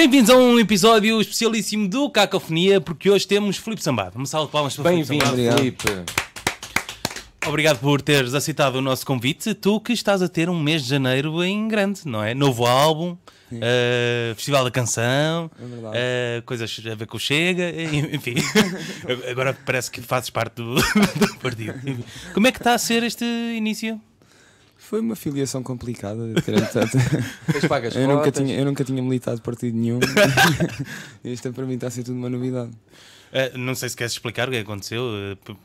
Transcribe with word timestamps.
Bem-vindos 0.00 0.30
a 0.30 0.34
um 0.34 0.58
episódio 0.58 1.20
especialíssimo 1.20 1.86
do 1.86 2.08
Cacofonia, 2.08 2.80
porque 2.80 3.10
hoje 3.10 3.28
temos 3.28 3.58
Filipe 3.58 3.82
Sambado. 3.82 4.16
Uma 4.16 4.24
salva 4.24 4.46
de 4.46 4.52
palmas 4.52 4.74
para 4.74 4.92
Bem-vindo. 4.92 5.26
Filipe. 5.26 5.84
Obrigado 7.46 7.80
por 7.80 8.00
teres 8.00 8.32
aceitado 8.32 8.76
o 8.76 8.80
nosso 8.80 9.04
convite. 9.04 9.52
Tu 9.52 9.78
que 9.78 9.92
estás 9.92 10.22
a 10.22 10.28
ter 10.28 10.48
um 10.48 10.58
mês 10.58 10.84
de 10.84 10.88
janeiro 10.88 11.44
em 11.44 11.68
grande, 11.68 12.00
não 12.06 12.24
é? 12.24 12.32
Novo 12.32 12.64
álbum, 12.64 13.14
eh, 13.52 14.32
Festival 14.36 14.64
da 14.64 14.70
Canção, 14.70 15.50
É 15.92 16.38
eh, 16.38 16.42
coisas 16.46 16.80
a 16.90 16.94
ver 16.94 17.06
com 17.06 17.18
o 17.18 17.20
Chega, 17.20 17.70
enfim. 18.10 18.36
Agora 19.30 19.52
parece 19.66 19.90
que 19.90 20.00
fazes 20.00 20.30
parte 20.30 20.54
do, 20.54 20.76
do 21.20 21.38
partido. 21.42 21.78
Como 22.32 22.46
é 22.46 22.52
que 22.52 22.58
está 22.58 22.72
a 22.72 22.78
ser 22.78 23.02
este 23.02 23.26
início? 23.54 24.00
Foi 24.90 24.98
uma 24.98 25.14
filiação 25.14 25.62
complicada. 25.62 26.18
Eu, 27.94 28.08
nunca 28.08 28.32
tinha, 28.32 28.58
eu 28.58 28.64
nunca 28.64 28.82
tinha 28.84 29.00
militado 29.00 29.40
partido 29.40 29.76
nenhum. 29.78 30.00
Isto 31.22 31.52
para 31.52 31.64
mim 31.64 31.74
está 31.74 31.86
a 31.86 31.90
ser 31.92 32.02
tudo 32.02 32.16
uma 32.18 32.28
novidade. 32.28 32.72
Eh, 33.32 33.56
não 33.56 33.76
sei 33.76 33.88
se 33.88 33.96
queres 33.96 34.14
explicar 34.14 34.48
o 34.48 34.50
que 34.50 34.58
aconteceu. 34.58 35.04
eh, 35.14 35.36
p- 35.36 35.56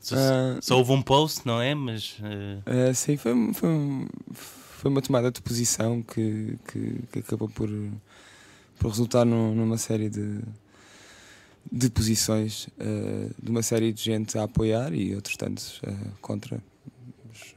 só, 0.00 0.16
Ah. 0.18 0.58
só 0.60 0.78
houve 0.78 0.90
um 0.90 1.00
post, 1.00 1.46
não 1.46 1.62
é? 1.62 1.76
Mas. 1.76 2.16
eh, 2.24 2.88
Ah, 2.90 2.92
sim, 2.92 3.16
foi, 3.16 3.32
foi, 3.54 3.70
foi 4.34 4.90
uma 4.90 5.00
tomada 5.00 5.30
de 5.30 5.40
posição 5.40 6.02
que, 6.02 6.56
que, 6.66 6.94
que 7.12 7.18
acabou 7.20 7.48
por, 7.48 7.68
por 8.80 8.88
resultar 8.88 9.24
num- 9.24 9.54
numa 9.54 9.78
série 9.78 10.10
de, 10.10 10.40
de 11.70 11.88
posições 11.88 12.68
ah, 12.80 13.30
de 13.40 13.48
uma 13.48 13.62
série 13.62 13.92
de 13.92 14.02
gente 14.02 14.36
a 14.36 14.42
apoiar 14.42 14.92
e 14.92 15.14
outros 15.14 15.36
tantos 15.36 15.80
contra. 16.20 16.60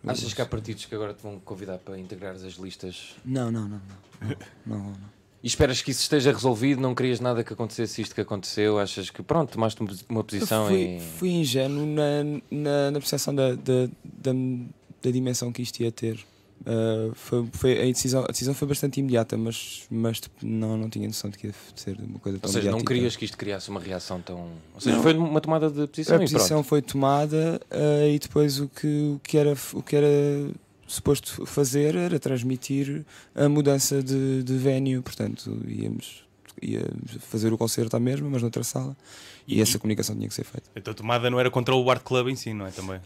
Achas 0.05 0.33
que 0.33 0.41
há 0.41 0.45
partidos 0.45 0.85
que 0.85 0.95
agora 0.95 1.13
te 1.13 1.21
vão 1.21 1.39
convidar 1.39 1.77
para 1.77 1.97
integrar 1.99 2.33
as 2.33 2.41
listas? 2.55 3.15
Não, 3.25 3.51
não, 3.51 3.67
não. 3.67 3.81
não, 4.21 4.29
não, 4.65 4.77
não, 4.79 4.89
não. 4.91 5.19
E 5.41 5.47
esperas 5.47 5.81
que 5.81 5.91
isso 5.91 6.01
esteja 6.01 6.33
resolvido? 6.33 6.81
Não 6.81 6.93
querias 6.93 7.19
nada 7.21 7.43
que 7.43 7.53
acontecesse 7.53 8.01
isto 8.01 8.13
que 8.13 8.19
aconteceu? 8.21 8.77
Achas 8.77 9.09
que 9.09 9.23
pronto, 9.23 9.51
tomaste 9.53 9.79
uma- 9.81 9.89
Eu 9.91 10.23
posição 10.23 10.67
fui, 10.67 10.97
e. 10.97 10.99
fui 10.99 11.29
ingênuo 11.29 11.85
na, 11.85 12.23
na, 12.51 12.91
na 12.91 12.99
percepção 12.99 13.33
da, 13.33 13.51
da, 13.55 13.87
da, 14.03 14.31
da 15.01 15.11
dimensão 15.11 15.51
que 15.51 15.61
isto 15.61 15.79
ia 15.81 15.91
ter. 15.91 16.19
Uh, 16.61 17.13
foi, 17.15 17.47
foi, 17.53 17.81
a, 17.81 17.85
decisão, 17.85 18.23
a 18.23 18.27
decisão 18.27 18.53
foi 18.53 18.67
bastante 18.67 18.99
imediata, 18.99 19.37
mas, 19.37 19.83
mas 19.89 20.19
tipo, 20.19 20.45
não, 20.45 20.77
não 20.77 20.89
tinha 20.89 21.07
noção 21.07 21.29
de 21.29 21.37
que 21.37 21.47
ia 21.47 21.53
ser 21.75 21.97
uma 21.99 22.19
coisa 22.19 22.37
Ou 22.37 22.41
tão 22.41 22.51
seja, 22.51 22.65
não 22.69 22.77
mediática. 22.77 22.93
querias 22.93 23.15
que 23.15 23.25
isto 23.25 23.37
criasse 23.37 23.69
uma 23.69 23.79
reação 23.79 24.21
tão. 24.21 24.49
Ou 24.75 24.81
seja, 24.81 24.95
Não. 24.97 25.03
foi 25.03 25.13
uma 25.13 25.39
tomada 25.41 25.69
de 25.69 25.87
posição 25.87 26.15
A 26.17 26.19
e 26.19 26.21
posição 26.21 26.47
pronto. 26.57 26.67
foi 26.67 26.81
tomada 26.81 27.61
uh, 27.71 28.07
e 28.13 28.19
depois 28.19 28.59
o 28.59 28.67
que, 28.67 28.87
o, 29.15 29.21
que 29.23 29.37
era, 29.37 29.53
o 29.73 29.81
que 29.81 29.95
era 29.95 30.07
suposto 30.85 31.45
fazer 31.45 31.95
era 31.95 32.19
transmitir 32.19 33.05
a 33.33 33.47
mudança 33.47 34.03
de, 34.03 34.43
de 34.43 34.57
venue. 34.57 35.01
Portanto, 35.01 35.57
íamos 35.67 36.27
ia 36.61 36.85
fazer 37.21 37.53
o 37.53 37.57
concerto 37.57 37.95
à 37.95 38.01
mesma, 38.01 38.29
mas 38.29 38.41
noutra 38.41 38.63
sala. 38.65 38.95
E, 39.47 39.59
E- 39.59 39.61
essa 39.61 39.79
comunicação 39.79 40.13
tinha 40.13 40.27
que 40.27 40.33
ser 40.33 40.43
feita. 40.43 40.69
a 40.75 40.81
tua 40.81 40.93
tomada 40.93 41.29
não 41.29 41.39
era 41.39 41.49
contra 41.49 41.73
o 41.73 41.89
Art 41.89 42.03
Club 42.03 42.27
em 42.27 42.35
si, 42.35 42.53
não 42.53 42.67
é? 42.67 42.71
Também. 42.71 42.99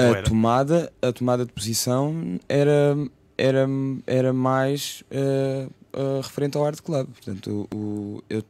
A, 0.00 0.06
Ou 0.08 0.14
a 0.14 0.16
era? 0.18 0.22
tomada, 0.28 0.92
a 1.02 1.12
tomada 1.12 1.44
de 1.44 1.52
posição 1.52 2.38
era, 2.48 2.96
era, 3.36 3.66
era 4.06 4.32
mais 4.32 5.02
eh, 5.10 5.68
eh, 5.92 6.20
referente 6.22 6.56
ao 6.56 6.64
Art 6.64 6.80
Club. 6.80 7.08
Portanto, 7.08 7.68
o, 7.72 7.76
o, 7.76 8.22
eu- 8.30 8.44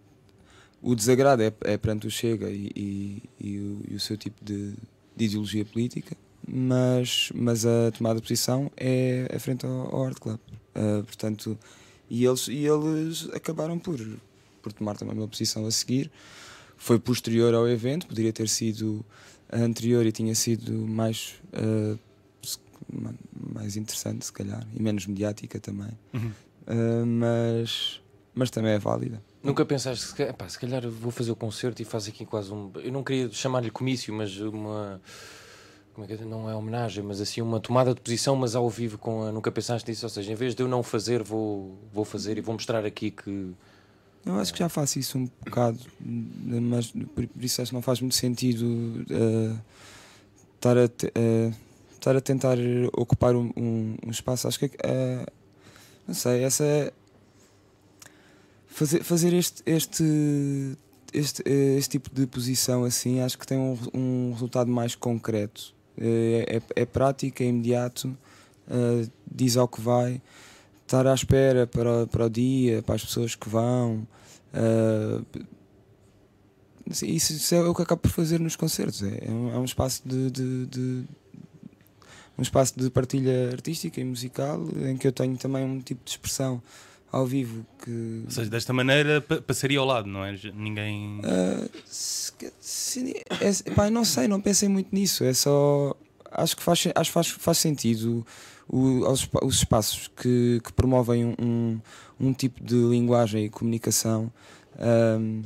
o 0.83 0.95
desagrado 0.95 1.43
é, 1.43 1.53
é 1.63 1.77
perante 1.77 2.07
o 2.07 2.11
Chega 2.11 2.49
e, 2.51 2.71
e, 2.75 3.23
e 3.41 3.59
o, 3.59 3.81
e 3.91 3.95
o 3.97 4.01
seu 4.01 4.17
tipo 4.17 4.43
de, 4.45 4.73
de 5.17 5.25
ideologia 5.27 5.65
política, 5.65 6.17
mas, 6.49 7.31
mas 7.35 7.67
a 7.67 7.91
tomada 7.97 8.17
de 8.17 8.23
posição 8.23 8.71
é, 8.77 9.27
é 9.29 9.39
frente 9.39 9.67
ao, 9.67 9.95
ao 9.95 10.05
Art 10.07 10.19
Club. 10.19 10.39
Eh, 10.75 11.03
portanto, 11.03 11.59
e 12.09 12.25
eles, 12.25 12.49
e 12.49 12.65
eles 12.65 13.29
acabaram 13.35 13.79
por, 13.79 13.99
por 14.63 14.73
tomar 14.73 14.97
também 14.97 15.15
uma 15.17 15.29
posição 15.29 15.67
a 15.67 15.71
seguir. 15.71 16.11
Foi 16.77 16.99
posterior 16.99 17.53
ao 17.55 17.69
evento, 17.69 18.07
poderia 18.07 18.33
ter 18.33 18.49
sido 18.49 19.05
anterior 19.53 20.05
e 20.07 20.13
tinha 20.13 20.35
sido 20.35 20.73
mais, 20.87 21.35
ma- 22.93 23.15
mais 23.55 23.77
interessante, 23.77 24.25
se 24.27 24.33
calhar, 24.33 24.67
e 24.75 24.83
menos 24.83 25.07
mediática 25.07 25.59
também. 25.61 25.91
Uhum. 26.15 26.33
Eh, 26.67 27.05
mas, 27.05 28.01
mas 28.35 28.51
também 28.51 28.73
é 28.73 28.79
válida. 28.79 29.23
Nunca 29.43 29.65
pensaste, 29.65 30.05
se 30.07 30.15
calhar, 30.15 30.35
pá, 30.35 30.49
se 30.49 30.59
calhar 30.59 30.87
vou 30.89 31.11
fazer 31.11 31.31
o 31.33 31.37
concerto 31.37 31.81
e 31.81 31.85
faz 31.85 32.07
aqui 32.07 32.27
quase 32.27 32.53
um. 32.53 32.71
Eu 32.77 32.93
não 32.93 33.03
queria 33.03 33.31
chamar-lhe 33.33 33.71
comício, 33.71 34.13
mas 34.13 34.37
uma. 34.39 35.01
Como 35.95 36.05
é 36.05 36.09
que 36.17 36.23
é? 36.23 36.25
Não 36.27 36.49
é 36.49 36.55
homenagem, 36.55 37.03
mas 37.03 37.21
assim 37.21 37.41
uma 37.41 37.59
tomada 37.59 37.95
de 37.95 38.01
posição, 38.01 38.37
mas 38.37 38.55
ao 38.55 38.69
vivo 38.69 38.99
com 38.99 39.23
a. 39.25 39.33
Nunca 39.33 39.51
pensaste 39.51 39.91
nisso? 39.91 40.05
Ou 40.05 40.11
seja, 40.11 40.31
em 40.31 40.35
vez 40.35 40.55
de 40.55 40.63
eu 40.63 40.69
não 40.69 40.83
fazer, 40.83 41.23
vou, 41.23 41.79
vou 41.93 42.05
fazer 42.05 42.37
e 42.37 42.41
vou 42.43 42.53
mostrar 42.53 42.85
aqui 42.85 43.11
que. 43.11 43.53
Eu 44.25 44.39
acho 44.39 44.53
que 44.53 44.59
já 44.59 44.69
faço 44.69 44.99
isso 44.99 45.19
um 45.19 45.27
bocado, 45.45 45.79
mas 46.01 46.91
por, 47.15 47.29
isso 47.41 47.63
acho 47.63 47.71
que 47.71 47.75
não 47.75 47.83
faz 47.83 48.01
muito 48.01 48.15
sentido 48.15 49.05
eh, 49.11 49.57
estar, 50.57 50.77
a 50.77 50.89
te- 50.89 51.11
eh, 51.15 51.53
estar 51.95 52.15
a 52.17 52.21
tentar 52.21 52.59
ocupar 52.93 53.35
um, 53.35 53.51
um- 53.57 53.97
um 54.07 54.11
espaço. 54.11 54.47
Acho 54.47 54.59
que 54.59 54.71
eh, 54.83 55.27
não 56.07 56.15
sei, 56.15 56.45
essa 56.45 56.65
é- 56.65 56.93
fazer, 58.69 59.03
fazer 59.03 59.33
este, 59.33 59.63
este, 59.67 60.05
este, 61.13 61.43
este 61.49 61.91
tipo 61.99 62.11
de 62.15 62.27
posição 62.27 62.85
assim 62.85 63.21
acho 63.21 63.39
que 63.39 63.47
tem 63.47 63.59
um, 63.59 63.77
um 63.95 64.33
resultado 64.33 64.71
mais 64.71 64.95
concreto. 64.95 65.75
Eh, 65.99 66.61
é, 66.77 66.83
é 66.83 66.85
prático, 66.85 67.43
é 67.43 67.47
imediato, 67.47 68.17
diz 69.31 69.57
ao 69.57 69.67
que 69.67 69.81
vai 69.81 70.21
estar 70.91 71.07
à 71.07 71.15
espera 71.15 71.67
para, 71.69 72.07
para 72.09 72.27
o 72.27 72.29
dia, 72.31 72.83
para 72.83 72.97
as 72.97 73.05
pessoas 73.05 73.35
que 73.37 73.49
vão. 73.49 74.07
ah, 74.53 75.23
isso, 76.91 77.33
isso 77.33 77.55
é 77.55 77.63
o 77.63 77.73
que 77.75 77.83
acabo 77.83 78.01
por 78.03 78.11
fazer 78.11 78.41
nos 78.41 78.57
concertos. 78.57 79.03
É, 79.03 79.27
é 79.27 79.31
um, 79.31 79.55
é 79.55 79.59
um 79.59 79.65
espaço 79.65 80.03
de, 80.05 80.31
de- 80.31 80.67
de- 80.67 81.05
um 82.37 82.43
espaço 82.43 82.77
de 82.79 82.91
partilha 82.91 83.51
artística 83.53 84.01
e 84.01 84.05
musical 84.05 84.67
em 84.89 84.97
que 84.97 85.07
eu 85.07 85.13
tenho 85.13 85.37
também 85.37 85.63
um 85.65 85.79
tipo 85.81 86.03
de 86.05 86.11
expressão 86.11 86.61
ao 87.13 87.27
vivo 87.27 87.65
que 87.85 88.23
Ou 88.25 88.31
seja, 88.31 88.51
desta 88.51 88.73
maneira 88.73 89.21
pa- 89.21 89.41
passaria 89.41 89.79
ao 89.79 89.85
lado, 89.85 90.09
não 90.09 90.25
é? 90.25 90.33
Ninguém. 90.55 91.21
ah, 91.23 91.69
se, 91.87 92.33
se, 92.61 93.23
é, 93.41 93.71
pá, 93.75 93.89
não 93.91 94.05
sei, 94.05 94.27
não 94.27 94.41
pensei 94.41 94.69
muito 94.69 94.89
nisso. 94.93 95.23
É 95.23 95.33
só. 95.33 95.95
Acho 96.33 96.57
que 96.57 96.63
faz, 96.63 96.85
acho 96.95 97.11
faz, 97.13 97.29
faz 97.29 97.59
sentido 97.59 98.27
o, 98.73 99.05
aos 99.05 99.29
os 99.43 99.57
espaços 99.57 100.09
que, 100.09 100.61
que 100.65 100.73
promovem 100.73 101.25
um, 101.25 101.35
um, 101.41 101.81
um 102.21 102.33
tipo 102.33 102.63
de 102.63 102.75
linguagem 102.75 103.45
e 103.47 103.49
comunicação 103.51 104.33
ahm, 104.79 105.43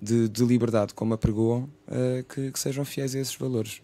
de, 0.00 0.28
de 0.28 0.44
liberdade, 0.44 0.94
como 0.94 1.12
apregoam, 1.14 1.68
ah, 1.88 2.22
que, 2.32 2.52
que 2.52 2.58
sejam 2.58 2.84
fiéis 2.84 3.14
a 3.14 3.18
esses 3.18 3.34
valores. 3.34 3.82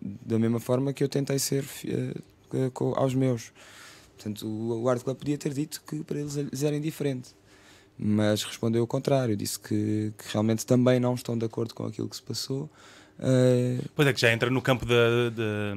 Da 0.00 0.38
mesma 0.38 0.60
forma 0.60 0.92
que 0.92 1.02
eu 1.02 1.08
tentei 1.08 1.38
ser 1.38 1.64
co- 2.72 2.94
aos 2.96 3.14
meus. 3.14 3.52
Portanto, 4.16 4.46
o, 4.46 4.82
o 4.82 4.88
Art 4.88 5.02
Club 5.02 5.16
podia 5.16 5.36
ter 5.36 5.52
dito 5.52 5.82
que 5.86 6.02
para 6.04 6.18
eles, 6.20 6.36
eles 6.36 6.62
era 6.62 6.76
indiferente 6.76 7.36
mas 8.00 8.44
respondeu 8.44 8.84
o 8.84 8.86
contrário, 8.86 9.36
disse 9.36 9.58
que, 9.58 10.12
que 10.16 10.32
realmente 10.32 10.64
também 10.64 11.00
não 11.00 11.14
estão 11.16 11.36
de 11.36 11.44
acordo 11.44 11.74
com 11.74 11.84
aquilo 11.84 12.08
que 12.08 12.14
se 12.14 12.22
passou. 12.22 12.70
Eh, 13.18 13.80
Pois 13.96 14.06
é, 14.06 14.12
que 14.12 14.20
já 14.20 14.32
entra 14.32 14.48
no 14.50 14.62
campo 14.62 14.86
da. 14.86 15.30
da- 15.30 15.74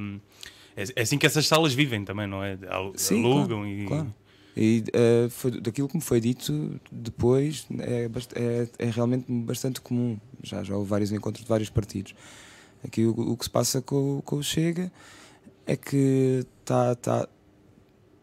É 0.76 0.84
é 0.96 1.02
assim 1.02 1.18
que 1.18 1.26
essas 1.26 1.48
salas 1.48 1.74
vivem 1.74 2.04
também, 2.06 2.28
não 2.28 2.44
é? 2.44 2.58
Sim, 2.96 3.20
Alugam 3.24 3.48
claro, 3.62 3.68
e. 3.68 3.86
claro. 3.86 4.16
E 4.56 4.84
eh, 4.94 5.28
foi, 5.30 5.52
daquilo 5.62 5.88
que 5.88 5.96
me 5.96 6.02
foi 6.02 6.20
dito 6.20 6.78
depois 6.92 7.66
é, 7.80 8.09
é, 8.36 8.68
é 8.86 8.90
realmente 8.90 9.32
bastante 9.32 9.80
comum. 9.80 10.18
Já, 10.44 10.62
já 10.62 10.76
houve 10.76 10.90
vários 10.90 11.12
encontros 11.12 11.44
de 11.44 11.50
vários 11.50 11.70
partidos. 11.70 12.14
Aqui 12.84 13.06
o, 13.06 13.12
o 13.12 13.38
que 13.38 13.46
se 13.46 13.50
passa 13.50 13.82
com, 13.82 14.18
o- 14.18 14.22
com 14.22 14.36
o 14.38 14.44
Chega 14.44 14.92
é 15.66 15.78
que 15.78 16.46
tá, 16.66 16.96
tá, 16.96 17.30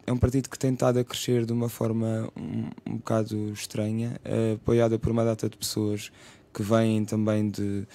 é 0.05 0.11
um 0.13 0.17
partido 0.17 0.49
que 0.49 0.59
tem 0.59 0.73
estado 0.73 0.99
a 0.99 1.03
crescer 1.03 1.45
de 1.47 1.53
uma 1.53 1.67
forma 1.69 2.29
um, 2.37 2.69
um 2.91 2.97
bocado 2.97 3.51
estranha, 3.51 4.19
eh, 4.23 4.53
apoiada 4.53 4.99
por 4.99 5.11
uma 5.11 5.25
data 5.25 5.49
de 5.49 5.57
pessoas 5.57 6.11
que 6.53 6.61
vêm 6.61 7.05
também 7.05 7.49
de, 7.49 7.87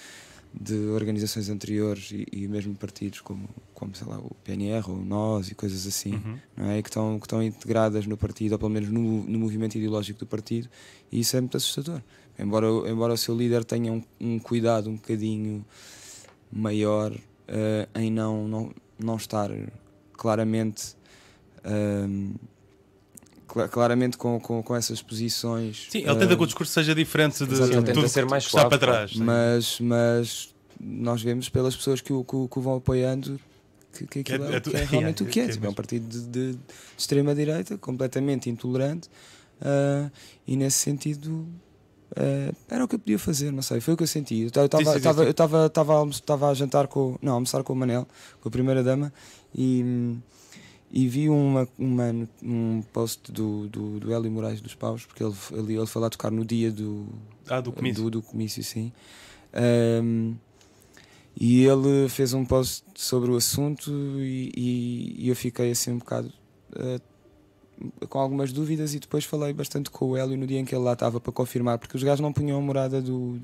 de 0.59 0.75
organizações 0.87 1.49
anteriores 1.49 2.11
e, 2.11 2.25
e 2.31 2.47
mesmo 2.47 2.73
partidos 2.75 3.19
como, 3.21 3.47
como 3.73 3.93
sei 3.95 4.07
lá, 4.07 4.17
o 4.19 4.33
PNR 4.43 4.89
ou 4.89 4.97
o 4.97 5.03
NOS 5.05 5.51
e 5.51 5.55
coisas 5.55 5.85
assim 5.85 6.13
Uhum. 6.15 6.37
não 6.55 6.69
é? 6.71 6.81
que, 6.81 6.89
estão, 6.89 7.19
que 7.19 7.25
estão 7.25 7.43
integradas 7.43 8.05
no 8.07 8.15
partido, 8.17 8.53
ou 8.53 8.59
pelo 8.59 8.71
menos 8.71 8.89
no, 8.89 9.23
no 9.23 9.37
movimento 9.39 9.75
ideológico 9.77 10.19
do 10.19 10.25
partido, 10.25 10.69
e 11.11 11.19
isso 11.19 11.35
é 11.35 11.41
muito 11.41 11.57
assustador. 11.57 12.01
Embora, 12.39 12.71
o- 12.71 12.87
embora 12.87 13.13
o 13.13 13.17
seu 13.17 13.35
líder 13.35 13.63
tenha 13.65 13.91
um, 13.91 14.01
um 14.19 14.39
cuidado 14.39 14.89
um 14.89 14.95
bocadinho 14.95 15.65
maior 16.51 17.13
eh, 17.47 17.87
em 17.95 18.09
não, 18.11 18.47
não, 18.47 18.71
não 18.99 19.15
estar 19.17 19.49
claramente. 20.13 20.95
cla- 21.63 22.39
claramente 23.71 24.17
com, 24.17 24.39
com, 24.39 24.61
com 24.61 24.75
essas 24.75 25.01
posições 25.01 25.87
Sim, 25.89 25.99
ele 25.99 26.15
tenta 26.15 26.33
eh, 26.33 26.37
que 26.37 26.43
o 26.43 26.45
discurso 26.45 26.73
seja 26.73 26.93
diferente 26.93 27.39
de, 27.45 27.45
de 27.45 27.55
tudo 27.69 27.83
tenta 27.83 28.07
ser 28.07 28.25
que 28.25 28.29
mais 28.31 28.43
está 28.45 28.61
suave, 28.61 28.77
para 28.77 28.87
claro. 28.87 28.93
trás. 28.97 29.11
sim. 29.11 29.23
mas, 29.23 29.79
mas 29.79 30.55
nós 30.79 31.21
vemos 31.21 31.49
pelas 31.49 31.75
pessoas 31.75 32.01
que 32.01 32.13
o, 32.13 32.23
que 32.23 32.35
que 32.49 32.59
o 32.59 32.61
vão 32.61 32.75
apoiando 32.75 33.39
que, 33.93 34.05
que 34.05 34.19
aquilo 34.19 34.45
é- 34.45 34.53
é, 34.53 34.55
é 34.55 34.59
tu- 34.59 34.69
que 34.71 34.77
é 34.77 34.81
é, 34.81 34.85
realmente 34.85 35.23
o 35.23 35.25
que 35.25 35.39
é. 35.39 35.45
é 35.45 35.49
Tipo, 35.49 35.65
é 35.65 35.69
um 35.69 35.73
partido 35.73 36.07
de, 36.07 36.21
de- 36.27 36.53
de 36.53 36.59
extrema-direita, 36.97 37.77
completamente 37.77 38.49
intolerante, 38.49 39.09
Uh, 39.61 40.11
e 40.45 40.57
nesse 40.57 40.79
sentido 40.79 41.47
uh, 42.11 42.55
era 42.69 42.83
o 42.83 42.89
que 42.89 42.95
eu 42.95 42.99
podia 42.99 43.17
fazer, 43.17 43.53
não 43.53 43.61
sei, 43.61 43.79
foi 43.79 43.93
o 43.93 43.97
que 43.97 44.03
eu 44.03 44.07
senti. 44.07 44.41
Eu 44.41 44.47
estava 44.49 46.49
a 46.49 46.53
jantar 46.53 46.87
com, 46.87 47.17
não, 47.21 47.31
a 47.31 47.35
almoçar 47.35 47.63
com 47.63 47.71
o 47.71 47.75
Manel, 47.75 48.05
com 48.41 48.49
a 48.49 48.51
primeira 48.51 48.83
dama, 48.83 49.13
e, 49.55 50.17
e 50.95 51.09
vi 51.09 51.27
uma, 51.27 51.67
uma, 51.77 52.05
um 52.41 52.81
post 52.93 53.29
do, 53.29 53.67
do, 53.67 53.99
do 53.99 54.13
Hélio 54.13 54.31
Moraes 54.31 54.61
dos 54.61 54.75
Paus, 54.75 55.05
porque 55.05 55.21
ele, 55.21 55.35
ele, 55.51 55.75
ele 55.75 55.85
foi 55.85 56.01
lá 56.01 56.09
tocar 56.09 56.31
no 56.31 56.45
dia 56.45 56.71
do, 56.71 57.09
ah, 57.49 57.59
do 57.59 57.73
comício. 57.73 58.03
Do, 58.03 58.09
do 58.09 58.21
comício 58.21 58.63
sim. 58.63 58.93
Um, 60.01 60.35
e 61.37 61.65
ele 61.65 62.07
fez 62.07 62.33
um 62.33 62.45
post 62.45 62.85
sobre 62.95 63.29
o 63.29 63.35
assunto 63.35 63.91
e, 63.91 64.53
e, 64.55 65.25
e 65.25 65.29
eu 65.29 65.35
fiquei 65.35 65.71
assim 65.71 65.91
um 65.91 65.97
bocado 65.97 66.31
uh, 66.77 68.07
com 68.07 68.17
algumas 68.17 68.53
dúvidas 68.53 68.93
e 68.95 68.99
depois 68.99 69.25
falei 69.25 69.51
bastante 69.51 69.89
com 69.89 70.11
o 70.11 70.17
Hélio 70.17 70.37
no 70.37 70.47
dia 70.47 70.61
em 70.61 70.63
que 70.63 70.73
ele 70.73 70.85
lá 70.85 70.93
estava 70.93 71.19
para 71.19 71.33
confirmar, 71.33 71.77
porque 71.77 71.97
os 71.97 72.03
gajos 72.03 72.21
não 72.21 72.31
punham 72.31 72.57
a 72.57 72.61
morada 72.61 73.01
do. 73.01 73.37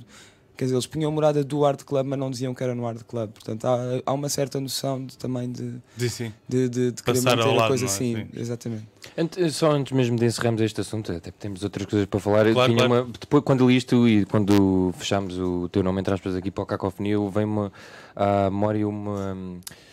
Quer 0.62 0.66
dizer, 0.66 0.76
eles 0.76 0.86
punham 0.86 1.10
a 1.10 1.12
morada 1.12 1.44
do 1.44 1.66
Art 1.66 1.84
Club, 1.84 2.06
mas 2.06 2.20
não 2.20 2.30
diziam 2.30 2.54
que 2.54 2.64
era 2.64 2.76
no 2.76 2.86
Art 2.86 3.02
Club. 3.08 3.32
Portanto, 3.32 3.66
há, 3.66 3.80
há 4.06 4.14
uma 4.14 4.30
certa 4.30 4.60
noção 4.60 5.04
de, 5.04 5.18
também 5.18 5.52
de, 5.52 5.74
de, 5.98 6.08
sim. 6.08 6.32
de, 6.48 6.70
de, 6.70 6.92
de 6.92 7.02
Passar 7.02 7.32
querer 7.32 7.38
manter 7.38 7.56
lado, 7.56 7.64
a 7.64 7.68
coisa 7.68 7.86
é? 7.86 7.88
assim. 7.88 8.16
Sim. 8.16 8.28
Exatamente. 8.40 8.88
Antes, 9.18 9.56
só 9.56 9.72
antes 9.72 9.92
mesmo 9.92 10.18
de 10.18 10.26
encerrarmos 10.26 10.62
este 10.62 10.80
assunto, 10.80 11.12
até 11.14 11.32
temos 11.32 11.64
outras 11.64 11.88
coisas 11.88 12.08
para 12.08 12.20
falar. 12.20 12.54
Claro, 12.54 12.72
tinha 12.76 12.88
claro. 12.88 13.06
uma- 13.06 13.12
depois, 13.20 13.44
quando 13.44 13.68
li 13.68 13.76
isto 13.76 14.08
e 14.08 14.24
quando 14.26 14.94
fechámos 15.00 15.36
o 15.40 15.68
teu 15.68 15.82
nome, 15.82 16.00
entre 16.00 16.14
aspas, 16.14 16.36
aqui 16.36 16.52
para 16.52 16.62
o 16.64 16.68
Cacofonia, 16.68 17.18
veio-me 17.28 17.72
à 18.16 18.52
memória 18.52 18.88
uma. 18.88 19.36
porque 19.66 19.91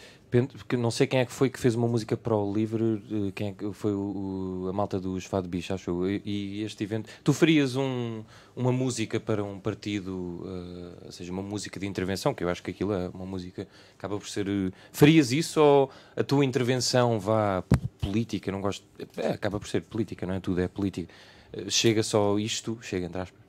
não 0.78 0.90
sei 0.90 1.06
quem 1.06 1.20
é 1.20 1.24
que 1.24 1.32
foi 1.32 1.48
que 1.50 1.58
fez 1.58 1.74
uma 1.74 1.88
música 1.88 2.16
para 2.16 2.36
o 2.36 2.52
livro, 2.52 3.00
eh, 3.10 3.32
quem 3.34 3.48
é 3.48 3.52
que 3.52 3.72
foi 3.72 3.92
o, 3.94 4.64
o- 4.64 4.68
a 4.68 4.72
malta 4.72 5.00
dos 5.00 5.24
Fado 5.24 5.48
Bicho, 5.48 5.72
acho 5.72 5.90
eu. 5.90 6.10
E, 6.24 6.62
este 6.62 6.84
evento. 6.84 7.08
Tu 7.24 7.32
farias 7.32 7.76
um, 7.76 8.22
uma 8.54 8.70
música 8.72 9.18
para 9.18 9.42
um 9.42 9.58
partido, 9.58 10.42
eh, 10.46 11.06
ou 11.06 11.12
seja, 11.12 11.32
uma 11.32 11.42
música 11.42 11.80
de 11.80 11.86
intervenção, 11.86 12.34
que 12.34 12.44
eu 12.44 12.48
acho 12.48 12.62
que 12.62 12.70
aquilo 12.70 12.92
é 12.92 13.08
uma 13.08 13.24
música, 13.26 13.66
acaba 13.98 14.18
por 14.18 14.28
ser. 14.28 14.46
eh, 14.48 14.70
farias 14.92 15.32
isso 15.32 15.60
ou 15.60 15.90
a 16.16 16.22
tua 16.24 16.44
intervenção 16.44 17.18
vá 17.18 17.62
política? 18.00 18.52
Não 18.52 18.60
gosto. 18.60 18.84
É, 19.16 19.28
acaba 19.28 19.58
por 19.58 19.68
ser 19.68 19.82
política, 19.82 20.26
não 20.26 20.34
é? 20.34 20.40
Tudo 20.40 20.60
é 20.60 20.68
política. 20.68 21.12
Chega 21.68 22.02
só 22.02 22.38
isto, 22.38 22.78
chega 22.82 23.06
entre 23.06 23.22
aspas. 23.22 23.40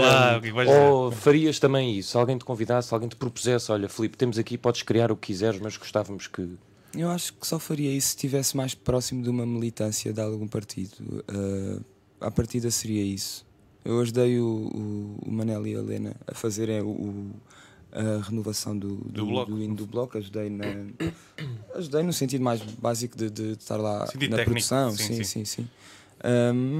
Lá, 0.00 0.40
é? 0.66 0.68
Ou 0.90 1.10
farias 1.12 1.58
também 1.58 1.96
isso? 1.98 2.10
Se 2.12 2.16
alguém 2.16 2.36
te 2.38 2.44
convidasse, 2.44 2.88
se 2.88 2.94
alguém 2.94 3.08
te 3.08 3.16
propusesse, 3.16 3.70
olha, 3.72 3.88
Filipe, 3.88 4.16
temos 4.16 4.38
aqui, 4.38 4.58
podes 4.58 4.82
criar 4.82 5.10
o 5.12 5.16
que 5.16 5.28
quiseres, 5.28 5.60
mas 5.60 5.76
gostávamos 5.76 6.26
que. 6.26 6.48
Eu 6.96 7.10
acho 7.10 7.32
que 7.34 7.46
só 7.46 7.58
faria 7.58 7.90
isso 7.92 8.08
se 8.08 8.14
estivesse 8.16 8.56
mais 8.56 8.74
próximo 8.74 9.22
de 9.22 9.28
uma 9.30 9.44
militância 9.46 10.12
de 10.12 10.20
algum 10.20 10.48
partido. 10.48 10.92
Uh, 11.30 11.84
à 12.20 12.30
partida 12.30 12.70
seria 12.70 13.02
isso. 13.02 13.46
Eu 13.84 14.00
ajudei 14.00 14.38
o, 14.40 14.44
o, 14.46 15.18
o 15.28 15.30
Manel 15.30 15.66
e 15.66 15.74
a 15.76 15.78
Helena 15.78 16.16
a 16.26 16.34
fazerem 16.34 16.80
o, 16.80 16.88
o- 16.88 17.30
a 17.90 18.20
renovação 18.22 18.76
do, 18.76 18.96
do, 18.96 19.08
Do 19.12 19.26
bloco. 19.26 19.50
do 19.52 19.62
hino 19.62 19.74
do 19.74 19.86
bloco. 19.86 20.18
Ajudei, 20.18 20.50
na, 20.50 20.64
ajudei 21.74 22.02
no 22.02 22.12
sentido 22.12 22.42
mais 22.44 22.60
básico 22.60 23.16
de, 23.16 23.30
de 23.30 23.52
estar 23.52 23.76
lá 23.78 24.06
Sentido 24.06 24.30
na 24.30 24.36
técnico, 24.36 24.50
produção. 24.68 24.90
sim, 24.90 25.04
Sim, 25.06 25.14
sim. 25.14 25.24
sim, 25.24 25.44
sim. 25.44 25.68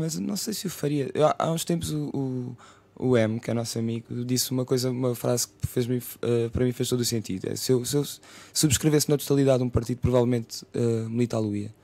Mas 0.01 0.19
não 0.19 0.37
sei 0.37 0.53
se 0.55 0.67
o 0.67 0.71
faria. 0.71 1.11
Eu, 1.15 1.27
há- 1.39 1.53
uns 1.53 1.65
tempos 1.65 1.91
o, 1.93 2.57
o, 2.97 3.09
o 3.11 3.17
M, 3.17 3.39
que 3.41 3.51
é 3.51 3.55
nosso 3.55 3.79
amigo, 3.79 4.07
disse 4.25 4.51
uma 4.51 4.65
coisa, 4.65 4.91
uma 4.91 5.15
frase 5.15 5.47
que 5.49 5.67
fez 5.67 5.87
uh, 5.87 6.51
para 6.53 6.65
mim 6.65 6.73
fez 6.73 6.89
todo 6.89 7.01
o 7.01 7.05
sentido. 7.05 7.49
É, 7.51 7.57
se, 7.57 7.73
eu, 7.73 7.85
se 7.85 7.97
eu 7.97 8.05
subscrevesse 8.53 9.09
na 9.09 9.17
totalidade 9.17 9.63
um 9.63 9.69
partido, 9.69 9.99
provavelmente 9.99 10.65
uh, 10.75 11.09
militá-lo-ia. 11.09 11.75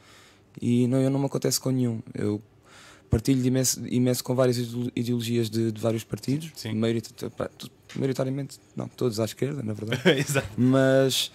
E 0.61 0.87
não, 0.87 1.01
eu 1.01 1.11
não 1.11 1.19
me 1.21 1.27
acontece 1.27 1.59
com 1.61 1.71
nenhum. 1.71 2.01
Eu 2.15 2.41
partilho 3.11 3.45
imenso, 3.47 3.81
imenso 3.87 4.25
com 4.25 4.35
várias 4.35 4.57
ideo- 4.59 4.91
ideologias 4.97 5.49
de, 5.51 5.71
de 5.71 5.81
vários 5.81 6.03
partidos, 6.05 6.51
Sim. 6.57 6.75
Maiorit- 6.75 7.13
maioritariamente, 7.95 8.59
não, 8.75 8.89
todos 8.89 9.21
à 9.21 9.25
esquerda, 9.25 9.63
na 9.63 9.73
verdade 9.73 10.01
Exato. 10.19 10.49
mas 10.57 11.31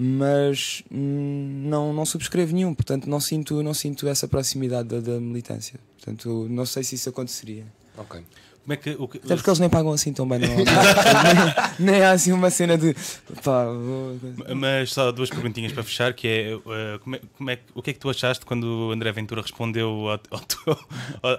mas 0.00 0.84
hum, 0.92 1.64
não 1.66 1.92
não 1.92 2.06
subscrevo 2.06 2.54
nenhum. 2.54 2.72
Portanto 2.72 3.10
não 3.10 3.18
sinto 3.18 3.60
não 3.64 3.74
sinto 3.74 4.06
essa 4.06 4.28
proximidade 4.28 4.88
da, 4.88 5.00
da 5.00 5.20
militância. 5.20 5.80
Portanto 5.96 6.46
não 6.48 6.64
sei 6.64 6.84
se 6.84 6.94
isso 6.94 7.08
aconteceria. 7.08 7.66
Ok. 7.96 8.22
Como 8.68 8.72
é 8.74 8.76
que, 8.76 8.90
o 8.98 9.08
que- 9.08 9.16
até 9.16 9.34
porque 9.34 9.48
eles 9.48 9.58
nem 9.60 9.70
pagam 9.70 9.92
assim 9.92 10.12
tão 10.12 10.28
bem 10.28 10.40
não, 10.40 10.48
nem, 10.56 10.64
nem 11.78 12.02
há 12.02 12.10
assim 12.10 12.32
uma 12.32 12.50
cena 12.50 12.76
de 12.76 12.94
pá, 13.42 13.64
vou- 13.64 14.18
Mas 14.54 14.92
só 14.92 15.10
duas 15.10 15.30
perguntinhas 15.30 15.72
para 15.72 15.82
fechar, 15.82 16.12
que 16.12 16.28
é, 16.28 16.54
uh, 16.54 16.98
como 17.02 17.16
é, 17.16 17.20
como 17.38 17.50
é 17.50 17.58
o 17.74 17.80
que 17.82 17.90
é 17.90 17.92
que 17.94 17.98
tu 17.98 18.10
achaste 18.10 18.44
quando 18.44 18.64
o 18.64 18.92
André 18.92 19.10
Ventura 19.12 19.40
respondeu 19.40 19.88
ao, 19.88 20.20
ao 20.30 20.40
teu- 20.44 20.78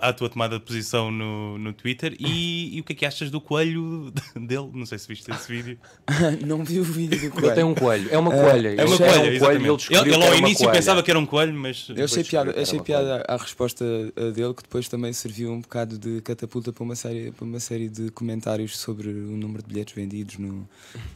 à 0.01 0.11
tua 0.11 0.27
tomada 0.27 0.57
de 0.57 0.65
posição 0.65 1.11
no, 1.11 1.57
no 1.59 1.71
Twitter 1.71 2.15
e, 2.19 2.75
e 2.75 2.81
o 2.81 2.83
que 2.83 2.93
é 2.93 2.95
que 2.95 3.05
achas 3.05 3.29
do 3.29 3.39
coelho 3.39 4.11
dele? 4.35 4.69
Não 4.73 4.87
sei 4.87 4.97
se 4.97 5.07
viste 5.07 5.29
esse 5.29 5.47
vídeo. 5.51 5.77
não 6.45 6.63
vi 6.63 6.79
o 6.79 6.83
vídeo 6.83 7.19
do 7.19 7.25
Ele 7.25 7.29
coelho 7.31 7.55
tem 7.55 7.63
um 7.63 7.75
coelho. 7.75 8.07
É 8.11 8.17
uma 8.17 8.33
É, 8.33 8.41
coelha. 8.41 8.67
é 8.69 8.73
Ele 8.73 8.83
uma 8.85 8.97
quer 8.97 9.13
coelha, 9.13 9.35
um 9.35 9.39
coelho 9.39 9.77
ele 9.89 9.99
Ele, 9.99 10.15
ele 10.15 10.25
ao 10.25 10.35
início 10.35 10.57
coelha. 10.65 10.71
pensava 10.71 11.03
que 11.03 11.11
era 11.11 11.19
um 11.19 11.25
coelho, 11.27 11.53
mas 11.53 11.87
Eu 11.95 12.05
achei 12.05 12.23
piada, 12.23 12.59
achei 12.59 12.79
piada 12.81 13.23
à 13.27 13.37
resposta 13.37 13.85
dele, 14.33 14.53
que 14.55 14.63
depois 14.63 14.87
também 14.87 15.13
serviu 15.13 15.51
um 15.51 15.61
bocado 15.61 15.97
de 15.99 16.21
catapulta 16.21 16.71
para 16.71 16.83
uma 16.83 16.95
série, 16.95 17.18
para 17.35 17.45
uma 17.45 17.59
série 17.59 17.89
de 17.89 18.09
comentários 18.11 18.77
sobre 18.77 19.07
o 19.09 19.37
número 19.37 19.61
de 19.63 19.69
bilhetes 19.69 19.93
vendidos 19.93 20.37
no, 20.37 20.67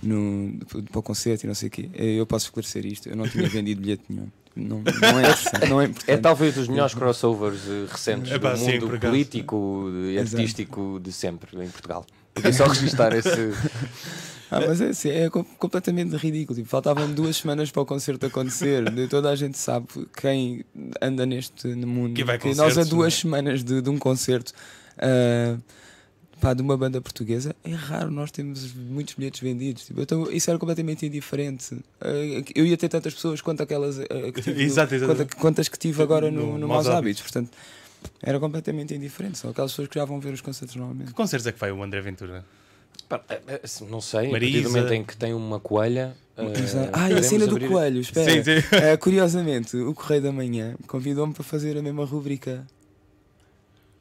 no, 0.02 0.60
para 0.92 1.00
o 1.00 1.04
concerto 1.04 1.46
e 1.46 1.48
não 1.48 1.56
sei 1.56 1.68
o 1.68 1.72
quê. 1.72 1.90
Eu 1.94 2.26
posso 2.26 2.46
esclarecer 2.48 2.86
isto, 2.86 3.10
eu 3.10 3.16
não 3.16 3.28
tinha 3.28 3.48
vendido 3.50 3.82
bilhete 3.82 4.04
nenhum. 4.10 4.28
Não, 4.56 4.84
não 4.84 5.20
é. 5.20 5.68
Não 5.68 5.82
é, 5.82 5.90
É 6.06 6.16
talvez 6.16 6.54
dos 6.54 6.68
melhores 6.68 6.94
crossovers 6.94 7.62
eh, 7.68 7.88
recentes 7.90 8.32
Epá, 8.32 8.52
do 8.54 8.60
sim, 8.60 8.74
mundo 8.74 8.86
acaso. 8.96 9.12
político 9.12 9.90
e 9.92 10.16
Exato. 10.18 10.38
artístico 10.38 11.00
de 11.04 11.12
sempre 11.12 11.64
em 11.64 11.70
Portugal. 11.70 12.06
Queria 12.36 12.54
só 12.54 12.66
registrar 12.68 13.14
esse. 13.18 13.30
Ah, 14.52 14.60
mas 14.68 14.80
é, 14.80 14.90
assim, 14.90 15.10
é 15.10 15.28
com- 15.32 15.44
completamente 15.44 16.16
ridículo. 16.16 16.56
Tipo, 16.56 16.70
faltavam 16.70 17.12
duas 17.12 17.38
semanas 17.38 17.72
para 17.72 17.82
o 17.82 17.86
concerto 17.88 18.28
acontecer. 18.28 18.88
De- 18.92 19.08
Toda 19.08 19.32
a 19.32 19.36
gente 19.36 19.58
sabe 19.58 19.88
quem 20.22 20.64
anda 21.02 21.26
neste 21.26 21.68
no 21.70 21.88
mundo. 21.88 22.14
Que 22.14 22.24
vai 22.24 22.38
a 22.38 22.56
nós 22.56 22.78
a 22.78 22.84
duas 22.84 23.14
é? 23.16 23.18
semanas 23.22 23.64
de, 23.64 23.82
de 23.82 23.90
um 23.90 23.98
concerto 23.98 24.54
ah, 25.00 25.58
pá, 26.44 26.54
de 26.54 26.62
uma 26.62 26.76
banda 26.76 27.00
portuguesa, 27.00 27.56
é 27.64 27.72
raro 27.72 28.12
nós 28.12 28.30
temos 28.30 28.74
muitos 28.74 29.14
bilhetes 29.14 29.40
vendidos. 29.40 29.86
Tipo, 29.86 30.02
então, 30.02 30.30
isso 30.30 30.50
era 30.50 30.60
completamente 30.60 31.06
indiferente. 31.06 31.78
Ah, 32.02 32.08
eu 32.54 32.66
ia 32.66 32.76
ter 32.76 32.90
tantas 32.90 33.14
pessoas 33.14 33.40
quanto 33.42 33.64
aquelas 33.64 33.98
ah, 34.00 34.06
que 34.34 34.42
tive, 34.42 34.62
Exato, 34.64 34.94
exato. 34.94 35.16
quanto- 35.16 35.38
quantas 35.38 35.70
que 35.70 35.80
tive 35.80 36.04
agora 36.04 36.30
no, 36.30 36.46
No 36.54 36.58
no 36.60 36.68
Maus 36.68 36.88
Hábitos. 36.88 37.22
Portanto, 37.22 37.50
era 38.22 38.38
completamente 38.40 38.94
indiferente. 38.94 39.38
São 39.38 39.52
aquelas 39.52 39.72
pessoas 39.72 39.88
que 39.88 39.96
já 39.96 40.04
vão 40.04 40.20
ver 40.20 40.34
os 40.34 40.42
concertos 40.42 40.76
normalmente. 40.76 41.08
que 41.08 41.14
concertos 41.14 41.48
é 41.48 41.52
que 41.54 41.60
vai 41.60 41.72
o 41.72 41.82
André 41.82 42.02
Ventura? 42.02 42.44
É- 43.30 43.42
é- 43.48 43.62
assim, 43.64 43.86
Não 43.88 44.02
sei, 44.02 44.28
a 44.28 44.32
partir 44.32 44.46
Marisa. 44.48 44.64
do 44.64 44.70
momento 44.72 44.94
em 44.94 45.04
que 45.04 45.16
tem 45.16 45.34
uma 45.34 45.60
coelha. 45.60 46.16
eh, 46.38 46.44
Ah, 46.94 47.10
e 47.12 47.14
a 47.14 47.24
cena 47.24 47.46
do 47.46 47.56
abrir- 47.56 47.70
coelho, 47.70 48.02
espera. 48.02 48.30
Sim, 48.32 48.44
sim. 48.44 48.68
Eh, 48.76 48.98
curiosamente, 48.98 49.78
o 49.78 49.94
Correio 49.94 50.22
da 50.24 50.32
Manhã 50.32 50.76
convidou-me 50.88 51.34
para 51.34 51.44
fazer 51.44 51.78
a 51.78 51.82
mesma 51.82 52.04
rubrica. 52.06 52.66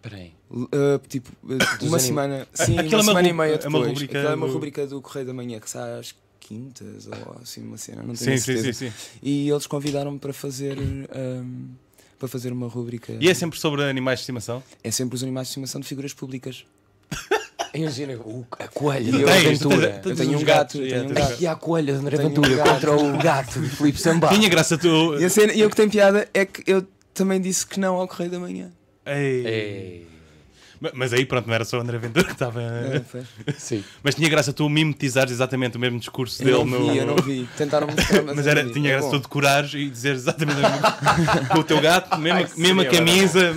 Espera 0.04 0.16
aí. 0.16 0.32
L- 0.52 0.68
eh, 0.72 1.00
tipo, 1.08 1.30
eh, 1.48 1.56
Dos 1.78 1.88
uma 1.88 1.96
anim- 1.96 2.06
semana. 2.06 2.48
Sim, 2.52 2.78
Aquilo 2.78 2.94
é 2.94 2.96
uma 2.98 3.04
semana 3.04 3.28
e 3.28 3.32
meia 3.32 3.48
é 3.54 3.58
depois. 3.58 3.74
uma 3.74 3.86
rubrica 3.86 4.18
Aquilo 4.18 4.32
é 4.32 4.36
uma 4.36 4.46
do- 4.46 4.52
rubrica 4.52 4.86
do 4.86 5.00
Correio 5.00 5.26
da 5.26 5.32
Manhã 5.34 5.60
que 5.60 5.70
sai 5.70 5.98
às 5.98 6.14
quintas 6.40 7.06
ou 7.06 7.36
assim, 7.40 7.62
uma 7.62 7.78
cena, 7.78 8.02
não 8.02 8.14
tenho 8.14 8.16
Sim, 8.16 8.32
a 8.32 8.38
sim, 8.38 8.42
certeza. 8.44 8.72
sim, 8.72 8.90
sim. 8.90 9.18
E 9.22 9.48
eles 9.48 9.66
convidaram-me 9.66 10.18
para 10.18 10.32
fazer. 10.32 10.76
ehm, 10.78 11.68
para 12.18 12.28
fazer 12.28 12.52
uma 12.52 12.68
rubrica. 12.68 13.12
E 13.20 13.28
é 13.28 13.34
sempre 13.34 13.58
sobre 13.58 13.82
animais 13.82 14.20
de 14.20 14.22
estimação? 14.22 14.62
É 14.84 14.90
sempre 14.92 15.16
os 15.16 15.22
animais 15.24 15.48
de 15.48 15.50
estimação 15.52 15.80
de 15.80 15.86
figuras 15.88 16.12
públicas. 16.12 16.64
Imagina, 17.74 18.14
o- 18.18 18.46
a 18.58 18.68
coelha 18.68 19.10
de 19.10 19.24
tens, 19.24 19.42
Ventura. 19.58 19.88
tens- 20.00 20.06
Eu 20.06 20.16
tenho 20.26 20.38
um 20.38 20.44
gato, 20.44 20.78
tenho 20.78 21.04
um 21.10 21.48
há 21.48 21.52
a 21.52 21.56
coelha 21.56 21.92
de 21.94 21.98
André 22.00 22.18
um 22.18 22.28
Ventura 22.28 22.56
contra 22.58 22.92
o 22.96 23.18
gato 23.18 23.60
de 23.60 23.68
Filipe 23.70 23.98
Sambá. 23.98 24.28
Tinha 24.28 24.48
graça 24.48 24.76
tu. 24.76 25.18
E, 25.18 25.24
a 25.24 25.30
cena, 25.30 25.52
e 25.54 25.64
o 25.64 25.70
que 25.70 25.76
tem 25.76 25.88
piada 25.88 26.28
é 26.34 26.44
que 26.44 26.62
eu 26.70 26.86
também 27.14 27.40
disse 27.40 27.66
que 27.66 27.80
não 27.80 27.94
ao 27.96 28.06
Correio 28.06 28.30
da 28.30 28.38
Manhã. 28.38 28.70
Ei. 29.06 29.46
Ei, 29.46 30.06
Ma- 30.80 30.90
Mas 30.94 31.12
aí 31.12 31.24
pronto, 31.24 31.46
não 31.46 31.54
era 31.54 31.64
só 31.64 31.78
o 31.78 31.80
André 31.80 31.96
Ventura 31.98 32.24
que 32.26 32.32
estava. 32.32 32.60
É, 32.60 33.02
sim. 33.56 33.84
Mas 34.02 34.16
tinha 34.16 34.28
graça 34.28 34.52
tu 34.52 34.68
mimetizares 34.68 35.30
exatamente 35.32 35.76
o 35.76 35.80
mesmo 35.80 35.98
discurso 36.00 36.42
Eu 36.42 36.64
dele 36.64 36.70
não 36.70 36.80
no. 36.80 36.90
vi, 36.92 36.98
eu 36.98 37.06
não 37.06 37.16
vi. 37.16 37.48
Tentaram 37.56 37.86
mostrar, 37.86 38.22
mas, 38.22 38.34
Mas 38.36 38.46
era, 38.48 38.62
não 38.62 38.68
vi. 38.68 38.74
tinha 38.74 38.90
É 38.90 38.92
graça 38.94 39.06
bom. 39.10 39.18
tu 39.18 39.22
decorares 39.22 39.74
e 39.74 39.88
dizer 39.88 40.14
exatamente 40.16 40.58
o 40.58 40.62
mesmo 40.62 41.48
com 41.50 41.58
o 41.60 41.64
teu 41.64 41.80
gato, 41.80 42.18
mesma, 42.18 42.40
Ai, 42.40 42.48
mesma 42.56 42.82
seria 42.82 42.98
camisa. 42.98 43.54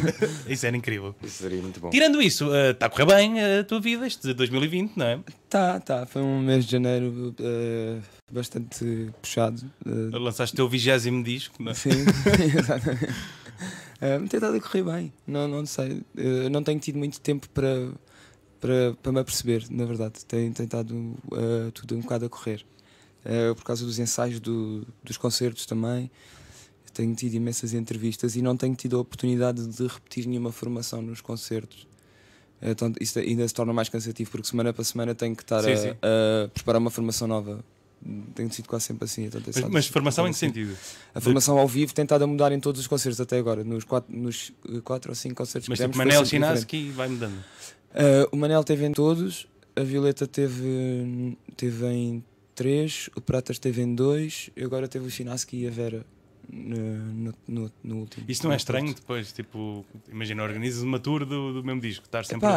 Isso 0.48 0.66
era 0.68 0.78
incrível. 0.78 1.16
Isso 1.24 1.42
seria 1.42 1.60
muito 1.62 1.80
bom. 1.80 1.90
Tirando 1.90 2.22
isso, 2.22 2.54
está 2.56 2.86
a 2.86 2.90
correr 2.90 3.06
bem 3.08 3.42
a 3.44 3.64
tua 3.64 3.80
vida, 3.82 4.06
este 4.06 4.32
2020, 4.32 4.96
não 4.96 5.06
é? 5.08 5.20
Tá, 5.50 5.80
tá. 5.80 6.06
Foi 6.06 6.22
um 6.22 6.40
mês 6.42 6.64
de 6.66 6.72
janeiro 6.74 7.34
eh, 7.40 7.98
bastante 8.32 9.10
puxado. 9.22 9.64
eh, 9.84 10.16
Lançaste 10.18 10.54
o 10.54 10.58
teu 10.58 10.70
vigésimo 10.70 11.24
disco, 11.24 11.56
não 11.64 11.72
é? 11.72 11.74
sim, 11.74 11.90
exatamente. 12.56 13.08
Eh, 14.02 14.18
tem 14.20 14.38
estado 14.38 14.56
a 14.58 14.62
correr 14.62 14.84
bem. 14.84 15.14
Não, 15.26 15.48
não 15.48 15.66
sei. 15.66 16.02
Eh, 16.18 16.50
não 16.50 16.62
tenho 16.64 16.80
tido 16.80 16.98
muito 16.98 17.20
tempo 17.22 17.48
para, 17.50 17.90
para, 18.60 18.94
para 19.02 19.12
me 19.12 19.20
aperceber, 19.20 19.66
na 19.70 19.86
verdade. 19.86 20.26
Tem, 20.26 20.52
tem 20.52 20.66
estado 20.66 21.16
eh, 21.34 21.72
tudo 21.74 21.96
um 21.96 22.02
bocado 22.02 22.26
a 22.26 22.30
correr. 22.30 22.66
Eh, 23.24 23.54
por 23.54 23.64
causa 23.64 23.86
dos 23.86 23.98
ensaios 24.00 24.40
do- 24.40 24.86
dos 25.04 25.18
concertos 25.18 25.66
também. 25.66 26.10
tenho 26.94 27.14
tido 27.14 27.34
imensas 27.34 27.74
entrevistas 27.74 28.38
e 28.38 28.42
não 28.42 28.56
tenho 28.56 28.74
tido 28.74 28.96
a 28.96 29.02
oportunidade 29.02 29.68
de 29.68 29.86
repetir 29.86 30.26
nenhuma 30.28 30.50
formação 30.54 31.02
nos 31.02 31.20
concertos. 31.20 31.86
Então 32.62 32.94
isso 33.02 33.20
ainda 33.20 33.46
se 33.46 33.54
torna 33.54 33.74
mais 33.74 33.90
cansativo 33.90 34.32
porque 34.32 34.48
semana 34.48 34.72
para 34.72 34.84
semana 34.86 35.14
tenho 35.14 35.36
que 35.36 35.44
estar 35.44 35.62
Sim, 35.62 35.72
a, 35.74 35.78
sim. 35.78 35.90
a 35.90 36.48
preparar 36.54 36.80
uma 36.80 36.90
formação 36.90 37.28
nova. 37.28 37.62
Tenho 38.36 38.52
sido 38.54 38.68
quase 38.68 38.86
sempre 38.86 39.06
assim. 39.06 39.26
então 39.26 39.42
Mas, 39.46 39.70
mas 39.70 39.88
formação 39.88 40.26
em 40.26 40.30
que 40.30 40.36
assim. 40.36 40.48
sentido? 40.48 40.78
A 41.14 41.20
formação 41.20 41.58
ao 41.58 41.68
vivo 41.68 41.94
tem 41.94 42.04
estado 42.04 42.24
a 42.24 42.28
mudar 42.28 42.52
em 42.52 42.60
todos 42.60 42.82
os 42.82 42.88
concertos 42.88 43.20
até 43.20 43.38
agora. 43.38 43.64
Nos 43.64 43.84
quatro, 43.84 44.16
nos 44.16 44.52
eh, 44.70 44.82
quatro 44.84 45.12
ou 45.12 45.16
cinco 45.16 45.36
concertos 45.36 45.68
Mas 45.68 45.80
que 45.80 45.86
tipo 45.86 45.98
demos, 45.98 46.14
foi 46.14 46.20
Manel. 46.20 46.26
Chinaski 46.26 46.90
vai 46.92 47.08
mudando. 47.08 47.38
Uh, 47.38 48.28
o 48.32 48.38
Manel 48.38 48.64
teve 48.64 48.86
em 48.86 48.92
todos, 48.92 49.48
a 49.76 49.82
Violeta 49.82 50.28
teve, 50.28 51.38
teve 51.56 51.86
em 51.88 52.24
três, 52.54 53.10
o 53.16 53.22
Pratas 53.22 53.58
teve 53.58 53.82
em 53.82 53.96
dois, 53.96 54.50
e 54.56 54.64
agora 54.64 54.88
teve 54.88 55.08
o 55.08 55.10
Chinaski 55.10 55.64
e 55.64 55.68
a 55.68 55.72
Vera 55.72 56.06
no, 56.52 57.14
no, 57.14 57.34
no, 57.48 57.72
no 57.84 57.96
último. 57.98 58.26
Isso 58.28 58.44
não 58.46 58.54
é 58.54 58.58
estranho 58.58 58.94
depois? 58.94 59.32
Tipo, 59.32 59.86
imagina, 60.10 60.44
organizas 60.44 60.84
uma 60.84 61.00
tour 61.00 61.26
do, 61.26 61.54
do 61.54 61.64
mesmo 61.64 61.82
disco, 61.82 62.06
estar 62.06 62.26
sempre. 62.26 62.48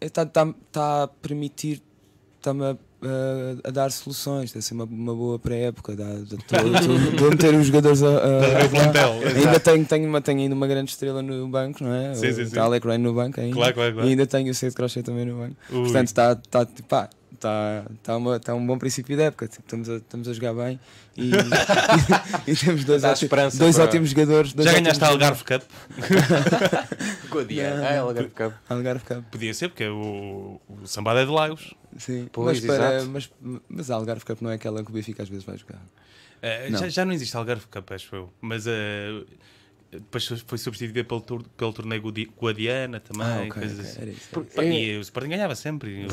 Está 0.00 0.26
tá, 0.26 0.54
tá 0.72 1.02
a 1.04 1.08
permitir, 1.08 1.82
está-me 2.38 2.64
a, 2.64 2.76
a- 3.04 3.68
a 3.68 3.70
dar 3.70 3.90
soluções, 3.92 4.44
está 4.46 4.58
a 4.58 4.62
ser 4.62 4.74
uma, 4.74 4.84
uma 4.84 5.14
boa 5.14 5.38
pré-época. 5.38 5.92
Estou 5.92 7.28
a 7.28 7.30
meter 7.30 7.54
os 7.54 7.66
jogadores 7.66 8.02
a. 8.02 8.08
a- 8.08 8.64
a 8.64 8.68
plantel. 8.68 9.12
Ainda 9.36 9.60
tenho, 9.60 9.84
tenho, 9.84 10.08
uma, 10.08 10.20
tenho 10.20 10.40
ainda 10.40 10.54
uma 10.54 10.66
grande 10.66 10.90
estrela 10.90 11.22
no 11.22 11.48
banco, 11.48 11.82
não 11.84 11.92
é? 11.94 12.14
Sim, 12.14 12.26
sim, 12.28 12.34
sim. 12.34 12.42
Está 12.42 12.62
Alec 12.64 12.86
Rain 12.86 12.98
no 12.98 13.12
banco 13.14 13.40
ainda. 13.40 13.54
Claro, 13.54 13.74
claro, 13.74 13.92
claro. 13.94 14.08
E 14.08 14.10
ainda 14.12 14.26
tenho 14.26 14.50
o 14.50 14.54
Cedo 14.54 14.74
Crochê 14.74 15.02
também 15.02 15.24
no 15.26 15.36
banco. 15.38 15.56
Ui. 15.70 15.82
Portanto, 15.82 16.06
está 16.08 16.34
tá, 16.36 16.66
pá, 16.88 17.08
tá, 17.40 17.84
tá, 18.02 18.16
uma, 18.16 18.40
tá 18.40 18.54
um 18.54 18.66
bom 18.66 18.78
princípio 18.78 19.16
de 19.16 19.22
época. 19.22 19.46
Tipo, 19.48 19.62
estamos, 19.64 19.88
a, 19.88 19.96
estamos 19.96 20.28
a 20.28 20.32
jogar 20.32 20.54
bem 20.54 20.78
e, 21.16 21.30
e 22.50 22.56
temos 22.56 22.84
dois, 22.84 23.02
Dá 23.02 23.08
ótimos, 23.10 23.22
esperança 23.22 23.58
dois 23.58 23.76
para- 23.76 23.84
ótimos 23.84 24.10
jogadores. 24.10 24.52
Dois 24.52 24.68
Já 24.68 24.74
ganhaste 24.78 25.04
a 25.04 25.08
Algarve 25.08 25.44
Cup? 25.44 25.62
Godia. 27.30 27.74
Não, 27.76 27.84
Ah, 27.86 27.92
não. 27.96 28.02
Algarve 28.08 28.30
Cup. 28.30 28.52
Algarve 28.68 29.04
Cup. 29.04 29.24
Podia 29.30 29.54
ser, 29.54 29.68
porque 29.68 29.86
o, 29.86 30.60
o 30.68 30.86
Sambada 30.86 31.20
é 31.20 31.24
de 31.24 31.30
Lagos. 31.30 31.74
Sim. 31.98 32.28
Pois, 32.32 32.60
mas, 32.60 32.66
para, 32.66 32.96
exato. 32.96 33.10
mas, 33.10 33.30
mas 33.68 33.90
a 33.90 33.94
Algarve 33.94 34.24
Cup 34.24 34.40
não 34.42 34.50
é 34.50 34.54
aquela 34.54 34.82
que 34.82 34.90
o 34.90 34.92
Benfica 34.94 35.22
às 35.22 35.28
vezes 35.28 35.44
vai 35.44 35.56
jogar. 35.56 35.80
Eh, 36.42 36.68
Não. 36.70 36.78
já, 36.78 36.88
já 36.88 37.04
não 37.04 37.12
existe 37.12 37.36
Algarve 37.36 37.66
Cup, 37.66 37.90
acho 37.92 38.14
eu. 38.14 38.32
Mas 38.40 38.66
eh, 38.66 39.22
depois 39.94 40.26
foi 40.46 40.58
substituída 40.58 41.04
pelo, 41.04 41.20
tur- 41.20 41.44
pelo 41.56 41.72
torneio 41.72 42.02
Guadiana 42.40 43.00
também, 43.00 43.26
ah, 43.26 43.38
ok, 43.40 43.50
coisas 43.50 43.78
ok, 43.78 43.90
assim. 43.90 44.00
era 44.02 44.10
isso. 44.10 44.28
Pá, 44.54 44.62
É- 44.62 44.72
E 44.94 44.98
o 44.98 45.00
Sporting 45.00 45.28
ganhava 45.30 45.54
sempre. 45.54 46.04
é. 46.04 46.06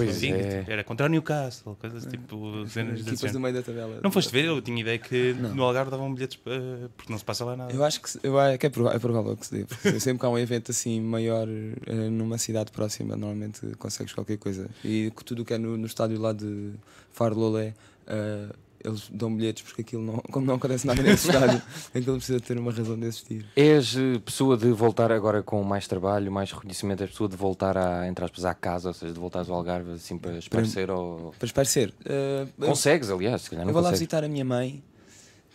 tipo, 0.59 0.71
Era 0.71 0.83
contra 0.83 1.05
o 1.05 1.09
Newcastle, 1.09 1.75
coisas 1.75 2.05
tipo. 2.05 2.65
Cenas 2.69 3.00
desse 3.00 3.09
Equipas 3.15 3.31
do 3.31 3.39
meio 3.39 3.53
da 3.55 3.61
tabela. 3.61 4.00
Não 4.03 4.11
foste 4.11 4.31
ver? 4.31 4.45
Eu 4.45 4.61
tinha 4.61 4.79
ideia 4.79 4.97
que 4.97 5.33
Não. 5.33 5.55
no 5.55 5.63
Algarve 5.63 5.91
davam 5.91 6.13
bilhetes 6.13 6.39
eh, 6.45 6.88
porque 6.95 7.11
não 7.11 7.17
se 7.19 7.25
passa 7.25 7.43
lá 7.45 7.55
nada. 7.55 7.73
Eu 7.73 7.83
acho 7.83 8.01
que, 8.01 8.09
eu 8.23 8.38
acho 8.39 8.57
que 8.57 8.65
é, 8.65 8.69
prova- 8.69 8.93
é 8.93 9.00
provável 9.00 9.35
que 9.38 9.45
se 9.45 9.53
dê. 9.55 9.65
porque 9.65 10.00
sempre 10.00 10.19
que 10.19 10.25
há 10.25 10.29
um 10.29 10.38
evento 10.38 10.71
assim 10.71 11.00
maior 11.01 11.47
eh, 11.50 12.09
numa 12.09 12.38
cidade 12.38 12.71
próxima, 12.71 13.15
normalmente 13.15 13.61
consegues 13.77 14.13
qualquer 14.13 14.38
coisa. 14.38 14.69
E 14.83 15.11
tudo 15.25 15.41
o 15.41 15.45
que 15.45 15.53
é 15.53 15.57
no, 15.57 15.77
no 15.77 15.85
estádio 15.85 16.19
lá 16.19 16.33
de 16.33 16.71
Faro 17.11 17.38
Lolé, 17.38 17.73
eh, 18.07 18.47
eles 18.83 19.09
dão 19.11 19.35
bilhetes 19.35 19.63
porque 19.63 19.81
aquilo 19.81 20.03
não, 20.03 20.17
como 20.31 20.45
não 20.45 20.55
acontece 20.55 20.85
nada 20.88 21.01
nesse 21.01 21.27
estádio, 21.31 21.61
aquilo 21.93 22.17
precisa 22.17 22.39
ter 22.39 22.57
uma 22.57 22.71
razão 22.71 23.00
de 23.00 23.05
existir. 23.05 23.45
És 23.55 23.95
eh, 23.95 24.19
pessoa 24.19 24.57
de 24.57 24.71
voltar 24.71 25.11
agora 25.11 25.41
com 25.43 25.63
mais 25.63 25.88
trabalho, 25.88 26.31
mais 26.31 26.51
reconhecimento, 26.51 27.01
és 27.03 27.09
pessoa 27.11 27.29
de 27.29 27.35
voltar 27.35 27.77
à, 27.77 28.07
entre 28.07 28.23
aspas, 28.25 28.45
à 28.45 28.53
casa, 28.53 28.89
ou 28.89 28.93
seja, 28.93 29.13
de 29.13 29.19
voltar 29.19 29.39
ao 29.47 29.53
Algarve 29.55 29.91
assim 29.93 30.17
para 30.17 30.38
esparecer 30.38 30.89
ou. 30.91 31.33
Para 31.38 31.45
esparecer. 31.45 31.93
eu- 32.05 32.67
Consegues, 32.67 33.09
aliás, 33.09 33.41
se 33.43 33.50
calhar 33.50 33.63
Eu 33.63 33.67
não 33.67 33.73
vou 33.73 33.81
lá 33.81 33.89
consegues. 33.89 34.00
visitar 34.00 34.23
a 34.23 34.27
minha 34.27 34.45
mãe. 34.45 34.83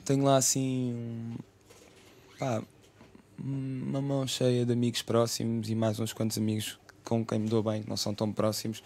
Tenho 0.04 0.22
lá 0.24 0.36
assim. 0.36 0.92
um- 0.94 1.36
pá, 2.38 2.62
uma 3.38 4.00
mão 4.00 4.26
cheia 4.26 4.64
de 4.64 4.72
amigos 4.72 5.02
próximos 5.02 5.68
e 5.68 5.74
mais 5.74 5.98
uns 6.00 6.12
quantos 6.12 6.38
amigos 6.38 6.78
com 7.04 7.24
quem 7.24 7.38
me 7.38 7.48
dou 7.48 7.62
bem, 7.62 7.82
que 7.82 7.88
não 7.88 7.96
são 7.96 8.14
tão 8.14 8.32
próximos. 8.32 8.82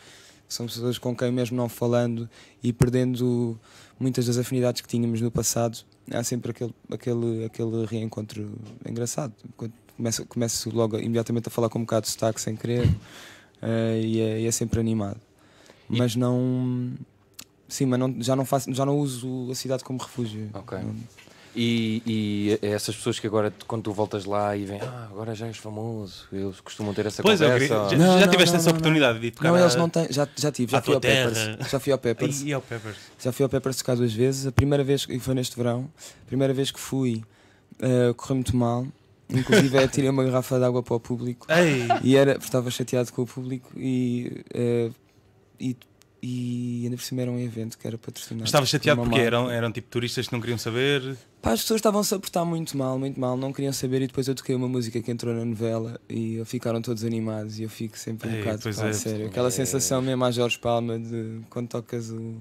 São 0.51 0.67
pessoas 0.67 0.99
com 0.99 1.15
quem, 1.17 1.31
mesmo 1.31 1.57
não 1.57 1.69
falando 1.69 2.29
e 2.61 2.73
perdendo 2.73 3.59
muitas 4.01 4.27
das 4.27 4.37
afinidades 4.37 4.81
que 4.83 4.89
tínhamos 4.89 5.21
no 5.21 5.31
passado, 5.31 5.79
há 6.13 6.25
sempre 6.25 6.51
aquele, 6.51 6.75
aquele, 6.91 7.45
aquele 7.45 7.87
reencontro 7.87 8.51
engraçado. 8.85 9.33
Começo, 9.97 10.27
começo 10.27 10.71
logo 10.75 10.99
imediatamente 10.99 11.47
a 11.47 11.51
falar 11.51 11.69
com 11.69 11.79
um 11.79 11.83
bocado 11.83 12.07
de 12.07 12.11
sotaque 12.13 12.41
sem 12.41 12.57
querer 12.57 12.83
eh, 13.63 14.01
e, 14.03 14.21
é, 14.21 14.41
e 14.41 14.47
é 14.47 14.51
sempre 14.51 14.81
animado. 14.81 15.21
E- 15.89 15.97
Mas 15.97 16.17
não. 16.17 16.93
Sim, 17.69 17.87
mas 17.87 18.01
não- 18.01 18.21
já, 18.21 18.35
não 18.35 18.45
faço, 18.45 18.75
já 18.75 18.85
não 18.85 18.99
uso 18.99 19.49
a 19.53 19.55
cidade 19.55 19.85
como 19.85 20.01
refúgio. 20.01 20.51
Ok. 20.55 20.79
Não- 20.79 20.97
E, 21.57 22.03
e 22.07 22.59
essas 22.67 22.95
pessoas 22.95 23.19
que 23.19 23.27
agora, 23.27 23.53
quando 23.67 23.83
tu 23.83 23.93
voltas 23.93 24.25
lá 24.25 24.57
e 24.57 24.65
vêm, 24.65 24.81
ah, 24.81 25.09
agora 25.11 25.35
já 25.35 25.47
és 25.49 25.57
famoso, 25.57 26.27
eles 26.33 26.61
costumam 26.61 26.95
ter 26.95 27.07
essa 27.07 27.23
Pois, 27.23 27.41
conversa. 27.41 27.59
queria- 27.67 27.89
já, 27.91 27.97
Não, 27.99 28.21
já 28.21 28.29
tiveste 28.29 28.53
não, 28.53 28.57
essa 28.61 28.65
não, 28.71 28.77
oportunidade 28.77 29.19
de 29.19 29.31
tocar 29.33 29.49
Não, 29.51 29.59
eles 29.59 29.75
não 29.75 29.89
têm. 29.89 30.07
Já, 30.11 30.29
já 30.37 30.53
tive, 30.53 30.71
já 30.71 30.81
fui 30.81 30.95
ao 30.95 31.01
terra. 31.01 31.31
Peppers. 31.31 31.71
Já 31.71 31.81
fui 31.81 31.93
ao 31.93 31.99
Peppers. 31.99 32.43
E, 32.43 32.53
ao 32.53 32.63
Peppers. 32.63 32.97
Já 33.19 33.33
fui 33.33 33.43
ao 33.43 33.49
Peppers 33.49 33.77
tocar 33.79 33.97
duas 33.97 34.13
vezes. 34.13 34.47
A 34.47 34.53
primeira 34.53 34.85
vez, 34.85 35.07
e 35.09 35.19
foi 35.19 35.35
neste 35.35 35.57
verão, 35.57 35.91
a 36.23 36.27
primeira 36.27 36.55
vez 36.55 36.71
que 36.71 36.79
fui, 36.79 37.25
eh, 37.81 38.13
correu 38.17 38.37
muito 38.37 38.57
mal. 38.57 38.87
Inclusive, 39.29 39.77
eh, 39.79 39.89
tirei 39.89 40.09
uma 40.09 40.23
garrafa 40.23 40.57
de 40.59 40.65
água 40.65 40.83
para 40.85 40.95
o 40.95 41.01
público. 41.01 41.47
Ei! 41.51 41.89
E 42.05 42.17
era, 42.17 42.37
estava 42.39 42.71
chateado 42.71 43.13
com 43.13 43.23
o 43.23 43.27
público 43.27 43.71
e. 43.77 44.45
eh, 44.55 44.91
e 45.59 45.77
e 46.23 46.83
ainda 46.85 46.97
por 46.97 47.03
cima 47.03 47.23
era 47.23 47.31
um 47.31 47.39
evento 47.39 47.79
que 47.79 47.87
era 47.87 47.97
patrocinado. 47.97 48.45
Estava 48.45 48.67
chateado 48.67 49.01
por 49.01 49.09
porque 49.09 49.23
eram, 49.23 49.51
eram 49.51 49.73
tipo 49.73 49.89
turistas 49.91 50.27
que 50.27 50.33
não 50.33 50.41
queriam 50.41 50.59
saber. 50.59 51.17
Pá, 51.41 51.53
as 51.53 51.63
pessoas 51.63 51.79
estavam-se 51.79 52.15
a 52.15 52.19
portar 52.19 52.45
muito 52.45 52.77
mal, 52.77 52.99
muito 52.99 53.19
mal, 53.19 53.37
não 53.37 53.53
queriam 53.53 53.73
saber. 53.73 54.03
E 54.03 54.07
depois 54.07 54.29
eu 54.29 54.35
toquei 54.35 54.55
uma 54.55 54.69
música 54.69 55.01
que 55.01 55.11
entrou 55.11 55.35
na 55.35 55.45
novela 55.45 55.99
e 56.09 56.43
ficaram 56.45 56.83
todos 56.83 57.05
animados. 57.05 57.59
E 57.59 57.63
eu 57.63 57.71
fico 57.71 57.99
sempre 57.99 58.29
um 58.29 58.33
Ei, 58.33 58.39
bocado 58.41 58.61
pois 58.63 58.77
pá, 58.77 58.89
é. 58.89 58.93
sério. 58.93 59.27
Aquela 59.27 59.49
É. 59.49 59.51
sensação 59.51 60.03
mesmo 60.03 60.25
à 60.25 60.31
Jorge 60.31 60.59
Palma 60.59 60.99
de 60.99 61.41
quando 61.49 61.69
tocas 61.69 62.11
o 62.11 62.37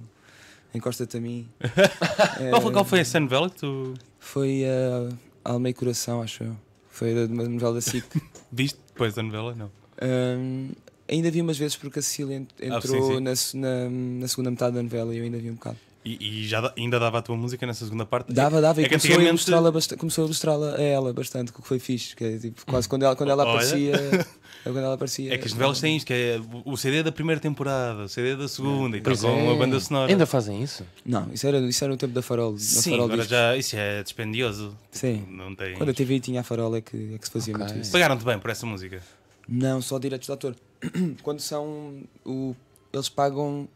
Encosta-te 0.74 1.18
a 1.18 1.22
mim. 1.22 1.48
Qual, 2.52 2.62
foi, 2.62 2.70
É, 2.70 2.74
qual 2.74 2.86
foi 2.86 3.00
essa 3.00 3.20
novela 3.20 3.50
que 3.50 3.56
tu 3.58 3.94
Foi 4.20 4.64
a 4.66 5.50
Alma 5.52 5.70
e 5.70 5.74
Coração, 5.74 6.22
acho 6.22 6.44
eu. 6.44 6.56
Foi 6.90 7.26
uma 7.26 7.44
novela 7.50 7.76
da 7.76 7.82
SIC. 7.82 8.06
viste 8.52 8.78
depois 8.88 9.16
da 9.16 9.24
novela? 9.24 9.56
Não. 9.56 9.72
Hum, 10.02 10.70
ainda 11.10 11.30
vi 11.32 11.42
umas 11.42 11.58
vezes 11.58 11.76
porque 11.76 12.00
a 12.00 12.02
Cecília 12.02 12.38
ent- 12.38 12.50
Ah, 12.62 12.66
entrou 12.78 13.02
sim, 13.02 13.16
sim. 13.16 13.20
Na, 13.60 13.68
na, 13.70 13.90
na 14.22 14.28
segunda 14.28 14.52
metade 14.52 14.76
da 14.76 14.84
novela 14.84 15.14
e 15.14 15.18
eu 15.18 15.24
ainda 15.24 15.38
vi 15.38 15.50
um 15.50 15.56
bocado. 15.56 15.78
E, 16.06 16.44
e 16.44 16.48
já 16.48 16.62
da- 16.62 16.74
ainda 16.78 16.98
dava 16.98 17.20
a 17.20 17.22
tua 17.22 17.36
música 17.36 17.68
nessa 17.68 17.84
segunda 17.84 18.06
parte? 18.06 18.32
Dava, 18.32 18.62
dava, 18.62 18.80
É 18.82 18.86
e 18.86 18.88
começou, 18.88 19.08
a 19.10 19.12
antigamente- 19.12 19.30
ilustrá-la 19.30 19.72
basta- 19.72 19.98
começou 19.98 20.24
a 20.24 20.26
ilustrá-la 20.28 20.76
a 20.78 20.82
ela 20.82 21.12
bastante, 21.14 21.52
o 21.52 21.54
que 21.54 21.62
foi 21.62 21.78
fixe. 21.78 22.16
Que 22.16 22.24
é, 22.24 22.38
tipo, 22.38 22.66
quase 22.66 22.88
quando 22.88 23.04
ela, 23.04 23.16
quando 23.18 23.30
ela 23.32 23.44
Olha. 23.44 23.52
aparecia. 23.54 23.94
quando 24.64 24.78
ela 24.80 24.94
aparecia 24.94 25.34
É 25.34 25.38
que 25.38 25.46
as 25.46 25.52
novelas 25.54 25.80
têm 25.82 25.98
isto, 25.98 26.08
que 26.08 26.14
é 26.14 26.40
o 26.66 26.78
CD 26.78 27.04
da 27.04 27.12
primeira 27.12 27.40
temporada, 27.42 28.04
o 28.04 28.10
CD 28.10 28.36
da 28.38 28.48
segunda 28.48 28.98
e 28.98 29.02
tal, 29.02 29.16
com 29.18 29.28
é. 29.28 29.44
uma 29.44 29.56
banda 29.58 29.78
sonora. 29.80 30.10
Ainda 30.12 30.26
fazem 30.26 30.64
isso? 30.64 30.86
Não, 31.06 31.30
isso 31.34 31.46
era, 31.46 31.60
isso 31.60 31.84
era 31.84 31.92
no 31.92 31.98
tempo 31.98 32.14
da 32.14 32.22
Farol. 32.22 32.54
da 32.54 32.60
Sim, 32.60 32.92
Farol 32.92 33.06
agora 33.06 33.18
Discos. 33.22 33.38
já 33.38 33.58
isso 33.58 33.76
é 33.76 34.02
dispendioso. 34.02 34.76
Sim. 34.92 35.26
Não 35.30 35.54
tem. 35.54 35.76
Quando 35.76 35.90
a 35.90 35.94
TV 35.94 36.20
tinha 36.22 36.40
a 36.40 36.44
Farol 36.44 36.78
é 36.78 36.82
que, 36.82 37.14
é 37.14 37.18
que 37.18 37.26
se 37.26 37.32
fazia 37.32 37.54
Ok. 37.54 37.66
muito 37.68 37.82
isso. 37.82 37.92
Pagaram-te 37.92 38.24
bem 38.24 38.40
por 38.40 38.50
essa 38.50 38.66
música. 38.66 39.02
Não, 39.48 39.82
só 39.82 40.00
direitos 40.00 40.28
de 40.28 40.32
autor. 40.32 40.56
Quando 41.24 41.40
são. 41.40 42.04
O, 42.26 42.56
eles 42.94 43.10
pagam. 43.10 43.68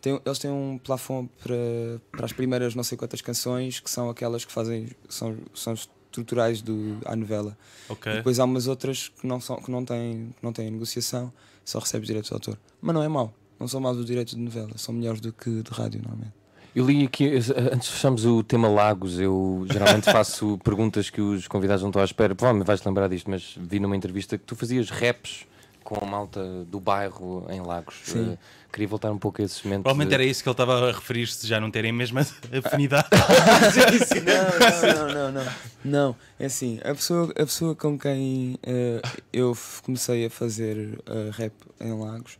Têm, 0.00 0.20
eles 0.24 0.38
têm 0.38 0.50
um 0.50 0.78
plafond 0.82 1.30
para, 1.42 2.00
para 2.10 2.24
as 2.24 2.32
primeiras 2.32 2.74
não 2.74 2.82
sei 2.82 2.98
quantas 2.98 3.20
canções 3.20 3.78
que 3.78 3.88
são 3.88 4.10
aquelas 4.10 4.44
que 4.44 4.50
fazem. 4.50 4.88
são, 5.08 5.36
são 5.54 5.74
estruturais 6.12 6.60
do, 6.60 6.98
à 7.04 7.16
novela. 7.16 7.56
Ok. 7.88 8.12
E 8.12 8.16
depois 8.16 8.38
há 8.38 8.44
umas 8.44 8.66
outras 8.66 9.08
que 9.08 9.26
não, 9.26 9.40
são, 9.40 9.56
que 9.56 9.70
não, 9.70 9.84
têm, 9.84 10.34
que 10.36 10.44
não 10.44 10.52
têm 10.52 10.70
negociação, 10.70 11.32
só 11.64 11.78
recebes 11.78 12.06
direitos 12.06 12.28
de 12.28 12.34
autor. 12.34 12.58
Mas 12.80 12.94
não 12.94 13.02
é 13.02 13.08
mau. 13.08 13.32
Não 13.58 13.68
são 13.68 13.80
maus 13.80 13.96
os 13.96 14.06
direitos 14.06 14.34
de 14.34 14.40
novela, 14.40 14.72
são 14.76 14.92
melhores 14.92 15.20
do 15.20 15.32
que 15.32 15.62
de 15.62 15.70
rádio 15.70 16.00
normalmente. 16.02 16.34
Eu 16.74 16.86
li 16.86 17.04
aqui, 17.04 17.26
eh, 17.26 17.70
antes 17.72 17.88
de 17.88 17.94
fecharmos 17.94 18.24
o 18.24 18.42
tema 18.42 18.66
Lagos, 18.66 19.20
eu 19.20 19.64
geralmente 19.70 20.04
faço 20.10 20.58
perguntas 20.64 21.10
que 21.10 21.20
os 21.20 21.46
convidados 21.46 21.82
não 21.82 21.90
estão 21.90 22.02
à 22.02 22.04
espera. 22.04 22.34
Provavelmente 22.34 22.66
vais-te 22.66 22.86
lembrar 22.86 23.08
disto, 23.08 23.30
mas 23.30 23.54
vi 23.56 23.78
numa 23.78 23.96
entrevista 23.96 24.36
que 24.36 24.44
tu 24.44 24.56
fazias 24.56 24.90
raps 24.90 25.46
com 25.82 26.02
a 26.02 26.06
malta 26.06 26.64
do 26.64 26.78
bairro 26.80 27.46
em 27.50 27.60
Lagos. 27.60 27.96
Sim. 28.04 28.32
Eh, 28.32 28.38
queria 28.72 28.88
voltar 28.88 29.10
um 29.12 29.18
pouco 29.18 29.42
a 29.42 29.44
esse 29.44 29.64
momento. 29.66 29.82
Provavelmente 29.82 30.08
de- 30.08 30.14
era 30.14 30.24
isso 30.24 30.42
que 30.42 30.48
ele 30.48 30.54
estava 30.54 30.88
a 30.88 30.92
referir-se, 30.92 31.46
já 31.46 31.60
não 31.60 31.70
terem 31.70 31.90
a 31.90 31.94
mesma 31.94 32.20
afinidade. 32.64 33.08
Não, 34.24 35.08
não, 35.08 35.32
não, 35.32 35.32
não. 35.32 35.52
Não, 35.84 36.16
é 36.38 36.46
assim, 36.46 36.78
a 36.84 36.94
pessoa, 36.94 37.30
a 37.30 37.44
pessoa 37.44 37.74
com 37.74 37.98
quem 37.98 38.58
eh, 38.62 39.00
eu 39.32 39.56
comecei 39.82 40.26
a 40.26 40.30
fazer 40.30 40.98
eh, 41.06 41.30
rap 41.32 41.52
em 41.80 41.92
Lagos 41.98 42.38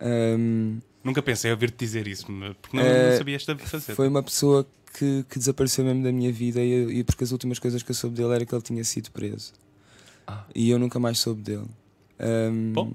ehm, 0.00 0.78
Nunca 1.02 1.22
pensei 1.22 1.50
em 1.50 1.54
ouvir-te 1.54 1.76
dizer 1.78 2.06
isso, 2.06 2.26
porque 2.60 2.76
não, 2.76 2.84
não 2.84 3.16
sabias 3.18 3.44
fazer. 3.44 3.94
foi 3.94 4.06
uma 4.08 4.22
pessoa 4.22 4.66
que, 4.96 5.24
que 5.28 5.38
desapareceu 5.38 5.84
mesmo 5.84 6.02
da 6.04 6.12
minha 6.12 6.30
vida 6.32 6.60
e, 6.60 6.98
e 6.98 7.04
porque 7.04 7.24
as 7.24 7.32
últimas 7.32 7.58
coisas 7.58 7.82
que 7.82 7.90
eu 7.90 7.94
soube 7.94 8.14
dele 8.16 8.34
era 8.34 8.46
que 8.46 8.54
ele 8.54 8.62
tinha 8.62 8.84
sido 8.84 9.10
preso. 9.10 9.52
Ah. 10.26 10.44
E 10.54 10.70
eu 10.70 10.78
nunca 10.78 10.98
mais 11.00 11.18
soube 11.18 11.42
dele. 11.42 11.66
Ehm, 12.22 12.72
Bom, 12.72 12.92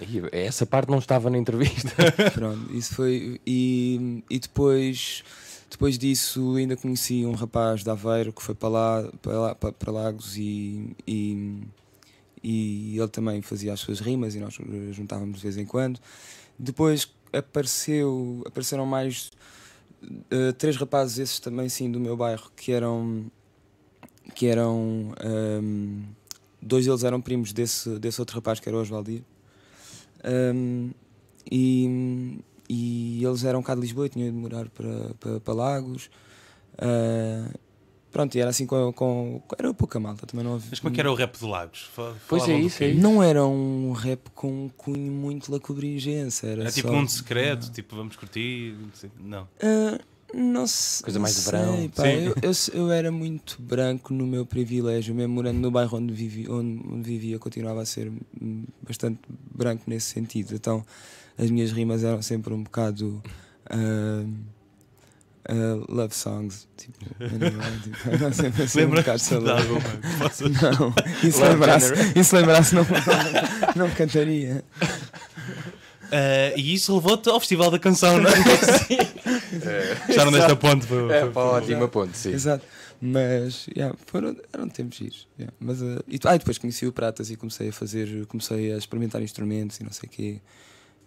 Ih, 0.00 0.22
Essa 0.32 0.66
parte 0.66 0.90
não 0.90 0.98
estava 0.98 1.30
na 1.30 1.38
entrevista. 1.38 1.94
Pronto, 2.34 2.72
isso 2.74 2.94
foi. 2.94 3.40
E, 3.46 4.22
e 4.30 4.38
depois 4.38 5.24
depois 5.70 5.98
disso 5.98 6.54
ainda 6.56 6.76
conheci 6.76 7.26
um 7.26 7.32
rapaz 7.32 7.82
de 7.82 7.90
Aveiro 7.90 8.32
que 8.32 8.42
foi 8.42 8.54
para 8.54 8.68
lá, 8.68 9.12
para, 9.20 9.32
lá, 9.32 9.54
para, 9.54 9.72
para 9.72 9.92
Lagos 9.92 10.36
e, 10.36 10.94
e, 11.06 11.60
e 12.42 12.98
ele 12.98 13.08
também 13.08 13.42
fazia 13.42 13.72
as 13.72 13.80
suas 13.80 14.00
rimas 14.00 14.34
e 14.34 14.40
nós 14.40 14.56
juntávamos 14.92 15.38
de 15.38 15.42
vez 15.42 15.56
em 15.56 15.66
quando. 15.66 16.00
Depois 16.58 17.10
apareceu, 17.32 18.42
apareceram 18.46 18.86
mais 18.86 19.30
uh, 20.02 20.52
três 20.56 20.76
rapazes, 20.76 21.18
esses 21.18 21.40
também 21.40 21.68
sim 21.68 21.90
do 21.90 21.98
meu 21.98 22.16
bairro, 22.16 22.50
que 22.56 22.72
eram 22.72 23.26
que 24.34 24.46
eram 24.46 25.14
um, 25.24 26.02
dois 26.66 26.84
deles 26.84 27.04
eram 27.04 27.20
primos 27.20 27.52
desse, 27.52 27.98
desse 27.98 28.20
outro 28.20 28.34
rapaz 28.34 28.60
que 28.60 28.68
era 28.68 28.76
o 28.76 28.80
Osvaldir. 28.80 29.22
Um, 30.24 30.90
e, 31.50 32.40
e 32.68 33.24
eles 33.24 33.44
eram 33.44 33.62
cá 33.62 33.74
de 33.74 33.80
Lisboa 33.80 34.06
e 34.06 34.08
tinham 34.08 34.30
de 34.30 34.36
morar 34.36 34.68
para, 34.68 35.14
para, 35.20 35.40
para 35.40 35.54
Lagos. 35.54 36.10
Uh, 36.74 37.56
pronto, 38.10 38.34
e 38.34 38.40
era 38.40 38.50
assim 38.50 38.66
com, 38.66 38.92
com. 38.92 39.42
Era 39.56 39.72
pouca 39.72 40.00
malta, 40.00 40.26
também 40.26 40.44
não 40.44 40.54
havia. 40.54 40.68
Mas 40.70 40.80
como 40.80 40.92
é 40.92 40.94
que 40.94 41.00
era 41.00 41.10
o 41.10 41.14
rap 41.14 41.38
de 41.38 41.44
Lagos? 41.44 41.90
Pois 42.28 42.48
é 42.48 42.58
isso, 42.58 42.82
é 42.82 42.88
isso. 42.88 43.00
Não 43.00 43.22
era 43.22 43.46
um 43.46 43.92
rap 43.92 44.30
com 44.34 44.64
um 44.64 44.68
cunho 44.68 45.12
muito 45.12 45.52
lacobrigense. 45.52 46.46
Era, 46.46 46.62
era 46.62 46.72
tipo 46.72 46.88
só... 46.88 46.94
um 46.94 47.06
secreto, 47.06 47.70
tipo 47.70 47.94
vamos 47.94 48.16
curtir. 48.16 48.76
Não. 49.20 49.44
Uh, 49.44 50.15
não 50.34 50.66
sei. 50.66 51.04
Coisa 51.04 51.18
mais 51.18 51.36
de 51.36 51.42
verão. 51.42 51.88
Pá, 51.94 52.08
eu, 52.08 52.34
eu, 52.42 52.52
eu, 52.72 52.90
era 52.90 53.10
muito 53.10 53.60
branco 53.60 54.12
no 54.12 54.26
meu 54.26 54.44
privilégio, 54.44 55.14
mesmo 55.14 55.34
morando 55.34 55.58
no 55.58 55.70
bairro 55.70 55.98
onde, 55.98 56.12
vivi, 56.12 56.48
onde, 56.48 57.02
vivia, 57.02 57.38
continuava 57.38 57.82
a 57.82 57.86
ser 57.86 58.12
bastante 58.82 59.20
branco 59.54 59.84
nesse 59.86 60.06
sentido. 60.12 60.54
Então 60.54 60.84
as 61.38 61.50
minhas 61.50 61.72
rimas 61.72 62.04
eram 62.04 62.22
sempre 62.22 62.52
um 62.52 62.62
bocado. 62.62 63.22
Uh, 63.72 64.28
uh, 65.48 65.84
love 65.88 66.14
songs, 66.14 66.66
tipo, 66.76 66.98
tipo, 66.98 68.34
sempre 68.34 68.62
assim 68.64 68.84
um 68.84 68.90
bocado? 68.90 69.22
Não, 70.78 70.94
e 71.22 71.32
se 71.32 71.42
lembrasse, 71.42 72.24
se 72.24 72.36
lembrasse 72.36 72.74
não, 72.74 72.84
não, 72.84 73.86
não 73.86 73.90
cantaria. 73.94 74.64
Uh, 76.06 76.56
e 76.56 76.74
isso 76.74 76.94
levou-te 76.94 77.28
ao 77.28 77.40
Festival 77.40 77.70
da 77.70 77.78
Canção, 77.78 78.18
não 78.18 78.30
é? 78.30 78.34
sim. 78.86 78.98
É. 79.66 80.12
Já 80.12 80.24
não 80.24 80.32
desta 80.32 80.54
ponte. 80.54 80.86
Para, 80.86 81.14
é, 81.14 81.26
para 81.26 81.42
ótima 81.42 81.88
ponte, 81.88 82.16
sim. 82.16 82.32
Exato. 82.32 82.64
Mas 83.00 83.66
yeah, 83.76 83.94
foram, 84.06 84.36
eram 84.52 84.68
tempos 84.68 84.96
giros. 84.96 85.28
Yeah. 85.38 85.54
Mas, 85.60 85.82
uh, 85.82 86.02
e, 86.08 86.18
ah, 86.24 86.36
depois 86.36 86.58
conheci 86.58 86.86
o 86.86 86.92
Pratas 86.92 87.30
e 87.30 87.36
comecei 87.36 87.68
a 87.68 87.72
fazer, 87.72 88.26
comecei 88.26 88.72
a 88.72 88.78
experimentar 88.78 89.22
instrumentos 89.22 89.78
e 89.80 89.84
não 89.84 89.92
sei 89.92 90.08
o 90.08 90.10
quê. 90.10 90.40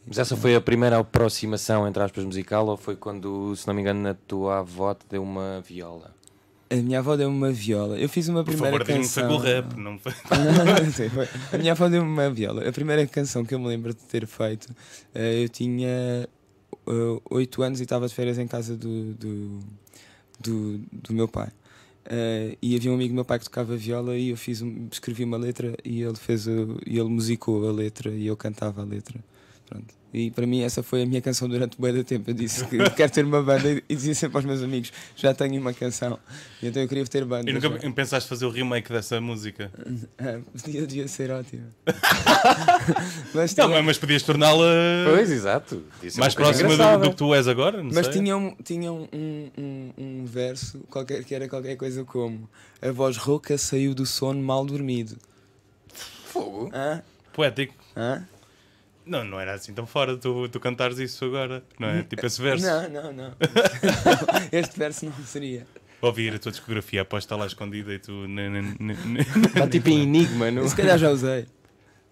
Mas 0.06 0.18
essa 0.18 0.36
foi 0.36 0.56
a 0.56 0.62
primeira 0.62 0.98
aproximação, 0.98 1.88
entre 1.88 2.02
aspas, 2.02 2.24
musical 2.24 2.68
ou 2.68 2.78
foi 2.78 2.96
quando, 2.96 3.56
se 3.56 3.68
não 3.68 3.74
me 3.74 3.82
engano, 3.82 4.10
a 4.10 4.14
tua 4.14 4.60
avó 4.60 4.94
te 4.94 5.06
deu 5.10 5.22
uma 5.22 5.62
viola? 5.62 6.16
A 6.72 6.76
minha 6.76 7.00
avó 7.00 7.16
deu-me 7.16 7.36
uma 7.36 7.52
viola. 7.52 7.98
Eu 7.98 8.08
fiz 8.08 8.28
uma 8.28 8.44
Por 8.44 8.54
primeira 8.54 8.86
favor, 8.86 9.02
canção. 9.02 9.28
Com 9.28 9.38
rap, 9.38 9.76
não 9.76 9.98
foi? 10.00 10.14
não, 10.30 10.92
sim, 10.92 11.10
foi. 11.10 11.28
A 11.52 11.58
minha 11.58 11.72
avó 11.72 11.90
deu-me 11.90 12.08
uma 12.08 12.30
viola. 12.30 12.68
A 12.68 12.72
primeira 12.72 13.06
canção 13.08 13.44
que 13.44 13.56
eu 13.56 13.60
me 13.60 13.68
lembro 13.68 13.94
de 13.94 14.02
ter 14.04 14.28
feito, 14.28 14.68
eh, 15.16 15.44
eu 15.44 15.50
tinha 15.50 16.30
uh, 16.88 17.22
8 17.30 17.64
anos 17.64 17.80
e 17.80 17.84
estava 17.84 18.08
de 18.08 18.14
férias 18.14 18.38
em 18.38 18.48
casa 18.48 18.78
do, 18.78 19.14
do, 19.16 19.60
do, 20.40 20.78
do 20.92 21.14
meu 21.14 21.28
pai. 21.28 21.48
Uh, 22.06 22.58
e 22.62 22.76
havia 22.76 22.92
um 22.92 22.96
amigo 22.96 23.14
do 23.14 23.16
meu 23.16 23.26
pai 23.26 23.40
que 23.40 23.46
tocava 23.46 23.76
viola 23.76 24.16
e 24.16 24.30
eu 24.30 24.38
fiz 24.38 24.62
um, 24.62 24.88
escrevi 24.92 25.24
uma 25.24 25.38
letra 25.38 25.76
e 25.84 26.02
ele 26.02 26.16
fez 26.16 26.48
o, 26.48 26.80
e 26.86 26.98
ele 26.98 27.10
musicou 27.10 27.68
a 27.68 27.72
letra 27.72 28.12
e 28.12 28.28
eu 28.28 28.38
cantava 28.38 28.82
a 28.82 28.86
letra. 28.86 29.20
Pronto. 29.68 29.99
E 30.12 30.32
para 30.32 30.48
mim 30.48 30.64
essa 30.64 30.82
foi 30.82 31.04
a 31.04 31.06
minha 31.06 31.22
canção 31.22 31.48
durante 31.48 31.80
bem 31.80 31.94
da 31.94 32.04
tempo. 32.04 32.32
Eu 32.32 32.34
disse 32.34 32.66
que 32.66 32.78
quero 32.92 33.12
ter 33.12 33.24
uma 33.24 33.44
banda 33.44 33.70
e 33.70 33.96
dizia 33.96 34.16
sempre 34.16 34.38
aos 34.38 34.46
meus 34.46 34.64
amigos: 34.64 34.92
já 35.16 35.34
tenho 35.34 35.62
uma 35.62 35.72
canção. 35.72 36.18
E 36.62 36.68
então 36.68 36.82
eu 36.82 36.88
queria 36.88 37.06
ter 37.06 37.24
banda. 37.26 37.50
E 37.50 37.54
nunca 37.54 37.70
já. 37.70 37.92
pensaste 37.92 38.28
fazer 38.28 38.46
o 38.46 38.50
remake 38.50 38.92
dessa 38.92 39.22
música? 39.22 39.72
É, 40.18 40.40
podia, 40.64 40.88
devia 40.88 41.08
ser 41.08 41.30
ótimo. 41.30 41.68
mas, 43.36 43.54
tinha... 43.54 43.68
não, 43.68 43.84
mas 43.84 44.00
podias 44.00 44.24
torná-la. 44.24 44.66
Pois, 45.12 45.30
exato. 45.30 45.84
Mais 46.18 46.34
próxima 46.34 46.76
do, 46.76 47.04
do, 47.04 47.10
que 47.12 47.16
tu 47.16 47.36
és 47.36 47.48
agora. 47.48 47.84
mas 47.84 48.08
sei. 48.08 48.16
tinha, 48.16 48.36
um, 48.36 48.56
tinha 48.64 48.92
um, 48.92 49.08
um, 49.14 49.94
um, 49.96 50.26
verso 50.26 50.80
qualquer, 50.90 51.24
que 51.24 51.36
era 51.36 51.48
qualquer 51.48 51.76
coisa 51.76 52.04
como: 52.04 52.50
A 52.82 52.92
voz 52.92 53.16
rouca 53.16 53.60
saiu 53.60 53.94
do 53.94 54.08
sono 54.08 54.42
mal 54.42 54.66
dormido. 54.66 55.18
Fogo. 56.26 56.72
Hã? 56.74 57.04
Poético. 57.32 57.76
Hã? 57.96 58.28
Não, 59.10 59.24
não 59.24 59.40
era 59.40 59.56
assim 59.56 59.74
tão 59.74 59.88
fora 59.88 60.16
tu, 60.16 60.48
tu 60.50 60.60
cantares 60.60 61.00
isso 61.00 61.26
agora, 61.26 61.64
não 61.80 61.90
é? 61.90 62.04
Tipo 62.04 62.26
esse 62.26 62.40
verso. 62.40 62.66
Não, 62.66 62.90
não, 62.90 63.12
não. 63.12 63.34
este 64.52 64.78
verso 64.78 65.06
não 65.06 65.14
seria. 65.26 65.66
Ouvir 66.00 66.36
a 66.36 66.40
tua 66.40 66.52
discografia 66.52 67.02
após 67.02 67.24
estar 67.24 67.36
lá 67.36 67.48
escondida 67.48 67.92
e 67.92 67.98
tu. 67.98 68.26
Está 69.48 69.68
tipo 69.68 69.90
em 69.90 70.04
enigma, 70.04 70.52
não? 70.52 70.68
Se 70.68 70.76
calhar 70.76 70.98
já 71.00 71.10
usei. 71.10 71.48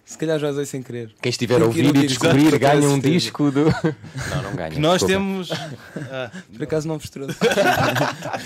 Se 0.04 0.18
calhar 0.18 0.40
já 0.40 0.50
usei 0.50 0.66
sem 0.66 0.82
querer. 0.82 1.14
Quem 1.22 1.30
estiver 1.30 1.62
a 1.62 1.66
ouvir 1.66 1.96
e 1.96 2.08
descobrir 2.08 2.58
ganha 2.58 2.90
um 2.90 2.98
disco 2.98 3.52
do. 3.52 3.66
Não, 4.32 4.44
não 4.44 4.56
ganha. 4.56 4.72
Que 4.72 4.80
nós 4.80 5.04
temos. 5.04 5.52
Ah. 5.52 6.32
Por 6.54 6.64
acaso 6.64 6.88
não 6.88 6.98
vos 6.98 7.10
trouxe. 7.10 7.36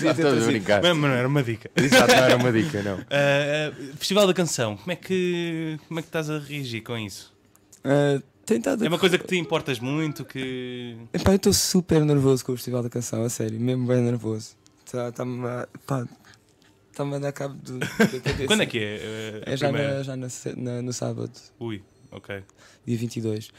Estou 0.04 0.32
a 0.32 0.46
brincar. 0.46 0.82
Mas 0.82 0.96
não 0.96 1.08
era 1.08 1.26
uma 1.28 1.42
dica. 1.42 1.70
Exato, 1.76 2.12
não 2.12 2.24
era 2.24 2.36
uma 2.36 2.52
dica, 2.52 2.82
não. 2.82 2.96
Uh, 2.96 3.96
Festival 3.96 4.26
da 4.26 4.34
Canção, 4.34 4.76
como 4.76 4.90
é, 4.90 4.96
que, 4.96 5.78
como 5.86 6.00
é 6.00 6.02
que 6.02 6.08
estás 6.08 6.28
a 6.28 6.40
reagir 6.40 6.82
com 6.82 6.98
isso? 6.98 7.32
Tentado. 8.44 8.84
É 8.84 8.88
uma 8.88 8.98
coisa 8.98 9.18
que 9.18 9.26
te 9.26 9.36
importas 9.36 9.78
muito, 9.78 10.24
que... 10.24 10.96
Epá, 11.12 11.32
eu 11.32 11.36
estou 11.36 11.52
super 11.52 12.04
nervoso 12.04 12.44
com 12.44 12.52
o 12.52 12.56
Festival 12.56 12.82
da 12.82 12.90
Canção, 12.90 13.22
a 13.22 13.28
sério, 13.28 13.58
mesmo 13.60 13.86
bem 13.86 14.02
nervoso. 14.02 14.56
Está-me 14.84 15.46
a... 15.46 15.68
Está-me 16.90 17.16
a 17.16 17.18
dar 17.18 17.32
cabo 17.32 17.54
do, 17.54 17.78
da 17.78 17.86
cabeça. 17.86 18.46
Quando 18.46 18.62
é 18.62 18.66
que 18.66 18.78
é? 18.78 19.42
é 19.46 19.56
já, 19.56 19.72
na, 19.72 20.02
já 20.02 20.16
na, 20.16 20.26
na, 20.56 20.82
no 20.82 20.92
sábado. 20.92 21.32
Ui, 21.58 21.82
ok. 22.10 22.42
Dia 22.84 22.98
22. 22.98 23.50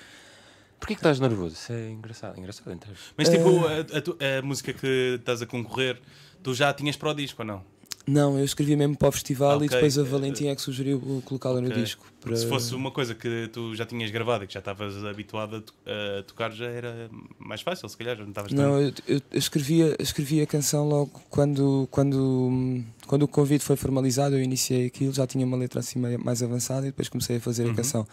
Porquê 0.79 0.95
que 0.95 0.99
estás 0.99 1.19
nervoso? 1.19 1.55
Isso 1.55 1.71
é 1.71 1.89
engraçado, 1.89 2.37
engraçado 2.37 2.71
entre... 2.71 2.91
Mas 3.17 3.29
tipo, 3.29 3.49
uh... 3.49 3.67
a, 3.67 4.35
a, 4.35 4.39
a, 4.39 4.41
música 4.41 4.73
que 4.73 5.15
estás 5.17 5.41
a 5.41 5.45
concorrer, 5.45 5.99
tu 6.43 6.53
já 6.53 6.73
tinhas 6.73 6.97
para 6.97 7.09
o 7.09 7.13
disco 7.13 7.41
ou 7.41 7.45
não? 7.47 7.72
Não, 8.05 8.37
eu 8.37 8.43
escrevi 8.43 8.75
mesmo 8.75 8.97
para 8.97 9.07
o 9.07 9.11
festival 9.11 9.55
okay. 9.55 9.67
e 9.67 9.69
depois 9.69 9.97
a 9.97 10.03
Valentim 10.03 10.47
é 10.47 10.55
que 10.55 10.61
sugeriu 10.61 11.21
colocá-la 11.23 11.59
okay. 11.59 11.69
no 11.69 11.75
disco. 11.75 12.05
Para... 12.19 12.35
Se 12.35 12.47
fosse 12.47 12.75
uma 12.75 12.91
coisa 12.91 13.15
que 13.15 13.47
tu 13.47 13.73
já 13.75 13.85
tinhas 13.85 14.11
gravado 14.11 14.43
e 14.43 14.47
que 14.47 14.53
já 14.53 14.59
estavas 14.59 15.03
habituado 15.05 15.57
a, 15.57 15.61
to 15.61 15.73
a, 15.85 16.23
tocar, 16.23 16.51
já 16.51 16.65
era 16.65 17.09
mais 17.39 17.61
fácil, 17.61 17.87
se 17.87 17.95
calhar. 17.95 18.17
Não, 18.17 18.27
estavas 18.27 18.51
não 18.51 18.81
eu, 18.81 18.93
eu 19.07 19.21
escrevi, 19.31 19.95
escrevi 19.99 20.41
a 20.41 20.45
canção 20.45 20.87
logo 20.87 21.11
quando, 21.29 21.87
quando, 21.89 22.83
quando 23.07 23.23
o 23.23 23.27
convite 23.27 23.63
foi 23.63 23.77
formalizado. 23.77 24.35
Eu 24.35 24.43
iniciei 24.43 24.87
aquilo, 24.87 25.13
já 25.13 25.25
tinha 25.25 25.45
uma 25.45 25.55
letra 25.55 25.79
assim 25.79 25.99
mais 25.99 26.43
avançada 26.43 26.85
e 26.85 26.89
depois 26.91 27.07
comecei 27.07 27.37
a 27.37 27.39
fazer 27.39 27.65
uhum. 27.65 27.71
a 27.71 27.75
canção. 27.75 28.07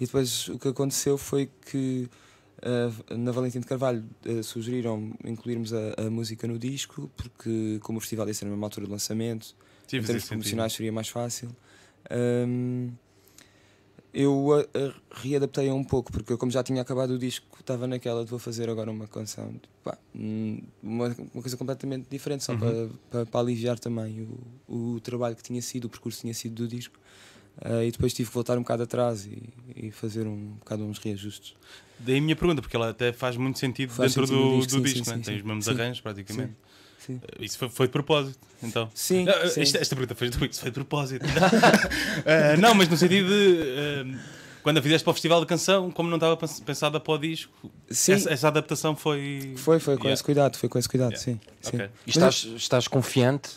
E 0.00 0.06
depois 0.06 0.48
o 0.48 0.58
que 0.58 0.68
aconteceu 0.68 1.16
foi 1.16 1.48
que 1.70 2.08
Uh, 2.58 3.16
na 3.16 3.30
Valentim 3.30 3.60
de 3.60 3.66
Carvalho 3.66 4.04
uh, 4.26 4.42
sugeriram 4.42 5.12
incluirmos 5.24 5.72
a, 5.72 5.94
a, 5.96 6.10
música 6.10 6.48
no 6.48 6.58
disco, 6.58 7.08
porque 7.16 7.78
como 7.82 7.98
o 7.98 8.00
festival 8.00 8.26
ia 8.26 8.34
ser 8.34 8.46
na 8.46 8.50
mesma 8.50 8.66
altura 8.66 8.86
do 8.86 8.92
lançamento, 8.92 9.54
Sim, 9.86 9.98
em 9.98 10.02
termos 10.02 10.24
promocionais 10.24 10.72
seria 10.72 10.92
mais 10.92 11.08
fácil. 11.08 11.54
Um, 12.10 12.90
eu 14.12 14.52
a, 14.54 14.60
a 14.60 15.20
readaptei 15.20 15.70
um 15.70 15.84
pouco, 15.84 16.10
porque 16.10 16.32
eu, 16.32 16.38
como 16.38 16.50
já 16.50 16.62
tinha 16.64 16.82
acabado 16.82 17.10
o 17.10 17.18
disco, 17.18 17.46
estava 17.60 17.86
naquela 17.86 18.24
de 18.24 18.30
vou 18.30 18.40
fazer 18.40 18.68
agora 18.68 18.90
uma 18.90 19.06
canção, 19.06 19.54
pá, 19.84 19.96
hum, 20.12 20.60
uma, 20.82 21.06
uma, 21.32 21.42
coisa 21.42 21.56
completamente 21.56 22.08
diferente, 22.10 22.42
só 22.42 22.52
uhum. 22.52 22.58
para, 22.58 22.88
para, 23.10 23.26
para, 23.26 23.40
aliviar 23.40 23.78
também 23.78 24.28
o, 24.68 24.94
o 24.96 25.00
trabalho 25.00 25.36
que 25.36 25.42
tinha 25.44 25.62
sido, 25.62 25.84
o 25.84 25.88
percurso 25.88 26.18
que 26.18 26.22
tinha 26.22 26.34
sido 26.34 26.54
do 26.54 26.66
disco. 26.66 26.98
Uh, 27.64 27.82
e 27.82 27.90
depois 27.90 28.14
tive 28.14 28.28
que 28.28 28.34
voltar 28.34 28.56
um 28.56 28.62
bocado 28.62 28.84
atrás 28.84 29.26
e, 29.26 29.42
e, 29.74 29.90
fazer 29.90 30.28
um 30.28 30.54
bocado 30.60 30.84
uns 30.84 30.98
reajustes. 30.98 31.54
Daí 31.98 32.18
a 32.18 32.20
minha 32.20 32.36
pergunta, 32.36 32.62
porque 32.62 32.76
ela 32.76 32.90
até 32.90 33.12
faz 33.12 33.36
muito 33.36 33.58
sentido 33.58 33.92
faz 33.92 34.14
dentro 34.14 34.28
sentido 34.28 34.44
do, 34.44 34.50
do, 34.50 34.56
disco, 34.58 34.80
do 34.80 34.88
sim, 34.88 34.94
disco 34.94 35.04
sim, 35.04 35.10
né? 35.10 35.16
sim, 35.16 35.22
tem 35.22 35.36
os 35.38 35.42
mesmos 35.42 35.68
arranjos 35.68 36.00
praticamente. 36.00 36.52
Sim. 37.04 37.14
Uh, 37.14 37.20
isso 37.42 37.58
foi, 37.58 37.68
foi, 37.68 37.86
de 37.88 37.92
propósito, 37.92 38.38
então. 38.62 38.88
Sim. 38.94 39.24
Não, 39.24 39.32
esta, 39.32 39.78
esta, 39.78 39.96
pergunta 39.96 40.14
foi, 40.14 40.28
isso 40.28 40.60
foi 40.60 40.70
de 40.70 40.74
propósito. 40.74 41.24
uh, 41.26 42.60
não, 42.62 42.74
mas 42.74 42.88
no 42.88 42.96
sentido 42.96 43.28
de. 43.28 44.16
quando 44.62 44.78
a 44.78 44.82
fizeste 44.82 45.02
para 45.02 45.10
o 45.10 45.14
Festival 45.14 45.40
da 45.40 45.46
Canção, 45.46 45.90
como 45.90 46.08
não 46.08 46.16
estava 46.16 46.36
pensada 46.36 47.00
para 47.00 47.12
o 47.12 47.18
disco, 47.18 47.52
essa, 47.90 48.32
essa, 48.32 48.46
adaptação 48.46 48.94
foi. 48.94 49.54
Foi, 49.56 49.80
foi 49.80 49.96
com 49.96 50.04
yeah. 50.04 50.14
esse 50.14 50.22
cuidado, 50.22 50.56
foi 50.56 50.68
com 50.68 50.78
esse 50.78 50.88
cuidado, 50.88 51.14
yeah. 51.14 51.24
sim. 51.24 51.40
Okay. 51.66 51.88
E 52.06 52.10
estás, 52.10 52.44
estás 52.56 52.86
confiante, 52.86 53.50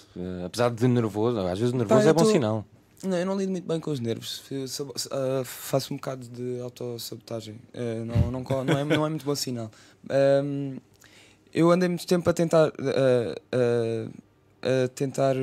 apesar 0.43 0.71
de 0.71 0.87
nervoso, 0.87 1.37
às 1.41 1.59
vezes 1.59 1.71
nervoso 1.71 2.01
Pá, 2.01 2.09
é 2.09 2.13
bom 2.13 2.23
tô... 2.23 2.31
sinal. 2.31 2.65
Não, 3.03 3.17
eu 3.17 3.25
não 3.25 3.35
lido 3.35 3.51
muito 3.51 3.67
bem 3.67 3.79
com 3.79 3.89
os 3.89 3.99
nervos. 3.99 4.43
Uh, 4.51 5.43
faço 5.43 5.93
um 5.93 5.97
bocado 5.97 6.27
de 6.27 6.59
autossabotagem. 6.61 7.55
Uh, 7.73 8.05
não, 8.05 8.31
não, 8.31 8.63
não, 8.63 8.77
é, 8.77 8.83
não 8.83 9.05
é 9.05 9.09
muito 9.09 9.25
bom 9.25 9.33
sinal. 9.33 9.71
Um, 10.43 10.77
eu 11.51 11.71
andei 11.71 11.89
muito 11.89 12.05
tempo 12.05 12.29
a 12.29 12.33
tentar. 12.33 12.69
Uh, 12.69 14.11
a 14.61 14.87
tentar 14.89 15.35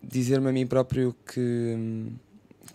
dizer-me 0.00 0.48
a 0.48 0.52
mim 0.52 0.64
próprio 0.64 1.14
que, 1.26 2.12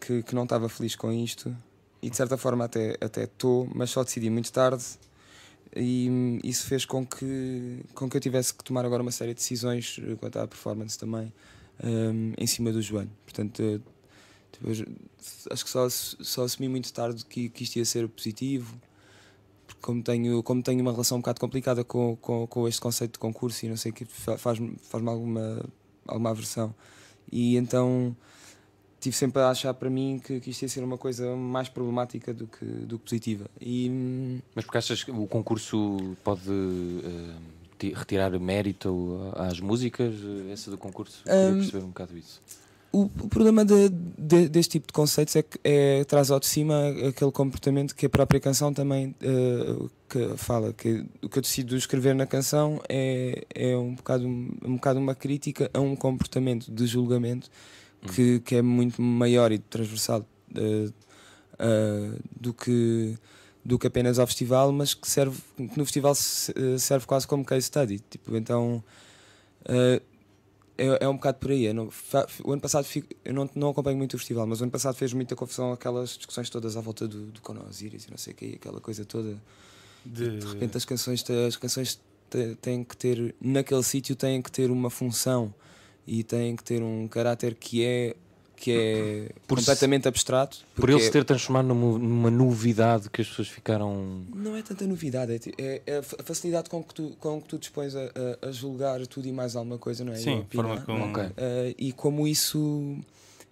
que, 0.01 0.23
que 0.23 0.35
não 0.35 0.43
estava 0.43 0.67
feliz 0.67 0.95
com 0.95 1.13
isto. 1.13 1.55
E 2.01 2.09
de 2.09 2.17
certa 2.17 2.37
forma 2.37 2.65
até 2.65 2.97
estou, 3.23 3.67
mas 3.73 3.89
só 3.89 4.03
decidi 4.03 4.29
muito 4.29 4.51
tarde. 4.51 4.83
e 5.73 6.39
isso 6.43 6.67
fez 6.67 6.83
com 6.83 7.05
que, 7.05 7.79
com 7.93 8.09
que 8.09 8.17
eu 8.17 8.21
tivesse 8.21 8.53
que 8.53 8.63
tomar 8.63 8.85
agora 8.85 9.01
uma 9.01 9.11
série 9.11 9.33
de 9.33 9.39
decisões 9.39 9.99
eh, 10.03 10.15
quanto 10.15 10.37
à 10.37 10.47
performance 10.47 10.99
também 10.99 11.31
hum, 11.83 12.33
em 12.37 12.47
cima 12.47 12.71
do 12.71 12.81
João. 12.81 13.07
Portanto, 13.23 13.61
eh, 13.61 13.79
tipo, 14.51 14.69
acho 15.51 15.63
que 15.65 15.69
só, 15.69 15.87
só 15.89 16.43
assumi 16.43 16.67
muito 16.69 16.91
tarde 16.93 17.25
que, 17.25 17.49
que 17.49 17.63
isto 17.63 17.75
ia 17.77 17.85
ser 17.85 18.07
positivo. 18.07 18.75
Porque 19.67 19.81
como 19.81 20.03
tenho, 20.03 20.43
como 20.43 20.61
tenho 20.61 20.81
uma 20.81 20.91
relação 20.91 21.17
um 21.17 21.21
bocado 21.21 21.39
complicada 21.39 21.83
com, 21.83 22.15
com, 22.17 22.45
com 22.45 22.67
este 22.67 22.79
conceito 22.79 23.13
de 23.13 23.19
concurso 23.19 23.65
e 23.65 23.69
não 23.69 23.77
sei 23.77 23.91
o 23.91 23.95
que, 23.95 24.05
fa- 24.05 24.37
faz-me 24.37 24.75
faz 24.81 25.05
alguma, 25.05 25.65
alguma 26.07 26.29
aversão. 26.29 26.73
E 27.31 27.57
então 27.57 28.15
tive 28.99 29.15
sempre 29.15 29.41
a 29.41 29.49
achar 29.49 29.73
para 29.73 29.89
mim 29.89 30.21
que, 30.23 30.39
que 30.39 30.51
isto 30.51 30.61
ia 30.63 30.69
ser 30.69 30.83
uma 30.83 30.97
coisa 30.99 31.35
mais 31.35 31.67
problemática 31.67 32.31
do 32.33 32.45
que, 32.47 32.63
do 32.65 32.99
que 32.99 33.05
positiva. 33.05 33.47
E 33.59 33.89
hum, 33.89 34.39
Mas 34.53 34.65
porque 34.65 34.77
achas 34.77 35.03
que 35.03 35.09
o 35.11 35.25
concurso 35.25 36.15
pode 36.23 36.43
ti- 36.43 37.64
retirar 37.95 38.37
mérito 38.39 39.31
às 39.35 39.59
músicas? 39.59 40.13
Essa 40.51 40.71
do 40.71 40.77
concurso? 40.77 41.21
Queria 41.23 41.39
Hum, 41.49 41.55
perceber 41.57 41.83
um 41.83 41.87
bocado 41.87 42.17
isso. 42.17 42.41
o, 42.91 43.03
o 43.19 43.27
problema 43.27 43.65
de- 43.65 43.89
de- 44.17 44.47
deste 44.47 44.71
tipo 44.73 44.87
de 44.87 44.93
conceitos 44.93 45.35
é 45.35 45.43
que 45.43 45.59
é, 45.63 46.03
traz 46.05 46.31
ao 46.31 46.39
de 46.39 46.45
cima 46.45 46.89
aquele 47.09 47.31
comportamento 47.31 47.93
que 47.93 48.05
a 48.05 48.09
própria 48.09 48.39
canção 48.39 48.73
também 48.73 49.13
eh, 49.21 49.85
que 50.07 50.37
fala. 50.37 50.71
Que 50.71 51.05
o 51.21 51.27
que 51.27 51.37
eu 51.39 51.41
decido 51.41 51.75
escrever 51.75 52.15
na 52.15 52.25
canção 52.25 52.79
é, 52.87 53.45
é 53.53 53.75
um, 53.75 53.95
bocado, 53.95 54.25
um 54.25 54.75
bocado 54.75 54.97
uma 54.99 55.13
crítica 55.13 55.69
a 55.73 55.79
um 55.81 55.93
comportamento 55.93 56.71
de 56.71 56.87
julgamento 56.87 57.49
que, 58.13 58.39
que 58.39 58.55
é 58.55 58.61
muito 58.61 59.01
maior 59.01 59.51
e 59.51 59.57
transversal 59.59 60.25
eh, 60.55 60.89
eh, 61.59 62.11
do 62.39 62.53
que 62.53 63.17
do 63.65 63.79
que 63.79 63.87
apenas 63.87 64.19
ao 64.19 64.27
festival, 64.27 64.71
mas 64.71 64.93
que 64.93 65.09
serve 65.09 65.41
que 65.57 65.63
no 65.77 65.83
festival 65.85 66.13
eh, 66.13 66.77
serve 66.77 67.05
quase 67.07 67.25
como 67.27 67.43
case 67.43 67.65
study. 67.65 67.99
Tipo, 67.99 68.37
então 68.37 68.83
eh, 69.65 70.01
é, 70.77 71.05
é 71.05 71.07
um 71.09 71.15
bocado 71.15 71.39
por 71.39 71.49
aí. 71.51 71.71
Não- 71.73 71.89
o 72.43 72.51
ano 72.51 72.61
passado 72.61 72.83
fico- 72.85 73.07
eu 73.25 73.33
não, 73.33 73.49
não 73.55 73.69
acompanho 73.69 73.97
muito 73.97 74.13
o 74.13 74.17
festival, 74.19 74.45
mas 74.45 74.59
o 74.61 74.63
ano 74.63 74.71
passado 74.71 74.95
fez 74.95 75.13
muita 75.13 75.35
confusão 75.35 75.71
aquelas 75.73 76.11
discussões 76.17 76.49
todas 76.49 76.77
à 76.77 76.81
volta 76.81 77.07
do, 77.07 77.25
do 77.31 77.41
Conan 77.41 77.63
Osiris 77.67 78.05
e 78.05 78.11
não 78.11 78.17
sei 78.17 78.33
o 78.33 78.35
que, 78.35 78.55
aquela 78.55 78.79
coisa 78.79 79.03
toda. 79.03 79.35
De, 80.05 80.37
De 80.37 80.45
repente 80.45 80.77
as 80.77 80.85
canções, 80.85 81.23
as 81.47 81.55
canções 81.57 81.99
têm 82.61 82.83
que 82.83 82.95
ter, 82.95 83.33
naquele 83.41 83.81
sítio 83.83 84.15
têm 84.15 84.41
que 84.41 84.51
ter 84.51 84.69
uma 84.69 84.89
função 84.91 85.51
e 86.05 86.23
têm 86.23 86.55
que 86.55 86.63
ter 86.63 86.83
um 86.83 87.07
caráter 87.07 87.55
que 87.55 87.83
é, 87.83 88.15
que 88.55 88.71
é 88.71 89.29
Por 89.47 89.59
se- 89.59 89.65
completamente 89.65 90.07
abstrato. 90.07 90.59
Por 90.75 90.89
ele 90.89 90.99
se 91.01 91.11
ter 91.11 91.23
transformado 91.23 91.67
numa, 91.67 91.97
numa 91.99 92.31
novidade 92.31 93.09
que 93.09 93.21
as 93.21 93.27
pessoas 93.27 93.47
ficaram. 93.49 94.23
Não 94.33 94.55
é 94.55 94.61
tanta 94.61 94.85
novidade, 94.87 95.33
é, 95.33 95.61
é- 95.61 95.81
é 95.85 95.97
a 95.97 96.03
fa- 96.03 96.17
a 96.19 96.23
facilidade 96.23 96.69
com 96.69 96.83
que 96.83 96.93
tu, 96.93 97.15
com 97.19 97.41
que 97.41 97.47
tu 97.47 97.57
dispões 97.59 97.95
a, 97.95 98.03
a- 98.41 98.47
a 98.47 98.51
julgar 98.51 99.05
tudo 99.07 99.27
e 99.27 99.31
mais 99.31 99.55
alguma 99.55 99.77
coisa, 99.77 100.03
não 100.05 100.13
é? 100.13 100.15
E 100.15 100.19
a 100.19 100.23
sim, 100.23 100.39
opinar. 100.39 100.65
forma 100.65 100.81
como. 100.85 101.05
Ok. 101.11 101.23
Uh, 101.23 101.31
e 101.77 101.91
como 101.93 102.27
isso 102.27 102.97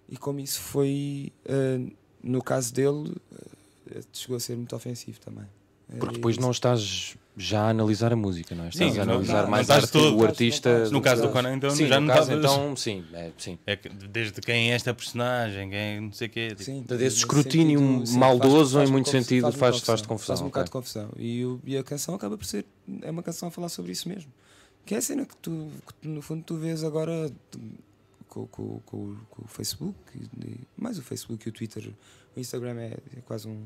e 0.08 0.16
como 0.16 0.40
isso 0.40 0.60
foi 0.60 1.32
uh, 1.46 1.92
no 2.22 2.42
caso 2.42 2.72
dele 2.74 3.10
uh, 3.10 4.00
chegou 4.12 4.36
a 4.36 4.40
ser 4.40 4.56
muito 4.56 4.74
ofensivo 4.76 5.18
também 5.20 5.44
Porque 5.94 6.14
Uh, 6.14 6.16
depois 6.18 6.38
não 6.38 6.50
estás 6.50 7.16
já 7.36 7.62
a 7.62 7.68
analisar 7.70 8.12
a 8.12 8.16
música, 8.16 8.54
não 8.54 8.64
é? 8.64 8.68
Estás 8.68 8.92
Sim, 8.92 8.98
a 9.00 9.02
analisar 9.02 9.42
não- 9.42 9.50
mais 9.50 9.66
não 9.68 9.76
estás 9.76 9.84
arte, 9.84 9.92
todo. 9.92 10.16
o 10.18 10.24
artista. 10.24 10.88
No 10.90 11.00
caso 11.02 11.22
do 11.22 11.28
estás. 11.28 11.32
Conan, 11.44 11.56
então 11.56 11.70
sim, 11.70 11.86
já 11.88 11.98
no 12.00 12.06
não 12.06 12.14
caso, 12.14 12.32
estavas- 12.32 12.52
então, 12.56 12.76
sim, 12.76 13.04
é, 13.12 13.32
sim. 13.36 13.58
É 13.66 13.76
que 13.76 13.88
desde 13.88 14.40
quem 14.40 14.70
é 14.70 14.74
esta 14.74 14.94
personagem, 14.94 15.68
quem 15.70 15.78
é 15.78 16.00
não 16.00 16.12
sei 16.12 16.28
o 16.28 16.30
quê. 16.30 16.48
tipo, 16.50 16.62
Sim, 16.62 16.82
Desse 16.82 17.02
nesse 17.04 17.16
escrutínio 17.18 17.80
sentido, 18.06 18.18
maldoso, 18.18 18.80
em 18.82 18.86
muito 18.86 19.08
sentido, 19.10 19.42
faz-me 19.42 19.58
faz- 19.60 19.72
confusão, 19.74 19.86
faz-te 19.94 20.08
confusão, 20.08 20.36
Faz 20.36 20.40
um 20.42 20.44
bocado 20.46 20.64
de 20.66 20.70
confusão. 20.70 21.08
E, 21.18 21.44
o- 21.44 21.60
e 21.64 21.76
a 21.76 21.82
canção 21.82 22.14
acaba 22.14 22.38
por 22.38 22.44
ser. 22.46 22.64
É 23.02 23.10
uma 23.10 23.22
canção 23.22 23.48
a 23.48 23.50
falar 23.50 23.68
sobre 23.68 23.90
isso 23.92 24.08
mesmo. 24.08 24.30
Que 24.86 24.94
é 24.94 24.98
a 24.98 25.02
cena 25.02 25.24
que 25.24 25.34
tu, 25.38 25.70
que 26.00 26.06
no 26.06 26.22
fundo, 26.22 26.42
tu 26.44 26.56
vês 26.56 26.84
agora 26.84 27.32
com, 28.28 28.46
com, 28.46 28.80
com, 28.86 28.96
o- 28.96 29.18
com 29.30 29.44
o 29.44 29.48
Facebook, 29.48 29.96
mais 30.76 30.98
o 30.98 31.02
Facebook 31.02 31.48
e 31.48 31.50
o 31.50 31.52
Twitter. 31.52 31.90
O 32.36 32.40
Instagram 32.40 32.78
é, 32.78 32.92
é 33.16 33.20
quase 33.24 33.48
um, 33.48 33.60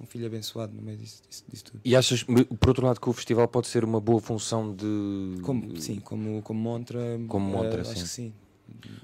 um 0.00 0.06
filho 0.06 0.26
abençoado 0.26 0.72
no 0.74 0.80
meio 0.82 0.96
disso, 0.96 1.22
disso, 1.28 1.44
disso 1.48 1.64
tudo. 1.64 1.80
E 1.84 1.94
achas, 1.94 2.22
por 2.22 2.68
outro 2.68 2.86
lado, 2.86 3.00
que 3.00 3.08
o 3.08 3.12
festival 3.12 3.46
pode 3.48 3.66
ser 3.66 3.84
uma 3.84 4.00
boa 4.00 4.20
função 4.20 4.74
de. 4.74 5.40
Como, 5.42 5.78
sim, 5.78 6.00
como, 6.00 6.42
como 6.42 6.58
montra. 6.60 6.98
Como 7.28 7.48
eh, 7.48 7.52
montra, 7.52 7.82
acho 7.82 7.94
sim. 7.94 8.02
que 8.02 8.08
sim. 8.08 8.32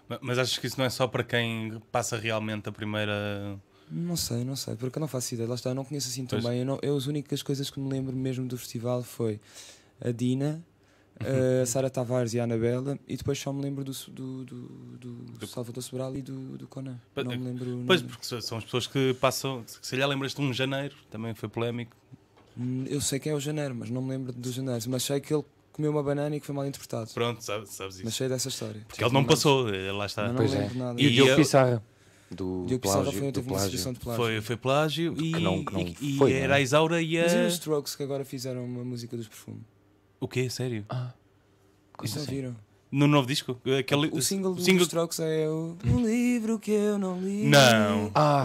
Ma- 0.09 0.19
Mas 0.23 0.39
achas 0.39 0.57
que 0.59 0.67
isso 0.67 0.79
não 0.79 0.85
é 0.87 0.91
só 0.91 1.07
para 1.07 1.23
quem 1.25 1.81
passa 1.93 2.17
realmente 2.17 2.69
a 2.69 2.73
primeira. 2.73 3.59
Não 3.91 4.17
sei, 4.17 4.45
não 4.45 4.57
sei, 4.57 4.75
porque 4.75 4.99
eu 4.99 5.01
não 5.01 5.07
faço 5.09 5.35
ideia. 5.35 5.49
Lá 5.49 5.55
está, 5.55 5.71
eu 5.71 5.75
não 5.75 5.85
conheço 5.85 6.09
assim 6.09 6.27
tão 6.27 6.41
Pois. 6.41 6.51
bem. 6.51 6.61
Eu, 6.61 6.67
não, 6.67 6.79
eu 6.83 6.97
as 6.97 7.07
únicas 7.07 7.43
coisas 7.43 7.71
que 7.71 7.79
me 7.79 7.89
lembro 7.89 8.17
mesmo 8.17 8.47
do 8.47 8.57
festival 8.59 9.03
foi 9.03 9.41
a 10.01 10.11
Dina. 10.11 10.65
A 11.21 11.67
Sara 11.67 11.89
Tavares 11.89 12.35
e 12.35 12.41
a 12.41 12.45
Anabela, 12.45 12.99
e 13.09 13.17
depois 13.17 13.39
só 13.39 13.53
me 13.53 13.63
lembro 13.63 13.83
do, 13.85 13.93
do, 14.11 14.45
do, 14.45 15.09
do 15.39 15.47
Salvador 15.47 15.83
Sobral 15.83 16.15
e 16.17 16.23
do, 16.23 16.59
do 16.59 16.67
Conan. 16.69 16.99
Pois, 17.15 17.27
Não 17.27 17.37
me 17.37 17.45
lembro. 17.45 17.85
Pois, 17.87 18.03
nome. 18.03 18.13
porque 18.13 18.41
são 18.43 18.59
as 18.59 18.65
pessoas 18.65 18.87
que 18.87 19.15
passam. 19.15 19.63
Se 19.67 19.91
calhar 19.91 20.09
lembras-te 20.09 20.37
de 20.41 20.43
um 20.47 20.53
janeiro, 20.53 20.95
também 21.11 21.35
foi 21.35 21.49
polémico. 21.49 21.97
Hum, 22.59 22.85
Eu 22.89 23.01
sei 23.01 23.19
quem 23.19 23.33
é 23.33 23.35
o 23.35 23.41
Janeiro, 23.41 23.75
mas 23.75 23.91
não 23.91 24.01
me 24.03 24.11
lembro 24.11 24.33
do 24.33 24.51
Janeiro. 24.53 24.83
Mas 24.89 25.03
sei 25.05 25.21
que 25.21 25.33
ele 25.35 25.45
comeu 25.73 25.91
uma 25.91 26.03
banana 26.03 26.35
e 26.37 26.41
que 26.41 26.47
foi 26.47 26.55
mal 26.55 26.67
interpretado. 26.67 27.11
Pronto, 27.13 27.43
sabes, 27.45 27.71
sabes 27.71 27.97
Mas 27.99 28.09
isso. 28.09 28.17
sei 28.19 28.29
dessa 28.29 28.49
história. 28.49 28.83
Porque 28.89 29.05
ele 29.05 29.13
não 29.13 29.25
passou, 29.25 29.69
eh, 29.69 29.93
lá 29.93 30.07
está. 30.07 30.33
Mas 30.33 30.53
não 30.53 30.59
é. 30.59 30.63
lembro 30.63 30.79
nada. 30.79 31.01
E 31.01 31.07
o 31.07 31.09
E 31.09 31.13
Diogo 31.13 31.31
eu- 31.33 31.37
Pissarra, 31.37 31.83
do 32.31 32.65
Diogo 32.67 32.83
Pissarra 32.83 33.03
plágio. 33.03 33.21
foi, 33.21 33.33
teve 33.33 33.47
uma 33.51 33.59
de 33.69 33.79
plágio. 34.01 34.17
Foi, 34.17 34.41
foi 34.41 34.57
plágio 34.57 35.13
e, 35.19 35.33
Que 35.33 35.41
não- 35.41 35.65
que 35.65 35.73
não 35.73 35.81
e- 35.83 35.97
e 36.01 36.17
foi, 36.17 36.31
não 36.31 36.37
é? 36.39 36.41
era 36.41 36.55
a 36.57 36.61
Isaura 36.63 37.01
e 37.03 37.19
Mas 37.23 37.33
e 37.33 37.37
a. 37.37 37.47
os 37.47 37.53
Strokes 37.55 37.95
que 37.95 38.03
agora 38.03 38.25
fizeram 38.25 38.65
uma 38.65 38.85
música 38.85 39.17
dos 39.19 39.29
perfumes? 39.29 39.63
O 40.21 40.27
quê? 40.29 40.49
Sério? 40.51 40.85
Ah, 40.89 41.13
como 41.93 42.07
Isso 42.07 42.17
não 42.17 42.23
assim? 42.25 42.35
viram? 42.35 42.57
No 42.91 43.07
novo 43.09 43.27
disco? 43.27 43.61
Aquele, 43.79 44.09
O 44.13 44.23
single 44.23 44.55
dos 44.55 44.65
single- 44.65 44.85
Strokes 44.85 45.19
é 45.21 45.49
o 45.49 45.77
Um 45.85 46.07
livro 46.07 46.59
que 46.59 46.71
eu 46.71 46.97
não 46.99 47.21
li. 47.21 47.45
Não. 47.47 48.11
Ah, 48.15 48.45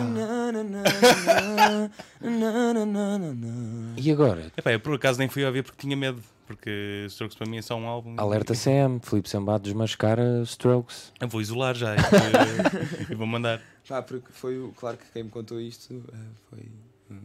e 3.98 4.12
agora? 4.12 4.52
Epá, 4.58 4.72
eu 4.72 4.80
por 4.80 4.96
acaso 4.96 5.20
nem 5.20 5.30
fui 5.30 5.46
a 5.46 5.52
ver 5.52 5.64
porque 5.64 5.78
tinha 5.80 5.96
medo. 5.96 6.22
Porque 6.48 7.06
Strokes 7.08 7.38
para 7.38 7.50
mim 7.50 7.58
é 7.58 7.62
só 7.62 7.76
um 7.78 7.88
álbum. 7.88 8.16
Alerta 8.18 8.54
CM, 8.54 9.00
Filipe 9.02 9.30
Sambado 9.30 9.64
desmascara 9.64 10.42
Strokes. 10.44 11.14
Eu 11.22 11.30
vou 11.30 11.40
isolar 11.40 11.76
já. 11.76 11.96
e- 11.96 12.00
e 13.12 13.16
vou 13.16 13.26
mandar. 13.26 13.62
Pá, 13.88 14.02
porque 14.02 14.28
foi 14.34 14.58
o. 14.60 14.74
Claro 14.76 14.98
que 14.98 15.06
quem 15.14 15.24
me 15.24 15.30
contou 15.30 15.62
isto 15.62 16.04
eh, 16.12 16.18
foi 16.50 16.60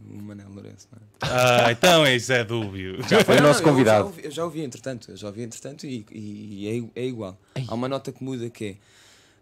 o 0.09 0.21
Manel 0.21 0.49
Lourenço, 0.49 0.87
não 0.91 0.99
é? 0.99 1.07
Ah, 1.21 1.71
então 1.71 2.07
isso 2.07 2.31
é 2.33 2.43
dúbio. 2.43 3.01
Já 3.07 3.23
foi 3.23 3.35
não, 3.35 3.45
o 3.45 3.47
nosso 3.47 3.63
convidado. 3.63 4.13
Eu 4.21 4.31
já, 4.31 4.43
ouvi, 4.43 4.61
entretanto, 4.61 5.11
eu 5.11 5.17
já 5.17 5.27
ouvi 5.27 5.43
entretanto 5.43 5.85
e, 5.85 6.05
e 6.11 6.89
é, 6.95 7.01
é, 7.01 7.05
igual. 7.05 7.37
Ai. 7.55 7.65
Há 7.67 7.73
uma 7.73 7.87
nota 7.87 8.11
que 8.11 8.23
muda 8.23 8.49
que 8.49 8.65
é. 8.65 8.75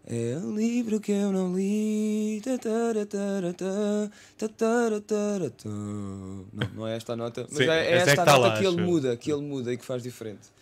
É 0.08 0.38
um 0.38 0.54
livro 0.54 1.00
que 1.00 1.10
eu 1.10 1.32
não 1.32 1.56
li. 1.56 2.40
Não, 6.52 6.68
não 6.76 6.86
é 6.86 6.96
esta 6.96 7.16
nota, 7.16 7.44
mas 7.50 7.58
Sim, 7.58 7.64
é, 7.64 7.86
é 7.86 7.92
esta 7.96 8.10
é 8.10 8.16
que 8.16 8.24
tá 8.24 8.36
nota 8.36 8.38
lá, 8.38 8.58
que 8.58 8.64
ele 8.64 8.76
acho. 8.76 8.86
muda, 8.86 9.16
que 9.16 9.32
ele 9.32 9.42
muda 9.42 9.72
e 9.72 9.76
que 9.76 9.84
faz 9.84 10.04
diferente. 10.04 10.54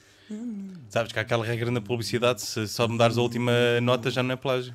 Sabes 0.89 1.13
que 1.13 1.19
há 1.19 1.23
aquela 1.23 1.45
regra 1.45 1.71
na 1.71 1.83
publicidade: 1.83 2.41
se 2.41 2.67
só 2.67 2.89
mudares 2.89 3.19
a 3.19 3.21
última 3.21 3.53
nota 3.83 4.11
já 4.11 4.23
não 4.23 4.33
é 4.33 4.37
plágio. 4.37 4.73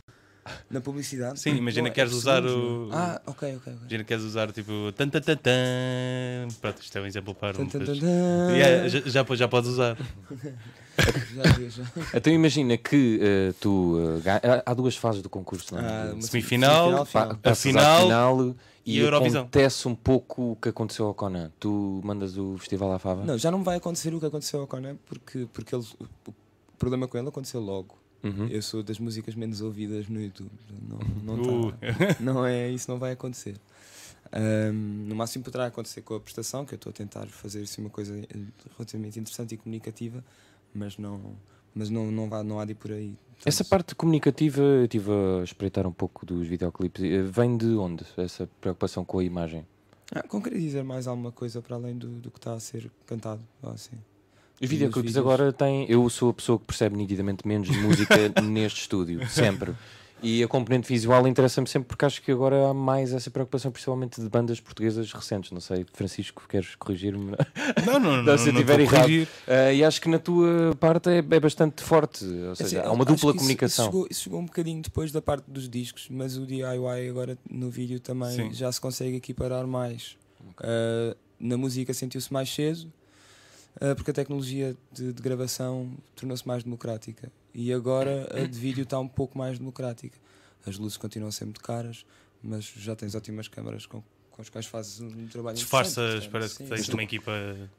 Na 0.69 0.81
publicidade? 0.81 1.39
Sim, 1.39 1.55
imagina 1.55 1.89
queres 1.89 2.11
é 2.11 2.15
usar 2.15 2.43
o- 2.45 2.89
é? 2.91 2.95
Ah, 2.95 3.21
ok, 3.27 3.55
ok. 3.55 3.57
ok. 3.57 3.73
Imagina 3.81 4.03
que 4.03 4.07
queres 4.07 4.23
usar 4.23 4.51
tipo. 4.51 4.91
Tan, 4.95 5.09
tan, 5.09 5.21
tan, 5.21 5.37
tan. 5.37 6.47
Pronto, 6.61 6.81
isto 6.81 6.97
é 6.97 7.01
um 7.01 7.05
exemplo 7.05 7.33
para. 7.35 7.53
Tan, 7.57 7.65
tan, 7.67 7.79
tan, 7.79 7.97
tan. 7.99 8.51
Yeah, 8.51 8.87
já, 8.87 8.99
já, 9.01 9.35
já 9.35 9.47
podes 9.47 9.69
usar. 9.69 9.97
Já 11.33 11.43
já. 11.69 11.83
Então 12.13 12.33
imagina 12.33 12.75
que 12.77 13.19
eh, 13.21 13.53
tu. 13.59 13.97
ga- 14.21 14.41
há- 14.65 14.73
duas 14.73 14.97
fases 14.97 15.21
do 15.21 15.29
concurso, 15.29 15.73
não 15.75 15.81
Ah, 15.81 16.07
é? 16.09 16.13
uma 16.13 16.21
Semifinal, 16.21 16.91
Pa- 16.91 17.05
final. 17.05 17.35
passas 17.37 17.57
à 17.57 17.69
final 17.69 18.01
final 18.03 18.55
e 18.85 18.97
e, 18.97 18.99
a 18.99 19.03
Eurovisão. 19.03 19.41
acontece 19.43 19.87
um 19.87 19.95
pouco 19.95 20.51
o 20.51 20.55
que 20.57 20.67
aconteceu 20.67 21.05
ao 21.05 21.13
Conan. 21.13 21.51
Tu 21.57 22.01
mandas 22.03 22.37
o 22.37 22.57
festival 22.57 22.91
à 22.91 22.99
fava? 22.99 23.23
Não, 23.23 23.37
já 23.37 23.49
não 23.49 23.63
vai 23.63 23.77
acontecer 23.77 24.13
o 24.13 24.19
que 24.19 24.25
aconteceu 24.25 24.59
ao 24.59 24.67
Conan, 24.67 24.97
porque, 25.05 25.47
porque 25.53 25.73
ele, 25.73 25.85
o 26.27 26.33
problema 26.77 27.07
com 27.07 27.17
ele 27.17 27.29
aconteceu 27.29 27.61
logo. 27.61 27.97
Uhum. 28.23 28.47
Eu 28.47 28.61
sou 28.61 28.83
das 28.83 28.99
músicas 28.99 29.33
menos 29.35 29.61
ouvidas 29.61 30.07
no 30.09 30.21
YouTube. 30.21 30.51
Não, 30.87 30.99
não, 31.35 31.41
Uh, 31.67 31.71
tá- 31.71 31.77
não 32.19 32.45
é, 32.45 32.69
isso 32.69 32.89
não 32.91 32.99
vai 32.99 33.13
acontecer. 33.13 33.55
Ahm, 34.31 35.07
no 35.07 35.15
máximo 35.15 35.43
poderá 35.43 35.65
acontecer 35.67 36.01
com 36.01 36.15
a 36.15 36.19
prestação, 36.19 36.65
que 36.65 36.73
eu 36.73 36.75
estou 36.75 36.89
a 36.91 36.93
tentar 36.93 37.27
fazer 37.27 37.61
assim, 37.63 37.81
uma 37.81 37.89
coisa 37.89 38.15
eh, 38.19 38.25
relativamente 38.77 39.19
interessante 39.19 39.55
e 39.55 39.57
comunicativa, 39.57 40.23
mas 40.73 40.97
não, 40.97 41.35
mas 41.73 41.89
não, 41.89 42.11
não, 42.11 42.29
vá, 42.29 42.43
não 42.43 42.59
há 42.59 42.65
de 42.65 42.73
ir 42.73 42.75
por 42.75 42.91
aí. 42.91 43.17
Portanto, 43.27 43.47
Essa 43.47 43.63
parte 43.63 43.95
comunicativa, 43.95 44.61
eu 44.61 44.83
estive 44.83 45.11
a 45.11 45.43
espreitar 45.43 45.87
um 45.87 45.93
pouco 45.93 46.25
dos 46.25 46.45
videoclipes. 46.47 47.03
eh, 47.03 47.23
Vem 47.23 47.57
de 47.57 47.67
onde? 47.75 48.05
Essa 48.17 48.47
preocupação 48.59 49.03
com 49.03 49.19
a 49.19 49.23
imagem? 49.23 49.65
Ah, 50.13 50.23
dizer 50.59 50.83
mais 50.83 51.07
alguma 51.07 51.31
coisa 51.31 51.61
para 51.61 51.75
além 51.75 51.97
do, 51.97 52.07
do 52.07 52.29
que 52.31 52.37
está 52.39 52.53
a 52.53 52.59
ser 52.59 52.91
cantado. 53.05 53.41
assim. 53.63 53.97
Os 54.61 54.65
E 54.65 54.67
videoclipes 54.67 55.11
vídeos? 55.13 55.17
agora 55.25 55.53
têm. 55.53 55.85
Eu 55.89 56.09
sou 56.09 56.29
a 56.29 56.33
pessoa 56.33 56.59
que 56.59 56.65
percebe 56.65 56.95
nitidamente 56.97 57.47
menos 57.47 57.69
de 57.69 57.77
música 57.77 58.15
neste 58.43 58.81
estúdio, 58.81 59.27
sempre. 59.29 59.73
E 60.21 60.43
a 60.43 60.49
componente 60.49 60.85
visual 60.85 61.25
interessa-me 61.29 61.65
sempre 61.65 61.87
porque 61.87 62.03
acho 62.03 62.21
que 62.21 62.29
agora 62.29 62.67
há 62.67 62.73
mais 62.73 63.13
essa 63.13 63.31
preocupação, 63.31 63.71
principalmente 63.71 64.19
de 64.19 64.27
bandas 64.27 64.59
portuguesas 64.59 65.13
recentes. 65.13 65.49
Não 65.51 65.61
sei, 65.61 65.85
Francisco, 65.93 66.43
queres 66.49 66.75
corrigir-me? 66.75 67.31
Não, 67.85 67.99
não, 68.01 68.17
não. 68.17 68.23
Não, 68.23 68.37
se 68.37 68.49
eu 68.49 68.53
não 68.53 68.59
tiver 68.59 68.81
estou 68.81 68.97
a 68.99 69.09
errado. 69.09 69.27
Ah, 69.47 69.71
e 69.71 69.81
acho 69.81 70.01
que 70.01 70.09
na 70.09 70.19
tua 70.19 70.75
parte 70.77 71.07
é, 71.09 71.19
é 71.19 71.39
bastante 71.39 71.81
forte. 71.81 72.25
Ou 72.25 72.53
seja, 72.53 72.79
Assim, 72.81 72.87
há 72.89 72.91
uma 72.91 73.05
dupla 73.05 73.31
que 73.31 73.37
isso- 73.37 73.37
comunicação. 73.37 73.85
Isso 73.85 73.91
chegou, 73.93 74.07
isso 74.11 74.23
chegou 74.23 74.39
um 74.41 74.45
bocadinho 74.45 74.81
depois 74.81 75.09
da 75.13 75.21
parte 75.21 75.45
dos 75.49 75.69
discos, 75.69 76.07
mas 76.11 76.35
o 76.35 76.45
DIY 76.45 76.65
agora 77.09 77.37
no 77.49 77.69
vídeo 77.69 78.01
também 78.01 78.31
Sim. 78.35 78.51
já 78.51 78.69
se 78.73 78.81
consegue 78.81 79.15
equiparar 79.15 79.65
mais. 79.65 80.17
Uh, 80.59 81.15
na 81.39 81.55
música 81.57 81.93
sentiu-se 81.93 82.33
mais 82.33 82.53
cedo, 82.53 82.83
uh, 82.87 82.91
porque 83.95 84.11
a 84.11 84.13
tecnologia 84.13 84.75
de, 84.91 85.13
de 85.13 85.21
gravação 85.21 85.91
tornou-se 86.15 86.47
mais 86.47 86.63
democrática. 86.63 87.31
E 87.53 87.71
agora 87.73 88.27
a 88.33 88.45
de 88.45 88.59
vídeo 88.59 88.83
está 88.83 88.99
um 88.99 89.07
pouco 89.07 89.37
mais 89.37 89.57
democrática. 89.57 90.17
As 90.65 90.77
luzes 90.77 90.97
continuam 90.97 91.29
a 91.29 91.31
ser 91.31 91.45
muito 91.45 91.61
caras, 91.61 92.05
mas 92.43 92.65
já 92.65 92.95
tens 92.95 93.15
ótimas 93.15 93.47
câmaras 93.47 93.85
com, 93.85 94.03
com 94.31 94.41
as 94.41 94.49
quais 94.49 94.65
fazes 94.65 94.99
um 94.99 95.27
trabalho 95.27 95.55
Disfarças, 95.57 96.27
parece 96.27 96.57
que 96.57 96.63
tens 96.65 96.85
sim. 96.85 96.93
uma 96.93 97.03
equipa. 97.03 97.31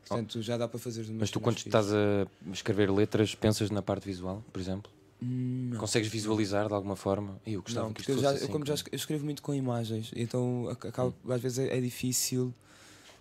Portanto, 0.07 0.41
já 0.43 0.57
dá 0.57 0.67
para 0.67 0.79
fazer 0.79 1.07
Mas 1.11 1.31
tu, 1.31 1.39
quando 1.39 1.59
estás 1.59 1.93
a 1.93 2.27
escrever 2.53 2.91
letras, 2.91 3.35
pensas 3.35 3.71
na 3.71 3.83
parte 3.83 4.07
visual, 4.07 4.43
por 4.53 4.61
exemplo? 4.61 4.91
Não. 5.23 5.77
Consegues 5.79 6.09
visualizar 6.09 6.67
de 6.67 6.73
alguma 6.73 6.97
forma? 6.97 7.39
E 7.47 7.53
eu 7.53 7.61
gostava 7.63 7.89
Não, 7.89 7.93
que 7.93 8.01
isto 8.01 8.13
eu, 8.13 8.19
já, 8.19 8.31
eu 8.31 8.37
assim, 8.37 8.47
como 8.47 8.65
já 8.65 8.73
cara. 8.75 8.87
es- 8.87 8.93
eu 8.93 8.97
escrevo 8.97 9.25
muito 9.27 9.43
com 9.43 9.55
imagens, 9.55 10.11
então 10.17 10.67
ac- 10.71 10.87
acabo, 10.89 11.15
às 11.29 11.41
vezes 11.43 11.59
é, 11.59 11.77
é 11.77 11.81
difícil 11.81 12.55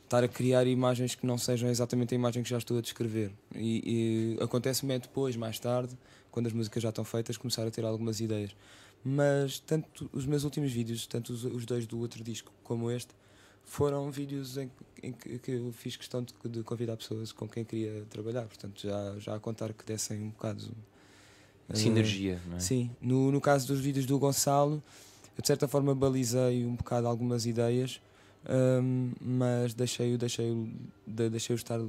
estar 0.09 0.23
a 0.23 0.27
criar 0.27 0.65
imagens 0.65 1.13
que 1.13 1.25
não 1.25 1.37
sejam 1.37 1.69
exatamente 1.69 2.15
a 2.15 2.15
imagem 2.15 2.41
que 2.41 2.49
já 2.49 2.57
estou 2.57 2.79
a 2.79 2.81
descrever. 2.81 3.31
E, 3.55 4.37
e 4.39 4.43
acontece-me 4.43 4.95
é 4.95 4.99
depois, 4.99 5.35
mais 5.35 5.59
tarde, 5.59 5.95
quando 6.31 6.47
as 6.47 6.53
músicas 6.53 6.81
já 6.81 6.89
estão 6.89 7.05
feitas, 7.05 7.37
começar 7.37 7.65
a 7.65 7.69
ter 7.69 7.85
algumas 7.85 8.19
ideias. 8.19 8.55
Mas 9.05 9.59
tanto 9.59 10.09
os 10.11 10.25
meus 10.25 10.43
últimos 10.43 10.71
vídeos, 10.71 11.05
tanto 11.05 11.31
os, 11.31 11.45
os 11.45 11.63
dois 11.63 11.85
do 11.85 11.99
outro 11.99 12.23
disco 12.23 12.51
como 12.63 12.89
este, 12.89 13.13
foram 13.63 14.09
vídeos 14.09 14.57
em, 14.57 14.71
em 15.03 15.13
que, 15.13 15.37
que 15.37 15.51
eu 15.51 15.71
fiz 15.71 15.95
questão 15.95 16.23
de, 16.23 16.33
de 16.49 16.63
convidar 16.63 16.97
pessoas 16.97 17.31
com 17.31 17.47
quem 17.47 17.63
queria 17.63 18.03
trabalhar. 18.09 18.45
Portanto, 18.45 18.81
já, 18.81 19.19
já 19.19 19.35
a 19.35 19.39
contar 19.39 19.73
que 19.73 19.85
dessem 19.85 20.19
um 20.23 20.29
bocado. 20.29 20.71
eh, 21.69 21.75
Sinergia, 21.75 22.41
não 22.47 22.57
é? 22.57 22.59
Sim, 22.59 22.89
no, 22.99 23.31
no 23.31 23.39
caso 23.39 23.67
dos 23.67 23.79
vídeos 23.79 24.07
do 24.07 24.17
Gonçalo, 24.17 24.81
eu 25.37 25.41
de 25.41 25.47
certa 25.47 25.67
forma 25.67 25.93
balizei 25.93 26.65
um 26.65 26.75
bocado 26.75 27.05
algumas 27.05 27.45
ideias, 27.45 28.01
hum, 28.47 29.11
mas 29.21 29.73
deixei-o 29.73 30.17
deixei 30.17 30.53
de, 31.05 31.29
deixei 31.29 31.55
estar 31.55 31.79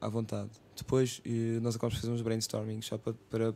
à 0.00 0.08
vontade. 0.08 0.50
Depois 0.76 1.20
eh, 1.24 1.58
nós 1.60 1.76
acabamos 1.76 1.96
de 1.96 2.00
fazer 2.00 2.12
uns 2.12 2.22
brainstorming 2.22 2.80
só 2.82 2.96
para, 2.98 3.14
para, 3.28 3.54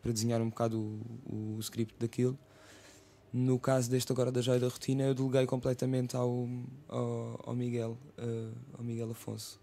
para 0.00 0.12
desenhar 0.12 0.40
um 0.40 0.48
bocado 0.48 0.78
o, 0.78 1.56
o 1.56 1.58
script 1.60 1.94
daquilo. 1.98 2.38
No 3.32 3.58
caso 3.58 3.90
deste 3.90 4.12
agora 4.12 4.30
da 4.30 4.42
Joia 4.42 4.60
da 4.60 4.68
Rotina, 4.68 5.04
eu 5.04 5.14
deleguei 5.14 5.46
completamente 5.46 6.14
ao, 6.16 6.46
ao, 6.88 7.40
ao 7.46 7.54
Miguel, 7.56 7.96
eh, 8.18 8.48
ao 8.76 8.84
Miguel 8.84 9.10
Afonso, 9.10 9.58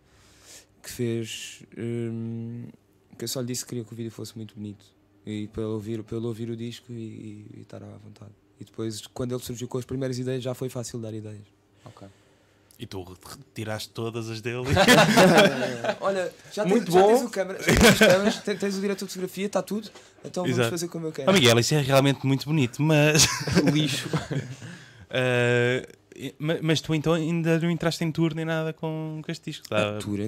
que 0.82 0.90
fez. 0.90 1.64
hum, 1.78 2.68
que 3.18 3.26
eu 3.26 3.28
só 3.28 3.42
lhe 3.42 3.48
disse 3.48 3.64
que 3.64 3.70
queria 3.70 3.84
que 3.84 3.92
o 3.94 3.96
vídeo 3.96 4.12
fosse 4.12 4.36
muito 4.38 4.56
bonito 4.56 4.86
e 5.26 5.48
para 5.50 5.62
ele 5.64 5.72
ouvir, 5.74 6.02
para 6.04 6.16
ele 6.16 6.26
ouvir 6.26 6.50
o 6.50 6.56
disco 6.56 6.90
e, 6.92 6.96
e- 6.96 7.46
e 7.58 7.62
estar 7.62 7.84
à 7.84 7.98
vontade. 7.98 8.32
E 8.60 8.64
depois, 8.64 9.06
quando 9.08 9.34
ele 9.36 9.44
surgiu 9.44 9.68
com 9.68 9.78
as 9.78 9.84
primeiras 9.86 10.18
ideias, 10.18 10.42
já 10.42 10.54
foi 10.54 10.70
fácil 10.70 11.00
dar 11.00 11.14
ideias. 11.14 11.46
Ok. 11.86 12.08
E 12.78 12.86
tu 12.86 13.04
retiraste 13.04 13.90
todas 13.90 14.30
as 14.30 14.40
dele. 14.40 14.64
Olha, 16.00 16.32
já, 16.54 16.64
Muito 16.66 16.86
tens, 16.86 16.94
já 16.94 17.02
bom. 17.02 17.08
tens 17.10 17.22
o 17.24 17.30
câmera, 17.30 17.60
já 17.60 17.66
tens, 17.76 17.98
câmeras, 18.00 18.40
tens, 18.42 18.60
tens 18.60 18.78
o 18.78 18.82
diretor 18.82 19.06
de 19.06 19.12
fotografia, 19.12 19.46
está 19.48 19.62
tudo. 19.62 19.90
Então 20.24 20.44
vamos 20.44 20.58
Exato. 20.58 20.70
fazer 20.72 20.88
como 20.88 21.08
eu 21.08 21.12
quero. 21.12 21.30
Oh, 21.30 21.34
Miguel, 21.34 21.60
isso 21.60 21.74
é 21.76 21.82
realmente 21.82 22.26
muito 22.26 22.46
bonito, 22.46 22.82
mas. 22.82 23.28
Lixo. 23.74 24.08
ma- 26.40 26.58
mas 26.62 26.82
tu 26.82 26.94
então 26.94 27.14
ainda 27.14 27.60
não 27.60 27.70
entraste 27.72 28.04
em 28.04 28.12
tour 28.12 28.34
nem 28.34 28.46
nada 28.46 28.74
com, 28.74 29.22
com 29.24 29.32
este 29.32 29.52
disco. 29.52 29.68
Tá? 29.68 29.98
A 29.98 30.00
tour, 30.00 30.20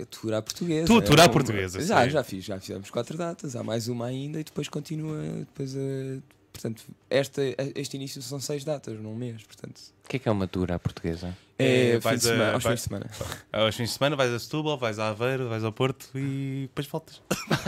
a 0.00 0.04
tour 0.06 0.34
à 0.34 0.42
portuguesa. 0.42 0.86
Tu, 0.86 0.98
a 0.98 1.02
tour 1.02 1.20
à 1.20 1.24
É, 1.24 1.28
portuguesa, 1.28 1.80
Já, 1.82 2.00
sei. 2.02 2.10
já 2.10 2.24
fiz, 2.24 2.44
já 2.44 2.60
fizemos 2.60 2.90
quatro 2.90 3.16
datas, 3.16 3.56
há 3.56 3.62
mais 3.62 3.88
uma 3.88 4.06
ainda 4.06 4.40
e 4.40 4.44
depois 4.44 4.68
continua. 4.68 5.22
Depois, 5.22 5.74
eh, 5.76 6.18
portanto, 6.60 6.82
esta, 7.08 7.40
este 7.74 7.96
início 7.96 8.20
são 8.22 8.40
seis 8.40 8.64
datas 8.64 8.98
num 9.00 9.14
mês, 9.14 9.42
portanto. 9.42 9.78
O 10.04 10.08
que 10.08 10.16
é 10.16 10.18
que 10.18 10.28
é 10.28 10.32
uma 10.32 10.46
tour 10.46 10.70
à 10.72 10.78
portuguesa? 10.78 11.36
É, 11.58 11.92
É, 11.96 12.00
fim 12.00 12.14
de 12.14 12.20
semana, 12.22 12.50
a- 12.50 12.54
aos 12.54 12.62
vai- 12.64 12.72
fins 12.76 12.82
de 12.82 12.88
semana. 12.88 13.10
Aos 13.52 13.74
fins 13.76 13.88
de 13.90 13.94
semana 13.94 14.16
vais 14.16 14.32
a 14.32 14.38
Setúbal, 14.38 14.78
vais 14.78 14.98
a 14.98 15.08
Aveiro, 15.08 15.48
vais 15.48 15.62
ao 15.64 15.72
Porto 15.72 16.08
e 16.14 16.62
depois 16.68 16.86
voltas. 16.86 17.20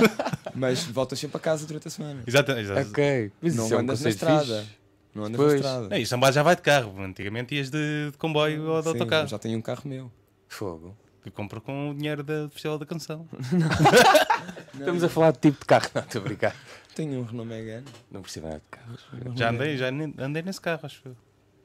Mas 0.54 0.84
voltas 0.84 1.18
sempre 1.18 1.36
a 1.36 1.40
casa 1.40 1.66
durante 1.66 1.88
a 1.88 1.90
semana. 1.90 2.22
Exato, 2.26 2.52
exato. 2.52 2.88
Ok. 2.90 3.32
Mas 3.40 3.54
Não 3.54 3.64
isso 3.66 3.74
é 3.74 3.76
um 3.76 3.80
andas 3.80 4.00
na 4.00 4.10
estrada. 4.10 4.60
fixe. 4.62 4.76
Não 5.14 5.24
andas 5.24 5.36
Pois. 5.36 5.50
na 5.52 5.56
estrada. 5.58 5.88
Não, 5.90 5.96
isto 5.98 6.10
Sambá 6.10 6.30
já 6.32 6.42
vai 6.42 6.56
de 6.56 6.62
carro. 6.62 7.00
Antigamente 7.02 7.54
ias 7.54 7.70
de, 7.70 8.10
de 8.12 8.18
comboio 8.18 8.64
ou 8.66 8.78
de 8.78 8.84
Sim, 8.84 8.88
autocarro. 8.90 9.28
Já 9.28 9.38
tenho 9.38 9.58
um 9.58 9.62
carro 9.62 9.82
meu. 9.84 10.10
Fogo. 10.48 10.96
E 11.24 11.30
compra 11.30 11.60
com 11.60 11.90
o 11.90 11.94
dinheiro 11.94 12.22
da- 12.24 12.44
do 12.46 12.50
Festival 12.50 12.78
da 12.78 12.86
Canção. 12.86 13.28
Estamos 14.74 15.04
a 15.04 15.08
falar 15.08 15.32
de 15.32 15.38
tipo 15.38 15.60
de 15.60 15.66
carro. 15.66 15.88
Não, 15.94 16.02
estou 16.02 16.20
a 16.20 16.24
brincar. 16.24 16.56
Tenho 16.94 17.20
um 17.20 17.24
Renault 17.24 17.48
Megane. 17.48 17.86
Não 18.10 18.22
percebo 18.22 18.48
nada 18.48 18.60
de 18.60 18.64
carros. 18.70 19.00
Já 19.36 19.50
andei, 19.50 19.76
já 19.76 19.88
andei 19.88 20.42
nesse 20.42 20.60
carro, 20.60 20.80
acho 20.84 21.02
eu. 21.06 21.16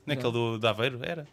Não 0.05 0.13
é 0.13 0.17
aquele 0.17 0.31
do, 0.31 0.57
de 0.57 0.67
Aveiro? 0.67 0.99
Era? 1.03 1.27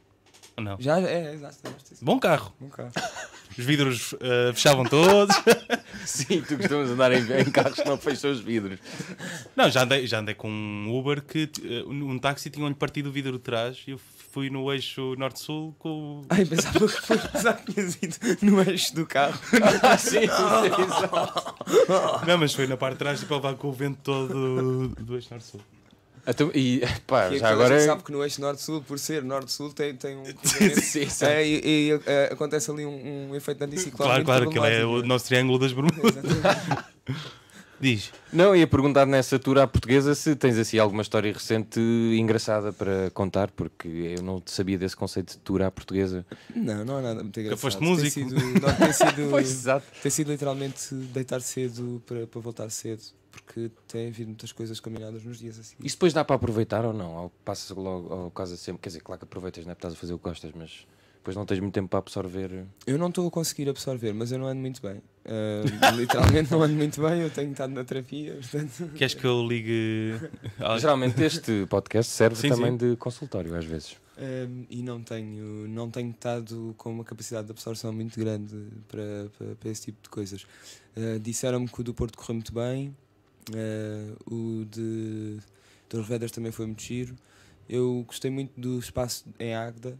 Ou 0.57 0.65
não? 0.65 0.77
Já 0.81 1.01
é, 1.01 1.35
exato. 1.35 1.59
Bom 2.03 2.19
carro. 2.19 2.55
Um 2.61 2.69
carro. 2.69 2.93
Os 3.57 3.65
vidros 3.65 4.15
eh, 4.21 4.53
fechavam 4.53 4.85
todos. 4.85 5.35
Sim, 6.05 6.43
tu 6.43 6.57
costumas 6.57 6.91
andar 6.91 7.13
em, 7.13 7.21
em 7.41 7.51
carros 7.53 7.79
que 7.79 7.89
não 7.89 7.97
fecham 7.97 8.33
os 8.33 8.41
vidros. 8.41 8.81
Não, 9.55 9.71
já 9.71 9.85
andei, 9.85 10.09
já 10.09 10.19
andei 10.19 10.35
com 10.35 10.51
um 10.51 10.93
Uber 10.93 11.23
que 11.23 11.49
eh, 11.63 11.85
um 11.87 12.19
táxi 12.19 12.51
tinha-lhe 12.51 12.75
partido 12.75 13.11
o 13.11 13.13
vidro 13.13 13.35
de 13.35 13.39
trás 13.39 13.85
e 13.87 13.93
eu 13.93 14.01
fui 14.35 14.51
no 14.51 14.71
eixo 14.73 15.15
norte-sul 15.17 15.77
com 15.79 15.89
o. 15.89 16.23
Ai, 16.29 16.45
pensava 16.45 16.81
que 16.81 16.89
foi 16.89 17.19
pensava 17.19 17.57
que 17.59 17.73
tinhas 17.73 17.97
ido 18.03 18.17
no 18.43 18.61
eixo 18.63 18.93
do 18.97 19.07
carro. 19.07 19.39
sim, 19.97 20.23
sim, 20.23 20.83
exato. 20.83 21.55
Não, 22.27 22.37
mas 22.39 22.53
foi 22.53 22.67
na 22.67 22.77
parte 22.77 22.95
de 22.95 22.99
trás 22.99 23.21
tipo, 23.21 23.33
levar 23.33 23.55
com 23.55 23.69
o 23.69 23.73
vento 23.73 24.01
todo 24.03 24.29
do, 24.29 24.89
do 25.05 25.15
eixo 25.15 25.29
norte-sul. 25.31 25.61
Então, 26.27 26.51
e 26.53 26.83
pá, 27.07 27.29
Que 27.29 27.39
já 27.39 27.51
agora. 27.51 27.75
gente 27.79 27.85
é- 27.85 27.87
sabe 27.87 28.03
que 28.03 28.11
no 28.11 28.25
eixo 28.25 28.41
norte-sul, 28.41 28.83
por 28.83 28.99
ser 28.99 29.23
norte-sul, 29.23 29.73
tem, 29.73 29.95
tem 29.95 30.17
um. 30.17 30.25
Sim, 30.83 31.09
sim. 31.09 31.25
É, 31.27 31.47
e, 31.47 31.61
e, 31.65 32.01
é, 32.07 32.31
acontece 32.33 32.71
ali 32.73 32.85
um, 32.85 33.31
um 33.31 33.37
efeito 33.37 33.59
de 33.59 33.65
anticiclone. 33.67 34.11
Claro, 34.11 34.25
claro, 34.25 34.49
aquilo 34.49 34.65
é 34.65 34.69
o 34.69 34.81
problemático. 34.81 35.09
nosso 35.09 35.27
triângulo 35.27 35.59
das 35.61 35.73
Bermudas. 35.73 36.15
Diz. 37.85 38.11
Não, 38.33 38.57
ia 38.57 38.67
perguntar 38.67 39.05
nessa 39.05 39.39
tour 39.39 39.59
à 39.59 39.67
portuguesa 39.67 40.15
se 40.15 40.35
tens 40.35 40.57
assim 40.57 40.79
alguma 40.79 41.03
história 41.03 41.31
recente 41.31 41.79
engraçada 42.19 42.73
para 42.73 43.11
contar, 43.11 43.51
porque 43.51 43.87
eu 44.17 44.23
não 44.23 44.43
sabia 44.47 44.79
desse 44.79 44.97
conceito 44.97 45.33
de 45.33 45.39
tour 45.41 45.61
à 45.61 45.71
portuguesa. 45.71 46.25
Não, 46.57 46.83
não 46.83 46.97
há 46.97 47.03
nada 47.03 47.23
muito 47.23 47.39
engraçado. 47.39 47.61
foste 47.61 47.79
Tem 47.79 47.87
músico. 47.89 48.11
sido, 48.11 48.35
não, 48.37 48.75
tem 48.75 48.91
sido, 48.93 49.29
Pois, 49.29 49.51
exato. 49.51 49.87
tem 50.03 50.11
sido 50.11 50.31
literalmente 50.33 50.95
deitar 50.95 51.43
cedo 51.43 52.03
para, 52.07 52.27
para 52.27 52.41
voltar 52.41 52.71
cedo. 52.71 53.03
Porque 53.31 53.71
tem 53.87 54.09
havido 54.09 54.29
muitas 54.29 54.51
coisas 54.51 54.81
combinadas 54.81 55.23
nos 55.23 55.39
dias 55.41 55.59
assim. 55.59 55.75
Isso 55.83 55.97
depois 55.97 56.15
dá 56.15 56.25
para 56.25 56.37
aproveitar 56.37 56.87
ou 56.87 56.95
não? 56.95 57.15
Ou 57.17 57.33
passas 57.45 57.77
logo 57.77 58.11
ao 58.15 58.31
casa 58.31 58.57
sempre? 58.57 58.81
Quer 58.81 58.89
dizer, 58.89 59.01
claro 59.01 59.19
que 59.19 59.25
aproveitas, 59.25 59.63
não 59.67 59.73
é? 59.73 59.75
Porque 59.75 59.87
estás 59.87 59.93
a 59.95 60.01
fazer 60.01 60.15
o 60.15 60.19
que 60.19 60.25
gostas, 60.25 60.53
mas 60.55 60.87
depois 61.25 61.37
não 61.39 61.47
tens 61.47 61.59
muito 61.59 61.73
tempo 61.73 61.89
para 61.89 62.01
absorver. 62.01 62.67
Eu 62.87 62.99
não 62.99 63.09
estou 63.09 63.27
a 63.27 63.31
conseguir 63.31 63.67
absorver, 63.71 64.13
mas 64.13 64.31
eu 64.31 64.39
não 64.39 64.47
ando 64.47 64.61
muito 64.61 64.83
bem. 64.83 65.01
Ah, 65.25 65.91
literalmente 65.97 66.53
não 66.53 66.63
ando 66.63 66.75
muito 66.75 67.01
bem, 67.01 67.23
eu 67.23 67.31
tenho 67.31 67.51
estado 67.51 67.73
na 67.73 67.83
terapia, 67.83 68.35
portanto. 68.35 68.91
Queres 68.95 69.15
que 69.15 69.25
eu 69.25 69.47
ligue. 69.47 70.15
Ah, 70.61 70.79
Geralmente 70.79 71.21
este 71.23 71.67
podcast 71.67 72.13
serve 72.13 72.37
Sim, 72.37 72.51
também 72.51 72.73
sim. 72.73 72.77
de 72.77 72.97
consultório 72.97 73.55
às 73.57 73.65
vezes. 73.65 73.97
Um, 74.17 74.67
e 74.71 74.83
não 74.83 75.03
tenho, 75.03 75.67
não 75.67 75.91
tenho 75.91 76.11
estado 76.11 76.75
com 76.77 76.91
uma 76.91 77.05
capacidade 77.05 77.47
de 77.47 77.53
absorção 77.53 77.93
muito 77.93 78.19
grande 78.21 78.55
para, 78.87 79.31
para, 79.37 79.55
para 79.57 79.71
esse 79.71 79.87
tipo 79.87 80.03
de 80.03 80.11
coisas. 80.11 80.43
Uh, 80.97 81.19
Disseram-me 81.19 81.67
que 81.67 81.81
o 81.81 81.83
do 81.83 81.93
Porto 81.95 82.17
correu 82.17 82.35
muito 82.35 82.53
bem, 82.53 82.95
uh, 83.51 84.33
o 84.35 84.65
de 84.67 85.39
Torres 85.89 86.07
Vedras 86.07 86.31
também 86.31 86.53
foi 86.53 86.67
muito 86.67 86.83
giro. 86.83 87.17
Eu 87.69 88.05
gostei 88.07 88.31
muito 88.31 88.53
do 88.61 88.79
espaço 88.79 89.25
em 89.39 89.55
Águeda. 89.55 89.99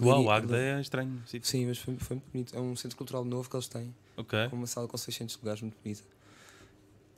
Uau, 0.00 0.30
Agda 0.30 0.56
é 0.58 0.80
estranho. 0.80 1.22
Sim. 1.26 1.40
Sim, 1.42 1.66
mas 1.66 1.78
foi, 1.78 1.96
foi 1.98 2.16
muito 2.16 2.30
bonito. 2.32 2.56
É 2.56 2.60
um 2.60 2.74
centro 2.76 2.96
cultural 2.96 3.24
novo 3.24 3.48
que 3.50 3.56
eles 3.56 3.68
têm, 3.68 3.94
Ok. 4.16 4.48
com 4.48 4.56
uma 4.56 4.66
sala 4.66 4.88
com 4.88 4.96
600 4.96 5.36
lugares 5.38 5.60
muito 5.60 5.76
bonita. 5.82 6.02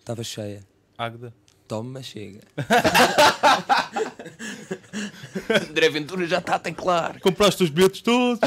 Estava 0.01 0.25
cheia. 0.25 0.63
Agda. 0.99 1.33
Toma, 1.67 2.03
chega. 2.03 2.41
André 5.71 5.89
Ventura 5.89 6.27
já 6.27 6.39
está 6.39 6.57
a 6.57 6.59
teclar. 6.59 7.21
Compraste 7.21 7.65
os 7.65 7.71
bilhetes 7.71 8.03
todos. 8.03 8.41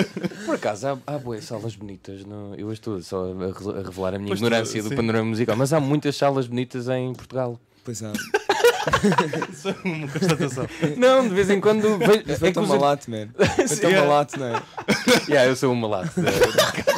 Por 0.44 0.56
acaso, 0.56 0.88
há, 0.88 0.98
há 1.14 1.18
boas 1.18 1.44
salas 1.44 1.76
bonitas. 1.76 2.24
No... 2.24 2.54
Eu 2.56 2.72
estou 2.72 3.00
só 3.02 3.26
a, 3.30 3.52
re- 3.52 3.80
a 3.80 3.82
revelar 3.82 4.14
a 4.14 4.18
minha 4.18 4.28
Pois 4.28 4.40
tu- 4.40 4.44
ignorância 4.46 4.82
do 4.82 4.88
sim. 4.88 4.96
panorama 4.96 5.26
musical, 5.30 5.56
mas 5.56 5.72
há 5.72 5.80
muitas 5.80 6.16
salas 6.16 6.46
bonitas 6.46 6.88
em 6.88 7.12
Portugal. 7.14 7.58
Pois 7.84 8.02
há. 8.02 8.12
Isso 9.52 9.68
é 9.68 9.74
uma 9.84 10.08
constatação. 10.08 10.66
Não, 10.96 11.28
de 11.28 11.34
vez 11.34 11.50
em 11.50 11.60
quando 11.60 11.98
vejo. 11.98 12.38
Foi 12.38 12.48
É 12.48 12.50
que 12.50 12.52
tão 12.52 12.66
malato, 12.66 13.10
man. 13.10 13.28
Tão 13.80 13.90
é. 13.90 14.00
malato, 14.00 14.38
não 14.38 14.46
é? 14.46 14.62
Yeah, 15.28 15.50
eu 15.50 15.56
sou 15.56 15.72
um 15.72 15.74
malato. 15.76 16.10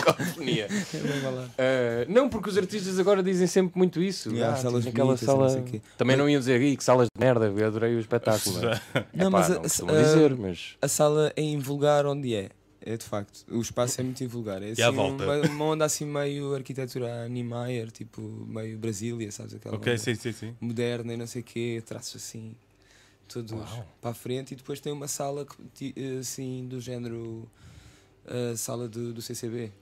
cacofonia. 0.04 0.66
É 0.66 0.96
bem 0.98 1.20
balado. 1.20 1.46
Uh, 1.50 2.12
não, 2.12 2.28
porque 2.28 2.48
os 2.50 2.58
artistas 2.58 2.98
agora 2.98 3.22
dizem 3.22 3.46
sempre 3.46 3.76
muito 3.78 4.00
isso. 4.02 4.30
Yeah, 4.30 4.54
Ah, 4.54 4.56
salas 4.60 4.84
bonitas 4.84 5.06
não 5.06 5.16
sala. 5.16 5.50
sei 5.50 5.60
o 5.60 5.64
quê. 5.64 5.80
Também 5.96 6.16
não 6.16 6.28
iam 6.28 6.38
dizer 6.40 6.60
que 6.76 6.82
salas 6.84 7.06
de 7.14 7.24
merda, 7.24 7.52
eu 7.56 7.66
adorei 7.66 7.94
o 7.94 8.00
espetáculo. 8.00 8.60
Não, 8.60 8.70
é? 8.72 8.80
Não, 9.14 9.28
Epá, 9.28 9.30
mas 9.30 9.50
a- 9.50 9.84
não 9.84 9.94
a- 9.94 9.98
a- 9.98 10.02
dizer, 10.02 10.36
mas. 10.36 10.76
A 10.82 10.88
sala 10.88 11.32
é 11.36 11.42
invulgar 11.42 12.06
onde 12.06 12.34
é. 12.34 12.48
É 12.88 12.96
de 12.96 13.04
facto. 13.04 13.44
O 13.50 13.60
espaço 13.60 14.00
é 14.00 14.04
muito 14.04 14.22
invulgar. 14.22 14.62
É 14.62 14.68
E 14.68 14.80
à 14.80 14.86
assim, 14.86 14.96
volta? 14.96 15.24
Uma, 15.24 15.42
uma 15.42 15.64
onda 15.64 15.84
assim 15.84 16.04
meio 16.06 16.54
arquitetura 16.54 17.28
Niemeyer, 17.28 17.90
tipo 17.90 18.20
meio 18.46 18.78
Brasília, 18.78 19.30
sabes? 19.32 19.54
Aquela 19.54 19.76
sim, 19.98 20.14
sim, 20.14 20.32
sim. 20.32 20.56
moderna 20.60 21.12
e 21.12 21.16
não 21.16 21.26
sei 21.26 21.42
o 21.42 21.44
quê, 21.44 21.82
traços 21.84 22.22
assim, 22.22 22.54
todos 23.28 23.52
Uau. 23.52 23.88
para 24.00 24.10
a 24.10 24.14
frente. 24.14 24.52
E 24.52 24.56
depois 24.56 24.78
tem 24.78 24.92
uma 24.92 25.08
sala 25.08 25.44
ti- 25.74 25.92
assim 26.20 26.68
do 26.68 26.80
género 26.80 27.50
a 28.24 28.56
sala 28.56 28.88
do, 28.88 29.12
do 29.12 29.20
CCB. 29.20 29.72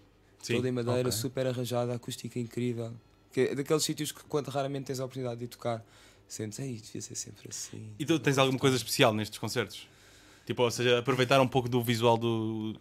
Sim, 0.42 0.56
toda 0.56 0.68
em 0.68 0.72
madeira, 0.72 1.08
ok. 1.08 1.12
super 1.12 1.46
arranjada, 1.46 1.94
acústica 1.94 2.38
incrível. 2.38 2.90
Que 3.32 3.40
é 3.42 3.54
daqueles 3.54 3.82
sítios 3.84 4.12
que 4.12 4.22
quando 4.24 4.48
raramente 4.48 4.86
tens 4.86 5.00
a 5.00 5.04
oportunidade 5.04 5.40
de 5.40 5.48
tocar, 5.48 5.84
sentes, 6.26 6.58
ei, 6.58 6.76
devia 6.76 7.02
ser 7.02 7.14
sempre 7.16 7.48
assim. 7.50 7.90
E 7.98 8.06
tu 8.06 8.18
tens 8.18 8.38
alguma 8.38 8.58
coisa 8.58 8.76
especial 8.76 9.12
nestes 9.12 9.38
concertos? 9.38 9.88
Tipo, 10.46 10.62
ou 10.62 10.70
seja, 10.70 10.98
aproveitar 10.98 11.40
um 11.40 11.48
pouco 11.48 11.68
do 11.68 11.82
visual 11.82 12.16
do, 12.18 12.74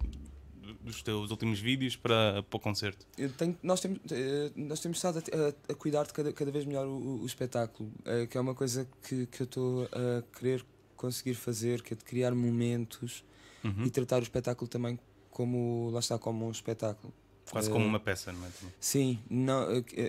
dos 0.82 1.02
teus 1.02 1.32
últimos 1.32 1.60
vídeos 1.60 1.95
para, 1.95 2.43
para 2.43 2.58
o 2.58 2.60
concerto. 2.60 3.06
Tenho- 3.38 3.58
nós, 3.63 3.80
temos, 3.80 3.99
eh, 4.12 4.52
nós 4.56 4.80
temos 4.82 4.97
estado 4.97 5.19
a, 5.19 5.71
a- 5.71 5.76
cuidar 5.76 6.06
de 6.06 6.13
cada, 6.13 6.34
cada 6.34 6.52
vez 6.52 6.65
melhor 6.65 6.86
o, 6.86 7.21
o- 7.21 7.26
espetáculo, 7.26 7.89
eh, 8.06 8.28
que 8.28 8.38
é 8.38 8.41
uma 8.41 8.54
coisa 8.54 8.88
que, 9.08 9.26
que 9.28 9.41
eu 9.41 9.45
estou 9.45 9.84
a 9.86 10.21
querer 10.38 10.65
conseguir 10.97 11.36
fazer, 11.36 11.82
que 11.82 11.93
é 11.93 11.97
de 11.97 12.04
criar 12.04 12.34
momentos 12.36 13.23
Uhum. 13.63 13.86
e 13.86 13.89
tratar 13.89 14.19
o 14.19 14.23
espetáculo 14.23 14.67
também 14.67 14.99
como, 15.32 15.89
lá 15.93 15.99
está, 16.02 16.19
como 16.19 16.45
um 16.45 16.52
espetáculo. 16.52 17.13
Quase 17.49 17.69
Eh, 17.69 17.71
como 17.71 17.86
uma 17.86 17.99
peça, 17.99 18.34
não 18.34 18.45
é? 18.45 18.49
Sim, 18.78 19.19
não, 19.30 19.65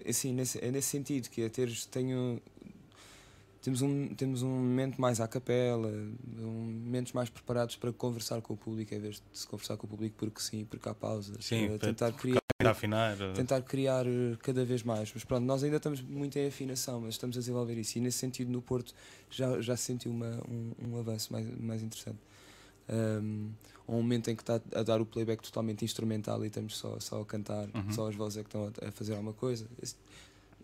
assim, 0.08 0.32
nesse, 0.32 0.58
é 0.64 0.72
nesse 0.72 0.88
sentido, 0.88 1.28
que 1.30 1.42
é 1.42 1.48
teres, 1.48 1.86
tenho, 1.86 2.40
temos, 3.64 3.82
um, 3.82 4.08
temos 4.14 4.42
um 4.42 4.48
momento 4.48 5.00
mais 5.00 5.20
à 5.20 5.26
capela, 5.26 5.88
um, 5.88 6.80
momentos 6.84 7.12
mais 7.12 7.28
preparados 7.30 7.76
para 7.76 7.92
conversar 7.92 8.40
com 8.42 8.54
o 8.54 8.56
público, 8.56 8.94
em 8.94 8.98
vez 9.00 9.16
de 9.16 9.22
se 9.38 9.46
conversar 9.46 9.76
com 9.76 9.86
o 9.86 9.90
público 9.90 10.14
porque 10.18 10.40
sim, 10.40 10.64
porque 10.64 10.88
há 10.88 10.94
pausas. 10.94 11.44
Sim, 11.44 11.66
Eh, 11.74 11.78
tentar 11.78 12.12
criar 12.12 12.40
afinar. 12.64 13.16
tentar 13.34 13.60
criar 13.62 14.04
cada 14.40 14.64
vez 14.64 14.82
mais. 14.82 15.10
Mas 15.12 15.24
pronto, 15.24 15.44
nós 15.44 15.64
ainda 15.64 15.78
estamos 15.78 16.00
muito 16.00 16.38
em 16.38 16.46
afinação, 16.46 17.00
mas 17.00 17.14
estamos 17.14 17.36
a 17.36 17.40
desenvolver 17.40 17.76
isso. 17.78 17.98
E 17.98 18.00
nesse 18.00 18.18
sentido, 18.18 18.50
no 18.52 18.62
Porto, 18.62 18.94
já, 19.30 19.60
já 19.60 19.76
se 19.76 19.82
sentiu 19.84 20.10
uma, 20.12 20.40
um, 20.48 20.72
um 20.90 20.98
avanço 20.98 21.32
mais, 21.32 21.46
mais 21.58 21.82
interessante. 21.82 22.18
Um, 22.88 23.50
um 23.88 23.96
momento 23.96 24.30
em 24.30 24.36
que 24.36 24.42
está 24.42 24.60
a 24.74 24.82
dar 24.82 25.00
o 25.00 25.06
playback 25.06 25.42
totalmente 25.42 25.84
instrumental 25.84 26.42
e 26.44 26.48
estamos 26.48 26.76
só, 26.76 26.98
só 27.00 27.20
a 27.20 27.24
cantar, 27.24 27.68
Uhum. 27.74 27.90
só 27.92 28.08
as 28.08 28.14
vozes 28.14 28.38
é 28.38 28.42
que 28.42 28.48
estão 28.48 28.70
a, 28.82 28.88
a 28.88 28.92
fazer 28.92 29.12
alguma 29.12 29.32
coisa. 29.32 29.66
Esse- 29.82 29.96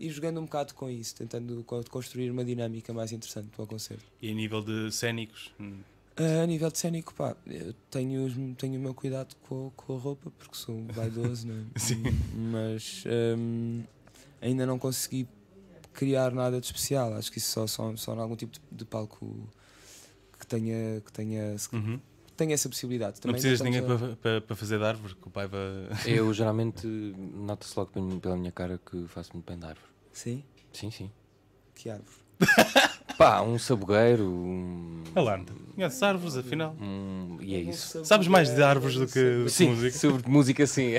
E 0.00 0.08
jogando 0.10 0.40
um 0.40 0.44
bocado 0.44 0.72
com 0.74 0.88
isso, 0.88 1.14
tentando 1.14 1.62
co- 1.64 1.84
construir 1.90 2.30
uma 2.30 2.42
dinâmica 2.44 2.90
mais 2.92 3.12
interessante 3.12 3.48
para 3.48 3.62
o 3.62 3.66
concerto. 3.66 4.02
E 4.22 4.30
a 4.30 4.34
nível 4.34 4.62
de 4.62 4.90
cénicos. 4.90 5.52
hum, 5.60 5.80
Ah, 6.16 6.42
a 6.42 6.46
nível 6.46 6.70
de 6.70 6.78
cénico, 6.78 7.14
pá, 7.14 7.36
eu 7.46 7.74
tenho, 7.90 8.54
tenho 8.56 8.78
o 8.78 8.82
meu 8.82 8.94
cuidado 8.94 9.34
com, 9.46 9.68
a- 9.68 9.70
com 9.76 9.94
a 9.96 9.98
roupa, 9.98 10.30
porque 10.38 10.56
sou 10.56 10.84
vaidoso, 10.94 11.46
né? 11.46 11.66
Sim. 11.76 12.02
mas 12.34 13.04
hum, 13.38 13.82
ainda 14.40 14.64
não 14.66 14.78
consegui 14.78 15.28
criar 15.92 16.32
nada 16.32 16.58
de 16.60 16.64
especial. 16.66 17.12
Acho 17.14 17.30
que 17.30 17.38
isso 17.38 17.50
só, 17.50 17.66
só, 17.66 17.94
só 17.96 18.14
em 18.14 18.18
algum 18.20 18.36
tipo 18.36 18.52
de, 18.52 18.60
de 18.72 18.84
palco 18.86 19.48
que 20.38 20.46
tenha, 20.46 21.00
que 21.04 21.12
tenha, 21.12 21.56
que 21.68 21.76
uhum. 21.76 22.00
tenha 22.36 22.54
essa 22.54 22.68
possibilidade. 22.70 23.16
Não 23.16 23.20
Também 23.32 23.40
precisas 23.40 23.58
de 23.58 23.64
ninguém 23.64 23.80
a- 23.80 23.98
para, 23.98 24.16
para, 24.16 24.40
para 24.40 24.56
fazer 24.56 24.78
de 24.78 24.84
árvore, 24.84 25.14
que 25.14 25.28
o 25.28 25.30
pai 25.30 25.46
vai. 25.46 25.60
Eu 26.06 26.32
geralmente 26.34 26.86
nota-se 26.86 27.78
logo 27.78 27.90
pela 27.92 28.04
minha- 28.06 28.20
pela 28.20 28.36
minha 28.36 28.52
cara 28.52 28.80
que 28.90 29.06
faço 29.08 29.30
muito 29.34 29.46
bem 29.46 29.58
de 29.58 29.66
árvore. 29.66 29.89
Sim? 30.12 30.42
Sim, 30.72 30.90
sim. 30.90 31.10
Que 31.74 31.90
árvore. 31.90 32.10
Pá, 33.18 33.42
um 33.42 33.58
sabogueiro, 33.58 34.24
um. 34.24 35.02
Alarme. 35.14 35.44
Conheces 35.74 36.02
árvores, 36.02 36.36
afinal. 36.36 36.74
um- 36.80 37.36
e 37.40 37.54
é 37.54 37.58
isso. 37.58 38.02
Sabes 38.04 38.26
mais 38.28 38.54
de 38.54 38.62
árvores 38.62 38.96
do 38.96 39.06
que 39.06 39.44
de 39.44 39.50
Sim, 39.50 39.70
música? 39.70 39.98
sobre 39.98 40.30
música, 40.30 40.66
sim. 40.66 40.92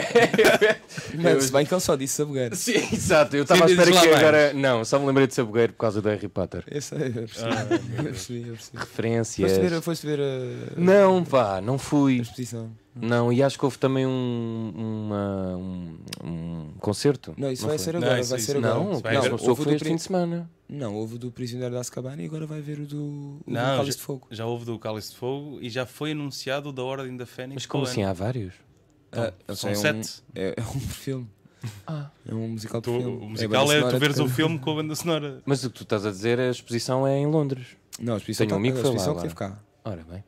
Mas 1.22 1.46
se 1.46 1.52
bem 1.52 1.66
que 1.66 1.74
ele 1.74 1.82
só 1.82 1.96
disse 1.96 2.16
sabogueiro. 2.16 2.56
sim, 2.56 2.74
exato. 2.94 3.36
Eu 3.36 3.44
estava 3.44 3.66
à 3.66 3.68
Sim, 3.68 3.74
espera 3.74 3.92
dizes 3.92 4.08
que 4.08 4.14
agora. 4.16 4.54
Não, 4.54 4.86
só 4.86 5.00
me 5.00 5.06
lembrei 5.08 5.26
de 5.28 5.34
sabogueiro 5.34 5.74
por 5.74 5.80
causa 5.80 6.02
do 6.02 6.10
Harry 6.10 6.28
Potter. 6.28 6.64
Eu 6.70 6.82
sei, 6.82 7.08
eu 7.08 7.14
percebi. 7.14 7.50
Ah, 7.50 7.68
eu 7.98 8.04
percebi, 8.04 8.40
eu 8.48 8.54
percebi. 8.56 8.78
Referências. 8.78 9.52
Foste 9.52 9.62
ver, 9.70 9.82
foste 9.82 10.06
ver 10.08 10.20
a, 10.20 10.80
Não, 10.80 11.24
pá, 11.24 11.60
não 11.62 11.76
a 11.76 11.80
fui. 11.80 12.18
exposição. 12.20 12.72
Não, 12.94 13.32
e 13.32 13.42
acho 13.42 13.58
que 13.58 13.64
houve 13.64 13.78
também 13.78 14.06
um, 14.06 14.74
uma, 14.76 15.56
um, 15.58 15.98
um 16.24 16.74
concerto. 16.80 17.34
Não, 17.38 17.50
isso 17.52 17.62
Não 17.64 17.70
vai 17.70 17.78
foi? 17.78 17.86
ser 17.86 17.94
Não, 17.94 18.02
agora. 18.02 18.20
isso- 18.20 18.30
vai 18.30 18.40
isso 18.40 18.48
ser 18.52 18.58
agora. 18.58 18.74
Não, 18.74 19.00
vai 19.00 19.14
não, 19.14 19.22
houve 19.32 19.34
o 19.52 19.56
foi 19.56 19.66
do 19.66 19.72
este 19.74 19.88
fim 19.88 19.96
de 19.96 20.02
semana. 20.02 20.50
Não, 20.68 20.96
houve 20.96 21.16
o 21.16 21.18
do 21.18 21.32
Prisioneiro 21.32 21.74
da 21.74 21.80
Azkaban 21.80 22.16
e 22.22 22.26
agora 22.26 22.46
vai 22.46 22.60
ver 22.62 22.80
o 22.80 22.86
do, 22.86 22.98
o 22.98 23.44
do 23.46 23.52
Não, 23.54 23.78
Cálice 23.78 23.98
de 23.98 24.04
Fogo. 24.04 24.28
Já 24.30 24.46
houve 24.46 24.66
do 24.66 24.78
Cálice 24.78 25.12
de 25.12 25.18
Fogo 25.18 25.60
e 25.62 25.70
já 25.70 25.86
foi 25.86 26.12
anunciado 26.12 26.70
o 26.70 26.74
da 26.74 26.84
Ordem 26.84 27.16
da 27.16 27.26
Fênix. 27.26 27.56
Mas 27.56 27.66
como 27.66 27.84
assim? 27.86 28.04
Há 28.04 28.12
vários? 28.14 28.54
Ah, 29.14 29.32
São 29.56 29.70
é 29.70 29.74
um- 29.74 29.76
sete. 29.76 30.24
É, 30.36 30.56
é 30.58 30.62
um 30.62 30.80
filme. 30.80 31.28
Ah. 31.86 32.10
É 32.28 32.34
um 32.34 32.48
musical 32.50 32.82
de 32.82 32.86
Tu- 32.86 33.00
filme. 33.00 33.18
o 33.18 33.24
É 33.24 33.28
musical 33.30 33.64
é, 33.72 33.76
sonora 33.76 33.94
tu 33.96 34.00
veres 34.00 34.20
o 34.20 34.28
filme 34.28 34.58
com 34.60 34.72
a 34.72 34.76
banda 34.76 34.96
sonora. 34.96 35.42
Mas 35.46 35.64
o 35.64 35.70
que 35.70 35.76
tu 35.78 35.84
estás 35.84 36.06
a 36.08 36.10
dizer, 36.10 36.40
a 36.40 36.50
exposição 36.50 37.06
é 37.06 37.20
em 37.20 37.28
Londres. 37.28 37.68
Não, 38.00 38.16
a 38.16 38.18
exposição, 38.18 38.48
Tenho 38.48 38.58
um 38.58 38.64
tá- 38.64 38.68
amigo 38.68 38.78
a 38.78 38.78
que 38.78 38.82
foi 38.82 38.90
lá 38.90 38.96
exposição 38.96 39.16
que 39.16 39.22
teve 39.22 39.36
cá. 39.36 39.60
Ora 39.86 40.04
bem. 40.10 40.24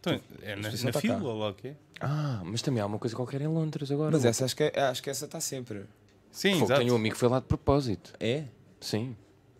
Então, 0.00 0.20
é 0.42 0.56
na, 0.56 0.62
na 0.62 0.74
está 0.74 1.00
fila 1.00 1.22
ou 1.22 1.38
lá 1.38 1.50
o 1.50 1.54
quê? 1.54 1.74
Ah, 2.00 2.40
mas 2.44 2.62
também 2.62 2.82
há 2.82 2.86
uma 2.86 2.98
coisa 2.98 3.14
qualquer 3.14 3.40
em 3.42 3.46
Londres 3.46 3.90
agora. 3.90 4.10
Mas 4.12 4.24
essa 4.24 4.44
acho 4.46 4.56
que, 4.56 4.62
é, 4.64 4.80
acho 4.80 5.02
que 5.02 5.10
essa 5.10 5.26
está 5.26 5.40
sempre. 5.40 5.84
Sim, 6.32 6.54
Fogo, 6.54 6.64
exato. 6.66 6.80
tenho 6.80 6.92
um 6.94 6.96
amigo 6.96 7.14
que 7.14 7.20
foi 7.20 7.28
lá 7.28 7.40
de 7.40 7.46
propósito. 7.46 8.12
É? 8.18 8.44
Sim. 8.80 9.14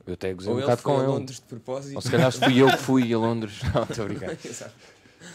Eu 0.07 0.15
até 0.15 0.33
gozei 0.33 0.51
Ou 0.51 0.57
um 0.57 0.61
ele 0.61 0.67
bocado 0.67 0.83
foi 0.83 0.93
com 0.95 0.99
a 1.01 1.03
ele. 1.03 1.13
Londres 1.13 1.37
de 1.41 1.45
propósito. 1.45 1.97
Ou 1.97 2.01
se 2.03 2.11
calhar 2.11 2.33
fui 2.33 2.59
eu 2.63 2.69
que 2.71 2.77
fui 2.79 3.13
a 3.13 3.19
Londres. 3.19 3.61
Não, 3.75 3.83
estou 3.83 4.05
a 4.05 4.09
brincar. 4.09 4.37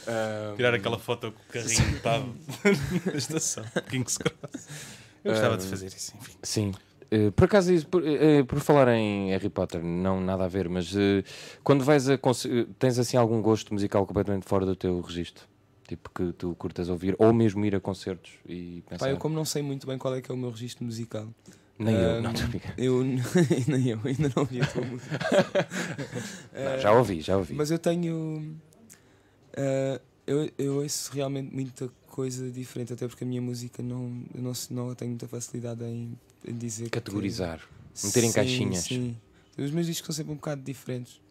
Ah, 0.07 0.53
Tirar 0.55 0.73
aquela 0.73 0.97
foto 0.97 1.31
com 1.31 1.39
o 1.39 1.45
carrinho 1.51 1.95
estava 1.95 2.25
na 3.05 3.17
estação. 3.17 3.63
King's 3.89 4.17
Cross. 4.17 4.67
Eu 5.23 5.31
gostava 5.31 5.57
de 5.57 5.65
Ah, 5.65 5.69
fazer 5.69 5.87
isso, 5.87 6.13
enfim. 6.19 6.33
Sim. 6.41 6.73
Eh, 7.11 7.31
por 7.31 7.45
acaso, 7.45 7.87
por, 7.87 8.05
eh, 8.05 8.43
por 8.43 8.59
falar 8.59 8.87
em 8.95 9.29
Harry 9.29 9.49
Potter, 9.49 9.83
não 9.83 10.19
nada 10.19 10.45
a 10.45 10.47
ver, 10.47 10.67
mas 10.69 10.95
eh, 10.95 11.23
quando 11.63 11.83
vais 11.83 12.09
a. 12.09 12.17
tens 12.79 12.97
assim 12.99 13.15
algum 13.17 13.41
gosto 13.41 13.73
musical 13.73 14.05
completamente 14.05 14.45
fora 14.45 14.65
do 14.65 14.75
teu 14.75 14.99
registro? 15.01 15.45
Tipo 15.87 16.09
que 16.09 16.33
tu 16.33 16.55
curtas 16.55 16.89
ouvir, 16.89 17.15
ou 17.19 17.31
mesmo 17.31 17.63
ir 17.63 17.75
a 17.75 17.79
concertos 17.79 18.31
e 18.47 18.83
pensar. 18.89 19.05
Pá, 19.05 19.11
eu 19.11 19.17
como 19.17 19.35
não 19.35 19.45
sei 19.45 19.61
muito 19.61 19.85
bem 19.85 19.97
qual 19.99 20.15
é 20.15 20.21
que 20.21 20.31
é 20.31 20.33
o 20.33 20.37
meu 20.37 20.49
registro 20.49 20.83
musical. 20.83 21.27
Nem 21.77 21.95
eu, 21.95 22.09
Ah, 22.17 22.21
não, 22.21 22.31
estou. 22.31 22.61
Eu 22.77 23.03
nem 23.67 23.89
eu, 23.89 23.99
ainda 24.03 24.31
não 24.35 24.41
ouvi 24.43 24.61
a 24.61 24.65
tua 24.65 24.83
música. 24.83 25.19
Não, 26.55 26.79
já 26.79 26.91
ouvi, 26.93 27.21
já 27.21 27.37
ouvi. 27.37 27.53
Mas 27.53 27.69
eu 27.69 27.77
tenho. 27.77 28.55
eu, 30.25 30.49
eu 30.57 30.75
ouço 30.81 31.11
realmente 31.13 31.53
muita 31.53 31.89
coisa 32.07 32.49
diferente, 32.49 32.93
até 32.93 33.07
porque 33.07 33.23
a 33.23 33.27
minha 33.27 33.41
música 33.41 33.83
não, 33.83 34.23
não, 34.33 34.53
se- 34.53 34.73
não 34.73 34.95
tenho 34.95 35.11
muita 35.11 35.27
facilidade 35.27 35.83
em, 35.83 36.17
em 36.47 36.57
dizer. 36.57 36.85
que- 36.85 36.89
Categorizar. 36.91 37.59
meter 38.03 38.23
em 38.23 38.31
caixinhas. 38.31 38.83
Sim. 38.83 39.15
Os 39.57 39.71
meus 39.71 39.87
discos 39.87 40.07
são 40.07 40.15
sempre 40.15 40.33
um 40.33 40.35
bocado 40.35 40.61
diferentes. 40.61 41.21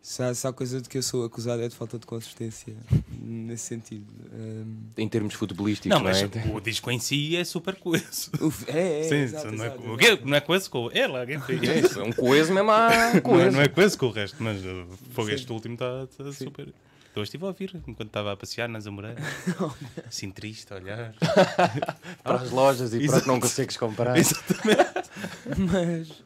Se 0.00 0.22
há, 0.22 0.32
se 0.32 0.46
há 0.46 0.52
coisa 0.52 0.80
de 0.80 0.88
que 0.88 0.96
eu 0.96 1.02
sou 1.02 1.24
acusado 1.24 1.60
é 1.62 1.68
de 1.68 1.74
falta 1.74 1.98
de 1.98 2.06
consistência, 2.06 2.76
nesse 3.20 3.64
sentido. 3.64 4.06
Ahm, 4.32 4.86
Em 4.96 5.08
termos 5.08 5.34
futebolísticos, 5.34 5.90
Não, 5.90 5.98
não, 5.98 6.04
mas 6.04 6.22
é? 6.22 6.54
o 6.54 6.60
disco 6.60 6.90
em 6.92 6.98
si 7.00 7.36
é 7.36 7.42
super 7.44 7.74
coeso. 7.74 8.30
uf, 8.40 8.64
é, 8.70 9.00
é, 9.00 9.02
Sim, 9.02 9.14
exato, 9.16 9.46
não, 9.50 9.64
é, 9.64 9.66
exato, 9.66 9.82
o 9.82 10.00
exato. 10.00 10.26
não 10.28 10.36
é 10.36 10.40
coeso 10.40 10.70
com 10.70 10.90
é 10.92 11.06
lá. 11.08 11.24
É 11.24 11.32
é 11.34 12.02
um 12.04 12.12
coeso 12.12 12.54
mesmo 12.54 12.70
à 12.70 12.88
Não 12.88 12.94
é, 13.16 13.20
coeso. 13.20 13.56
não 13.56 13.62
é 13.62 13.68
coeso 13.68 13.98
com 13.98 14.06
o 14.06 14.10
resto, 14.12 14.36
mas 14.40 14.58
uh, 14.64 14.86
Sim. 15.26 15.32
este 15.32 15.52
último 15.52 15.74
está 15.74 16.06
tá 16.06 16.24
Sim. 16.32 16.44
super. 16.44 16.72
Eu 17.16 17.22
estive 17.22 17.44
a 17.44 17.48
ouvir 17.48 17.74
enquanto 17.74 18.08
estava 18.08 18.32
a 18.32 18.36
passear 18.36 18.68
nas 18.68 18.86
Amoreiras. 18.86 19.24
assim 20.06 20.30
triste, 20.30 20.70
a 20.72 20.76
olhar. 20.76 21.14
para 22.22 22.36
as 22.36 22.50
lojas 22.50 22.92
e 22.92 23.06
para 23.06 23.22
que 23.22 23.26
não 23.26 23.40
consegues 23.40 23.76
comprar. 23.78 24.14
mas, 25.56 26.22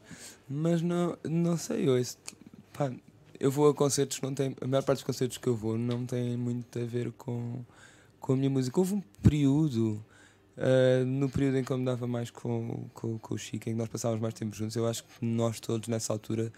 mas 0.49 0.81
não, 0.81 1.17
não 1.23 1.55
sei, 1.57 1.87
eu, 1.87 1.97
ouço- 1.97 2.17
pá, 2.73 2.91
eu 3.39 3.49
vou 3.49 3.69
a 3.69 3.73
concertos 3.73 4.19
que 4.19 4.25
não 4.25 4.33
têm. 4.33 4.55
A 4.59 4.67
maior 4.67 4.83
parte 4.83 4.97
dos 4.97 5.05
concertos 5.05 5.37
que 5.37 5.47
eu 5.47 5.55
vou 5.55 5.77
não 5.77 6.05
tem 6.05 6.35
muito 6.35 6.77
a 6.77 6.83
ver 6.83 7.11
com, 7.13 7.63
com 8.19 8.33
a 8.33 8.35
minha 8.35 8.49
música. 8.49 8.77
Houve 8.79 8.95
um 8.95 9.01
período, 9.23 10.03
ah, 10.57 11.05
no 11.05 11.29
período 11.29 11.57
em 11.57 11.63
que 11.63 11.71
eu 11.71 11.77
me 11.77 11.85
dava 11.85 12.05
mais 12.05 12.29
com, 12.29 12.89
com, 12.93 13.17
com 13.17 13.33
o 13.33 13.37
Chico, 13.37 13.69
em 13.69 13.73
que 13.73 13.77
nós 13.79 13.87
passávamos 13.87 14.21
mais 14.21 14.33
tempo 14.33 14.53
juntos, 14.55 14.75
eu 14.75 14.85
acho 14.87 15.03
que 15.05 15.25
nós 15.25 15.59
todos 15.61 15.87
nessa 15.87 16.11
altura. 16.11 16.51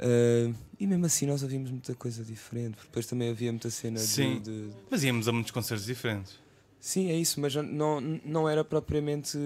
Ah, 0.00 0.52
e 0.78 0.86
mesmo 0.86 1.06
assim 1.06 1.26
nós 1.26 1.42
ouvimos 1.42 1.70
muita 1.70 1.94
coisa 1.94 2.24
diferente, 2.24 2.74
porque 2.74 2.88
depois 2.88 3.06
também 3.06 3.30
havia 3.30 3.52
muita 3.52 3.70
cena 3.70 3.98
de- 3.98 4.06
Sim. 4.06 4.40
de, 4.40 4.70
Mas 4.90 5.02
íamos 5.04 5.28
a 5.28 5.32
muitos 5.32 5.50
concertos 5.52 5.86
diferentes. 5.86 6.38
Sim, 6.80 7.10
é 7.10 7.16
isso, 7.16 7.40
mas 7.40 7.54
não, 7.54 8.00
não 8.00 8.48
era 8.48 8.64
propriamente 8.64 9.38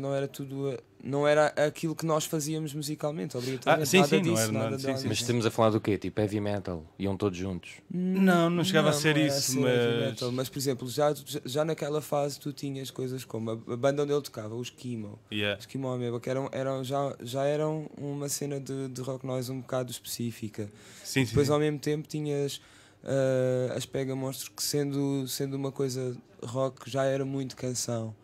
não 0.00 0.14
era 0.14 0.28
tudo. 0.28 0.78
não 1.02 1.26
era 1.26 1.46
aquilo 1.48 1.94
que 1.94 2.06
nós 2.06 2.24
fazíamos 2.24 2.72
musicalmente, 2.72 3.36
obrigatoriamente. 3.36 3.82
Ah, 3.82 3.90
sim, 3.90 3.96
nada 3.98 4.08
sim, 4.08 4.16
não 4.16 4.22
disso, 4.22 4.42
era 4.44 4.52
nada 4.52 4.70
nada- 4.70 4.78
sim, 4.78 4.96
sim, 4.96 5.08
Mas 5.08 5.18
estamos 5.20 5.44
a 5.44 5.50
falar 5.50 5.70
do 5.70 5.80
quê? 5.80 5.98
Tipo 5.98 6.20
heavy 6.20 6.40
metal? 6.40 6.84
Iam 6.98 7.16
todos 7.16 7.36
juntos? 7.38 7.70
Não, 7.90 8.48
não 8.48 8.62
chegava 8.64 8.90
a 8.90 8.92
ser 8.92 9.16
não 9.16 9.26
isso, 9.26 9.58
heavy 9.66 9.98
mas- 9.98 10.06
metal, 10.10 10.32
mas 10.32 10.48
por 10.48 10.58
exemplo, 10.58 10.88
já, 10.88 11.12
já- 11.44 11.64
naquela 11.64 12.00
fase 12.00 12.38
tu 12.40 12.52
tinhas 12.52 12.90
coisas 12.90 13.24
como 13.24 13.50
a, 13.50 13.56
banda 13.76 14.02
onde 14.04 14.12
ele 14.12 14.22
tocava, 14.22 14.54
os 14.54 14.70
Kimo, 14.70 15.18
Yeah. 15.32 15.58
os 15.58 15.66
Kimo 15.66 15.88
Ameba, 15.88 16.20
que 16.20 16.30
eram, 16.30 16.48
eram, 16.52 16.82
já, 16.84 17.14
já 17.22 17.44
eram 17.44 17.90
uma 17.98 18.28
cena 18.28 18.60
de, 18.60 18.88
de 18.88 19.00
rock 19.02 19.26
noise 19.26 19.50
um 19.50 19.60
bocado 19.60 19.90
específica. 19.90 20.70
Sim, 21.02 21.24
sim. 21.24 21.30
Depois 21.30 21.48
sim. 21.48 21.52
ao 21.52 21.58
mesmo 21.58 21.78
tempo 21.80 22.06
tinhas 22.08 22.60
ah, 23.02 23.74
as 23.76 23.84
Pega 23.84 24.14
Monstros 24.16 24.48
que 24.48 24.62
sendo, 24.62 25.26
sendo 25.28 25.54
uma 25.56 25.70
coisa 25.72 26.16
rock 26.42 26.88
já 26.90 27.04
era 27.04 27.24
muito 27.24 27.56
canção, 27.56 28.14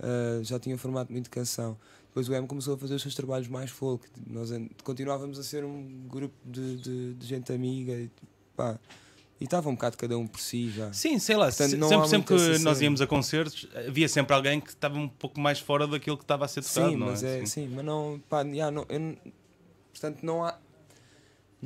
Ah, 0.00 0.40
já 0.42 0.58
tinha 0.58 0.74
um 0.74 0.78
formato 0.78 1.12
muito 1.12 1.30
canção. 1.30 1.76
Depois 2.08 2.28
o 2.28 2.34
M 2.34 2.46
começou 2.46 2.74
a 2.74 2.78
fazer 2.78 2.94
os 2.94 3.02
seus 3.02 3.14
trabalhos 3.14 3.48
mais 3.48 3.70
folk. 3.70 4.06
Nós 4.26 4.50
continuávamos 4.82 5.38
a 5.38 5.42
ser 5.42 5.64
um 5.64 6.06
grupo 6.08 6.34
de, 6.44 6.76
de, 6.76 7.14
de 7.14 7.26
gente 7.26 7.52
amiga 7.52 7.92
e 7.92 8.10
pá, 8.56 8.78
e 9.38 9.44
estava 9.44 9.68
um 9.68 9.74
bocado 9.74 9.98
cada 9.98 10.16
um 10.16 10.26
por 10.26 10.40
si 10.40 10.70
já. 10.70 10.90
Sim, 10.94 11.18
sei 11.18 11.36
lá, 11.36 11.46
Portanto, 11.46 11.88
sempre, 11.88 12.08
sempre 12.08 12.36
que 12.36 12.58
nós 12.60 12.80
íamos 12.80 13.02
a 13.02 13.06
concertos, 13.06 13.68
havia 13.86 14.08
sempre 14.08 14.34
alguém 14.34 14.60
que 14.60 14.70
estava 14.70 14.96
um 14.98 15.08
pouco 15.08 15.38
mais 15.38 15.58
fora 15.58 15.86
daquilo 15.86 16.16
que 16.16 16.24
estava 16.24 16.46
a 16.46 16.48
ser 16.48 16.62
tocado, 16.64 16.90
Sim, 16.90 16.96
não 16.96 17.06
mas 17.08 17.22
é? 17.22 17.40
é, 17.40 17.46
sim, 17.46 17.68
mas 17.68 17.84
não, 17.84 18.18
pá, 18.30 18.42
já, 18.44 18.70
não, 18.70 18.86
eu 18.88 19.16
portanto 19.92 20.22
não 20.22 20.42
há 20.42 20.58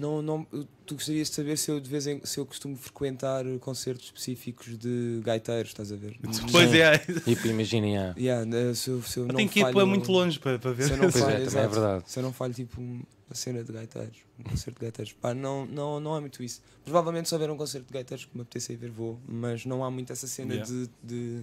não, 0.00 0.22
não, 0.22 0.44
tu 0.86 0.94
gostarias 0.94 1.28
de 1.28 1.34
saber 1.34 1.56
se 1.58 1.70
eu 1.70 1.78
de 1.78 1.88
vez 1.90 2.06
em 2.06 2.20
se 2.24 2.38
eu 2.40 2.46
costumo 2.46 2.76
frequentar 2.76 3.44
concertos 3.60 4.06
específicos 4.06 4.78
de 4.78 5.20
gaiteiros, 5.22 5.70
estás 5.70 5.92
a 5.92 5.96
ver? 5.96 6.18
Pois 6.50 6.72
é, 6.74 6.98
Tipo, 7.24 7.46
imaginem, 7.46 7.98
ah, 7.98 8.14
Yeah, 8.18 8.44
se 8.74 8.90
eu, 8.90 9.02
se 9.02 9.18
eu 9.18 9.24
eu 9.24 9.28
não 9.28 9.34
tenho 9.36 9.48
que 9.48 9.60
ir 9.60 9.72
para 9.72 9.86
muito 9.86 10.10
longe 10.10 10.38
para, 10.38 10.58
para 10.58 10.72
ver. 10.72 10.84
Se 10.86 10.90
eu 10.92 10.96
não 10.96 11.04
Pois 11.12 11.16
é, 11.16 11.20
falho, 11.20 11.36
é 11.36 11.42
exato. 11.46 11.70
verdade. 11.74 12.04
Se 12.10 12.18
eu 12.18 12.22
não 12.22 12.32
falho 12.32 12.54
tipo 12.54 12.80
um- 12.80 13.02
uma 13.28 13.34
cena 13.36 13.62
de 13.62 13.72
gaiteiros, 13.72 14.16
um 14.38 14.42
concerto 14.42 14.80
de 14.80 14.86
gaiteiros, 14.86 15.12
pá, 15.12 15.32
não, 15.32 15.64
não, 15.66 16.00
não 16.00 16.16
é 16.16 16.20
muito 16.20 16.42
isso. 16.42 16.60
Provavelmente 16.84 17.28
se 17.28 17.34
houver 17.34 17.48
um 17.50 17.56
concerto 17.56 17.86
de 17.86 17.92
gaiteiros 17.92 18.24
que 18.24 18.34
me 18.36 18.42
apetecer 18.42 18.74
ir 18.74 18.78
ver, 18.78 18.90
vou, 18.90 19.20
mas 19.28 19.64
não 19.64 19.84
há 19.84 19.90
muito 19.90 20.12
essa 20.12 20.26
cena 20.26 20.54
Yeah. 20.54 20.68
de, 20.72 20.90
de, 21.04 21.42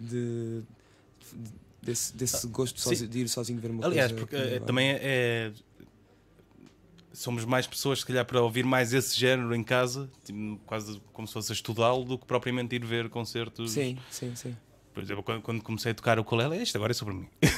de- 0.00 0.62
de- 1.32 1.52
desse, 1.82 2.16
desse 2.16 2.46
gosto 2.48 2.74
de, 2.76 2.80
sozinho- 2.82 3.08
de 3.10 3.18
ir 3.20 3.28
sozinho 3.28 3.60
ver 3.60 3.70
uma 3.70 3.86
Aliás, 3.86 4.10
coisa. 4.10 4.26
porque 4.26 4.36
que 4.36 4.42
me 4.42 4.48
eh, 4.54 4.58
vai. 4.58 4.66
também 4.66 4.88
é, 4.90 5.00
é- 5.02 5.52
Somos 7.18 7.44
mais 7.44 7.66
pessoas, 7.66 7.98
se 7.98 8.06
calhar, 8.06 8.24
para 8.24 8.40
ouvir 8.40 8.64
mais 8.64 8.92
esse 8.94 9.18
género 9.18 9.52
em 9.52 9.64
casa, 9.64 10.08
tipo, 10.24 10.56
quase 10.64 11.00
como 11.12 11.26
se 11.26 11.34
fosse 11.34 11.50
a 11.50 11.54
estudá-lo, 11.54 12.04
do 12.04 12.16
que 12.16 12.24
propriamente 12.24 12.76
ir 12.76 12.84
ver 12.84 13.08
concertos. 13.08 13.72
Sim, 13.72 13.98
sim, 14.08 14.36
sim. 14.36 14.56
Por 14.94 15.02
exemplo, 15.02 15.22
quando, 15.22 15.42
quando 15.42 15.62
comecei 15.62 15.92
a 15.92 15.94
tocar 15.94 16.18
o 16.18 16.22
ukulele, 16.22 16.62
isto 16.62 16.76
agora 16.76 16.92
é 16.92 16.94
sobre 16.94 17.14
mim. 17.14 17.28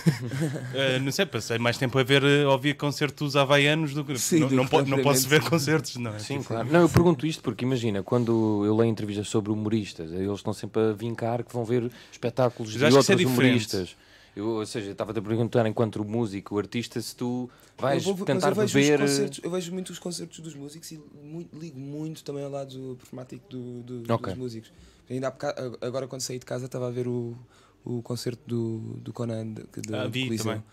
Eh, 0.74 0.98
não 1.00 1.10
sei, 1.10 1.26
passei 1.26 1.58
mais 1.58 1.76
tempo 1.76 1.98
a 1.98 2.02
ver, 2.02 2.22
eh, 2.22 2.44
a 2.44 2.50
ouvir 2.50 2.74
concertos 2.74 3.34
havaianos 3.36 3.92
do 3.92 4.04
que. 4.04 4.16
Sim, 4.18 4.40
não, 4.40 4.48
do 4.48 4.54
não, 4.54 4.66
que 4.66 4.90
não 4.90 5.02
posso 5.02 5.28
ver 5.28 5.42
concertos, 5.42 5.96
não 5.96 6.14
é? 6.14 6.18
Sim, 6.18 6.38
Tipo, 6.38 6.48
claro. 6.48 6.70
Não, 6.70 6.80
eu 6.82 6.88
pergunto 6.88 7.26
isto 7.26 7.42
porque 7.42 7.64
imagina, 7.64 8.02
quando 8.02 8.62
eu 8.64 8.76
leio 8.76 8.90
entrevistas 8.90 9.28
sobre 9.28 9.50
humoristas, 9.50 10.12
eles 10.12 10.30
estão 10.36 10.52
sempre 10.52 10.80
a 10.80 10.92
vincar 10.92 11.42
que 11.42 11.52
vão 11.52 11.64
ver 11.64 11.90
espetáculos 12.12 12.72
de 12.72 12.84
acho 12.84 12.94
que 12.94 13.00
isso 13.00 13.12
é 13.12 13.14
outros 13.14 13.30
diferente. 13.30 13.96
Eu, 14.36 14.46
ou 14.46 14.66
seja, 14.66 14.92
estava-te 14.92 15.18
a 15.18 15.22
perguntar, 15.22 15.66
enquanto 15.66 16.04
músico, 16.04 16.56
artista, 16.58 17.00
se 17.02 17.14
tu 17.16 17.50
vais 17.76 18.04
Eu 18.06 18.14
vou- 18.14 18.26
mas 18.26 18.26
tentar 18.36 18.48
eu 18.50 18.54
vejo, 18.54 18.74
beber. 18.74 19.00
os 19.02 19.10
concertos, 19.10 19.40
eu 19.42 19.50
vejo 19.50 19.72
muito 19.72 19.90
os 19.90 19.98
concertos 19.98 20.38
dos 20.40 20.54
músicos 20.54 20.90
e 20.92 21.00
muito- 21.22 21.58
ligo 21.58 21.78
muito 21.78 22.22
também 22.22 22.44
ao 22.44 22.50
lado 22.50 22.94
performático 22.98 23.44
do, 23.50 23.82
do- 24.02 24.12
Ok. 24.14 24.28
dos 24.32 24.38
músicos. 24.38 24.72
Ainda 25.10 25.28
há 25.28 25.30
boca- 25.32 25.78
agora 25.80 26.06
quando 26.06 26.20
saí 26.20 26.38
de 26.38 26.46
casa 26.46 26.66
estava 26.66 26.86
a 26.86 26.90
ver 26.90 27.08
o, 27.08 27.36
o 27.84 28.00
concerto 28.02 28.40
do, 28.46 28.78
do 29.00 29.12
Conan 29.12 29.52
de, 29.52 29.62
de 29.82 29.94
Ah, 29.94 30.06
vi 30.06 30.24
Coliseu. 30.26 30.44
também. 30.46 30.64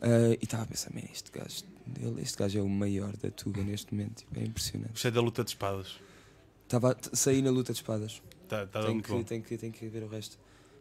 Ah, 0.00 0.08
e 0.40 0.44
estava 0.44 0.62
a 0.62 0.66
pensar, 0.66 0.90
"Man, 0.94 1.02
este 1.12 1.30
gajo, 1.30 1.64
ele- 2.00 2.22
este 2.22 2.38
gajo 2.38 2.58
é 2.58 2.62
o 2.62 2.68
maior 2.68 3.14
da 3.18 3.30
Tuga 3.30 3.62
neste 3.62 3.92
momento, 3.94 4.16
tipo, 4.20 4.38
é 4.40 4.42
impressionante. 4.44 4.92
Gostei 4.92 5.10
da 5.10 5.20
luta 5.20 5.44
de 5.44 5.50
espadas. 5.50 6.00
Estava 6.64 6.92
a 6.92 7.16
sair 7.16 7.42
na 7.42 7.50
luta 7.50 7.72
de 7.74 7.78
espadas. 7.78 8.22
Tá 8.48 8.66
Tenho 8.66 9.02
bom. 9.02 9.18
que, 9.18 9.24
tenho, 9.24 9.42
que, 9.42 9.56
tenho 9.58 9.72
que 9.72 9.86
ver 9.88 10.02
o 10.02 10.08
resto. 10.08 10.38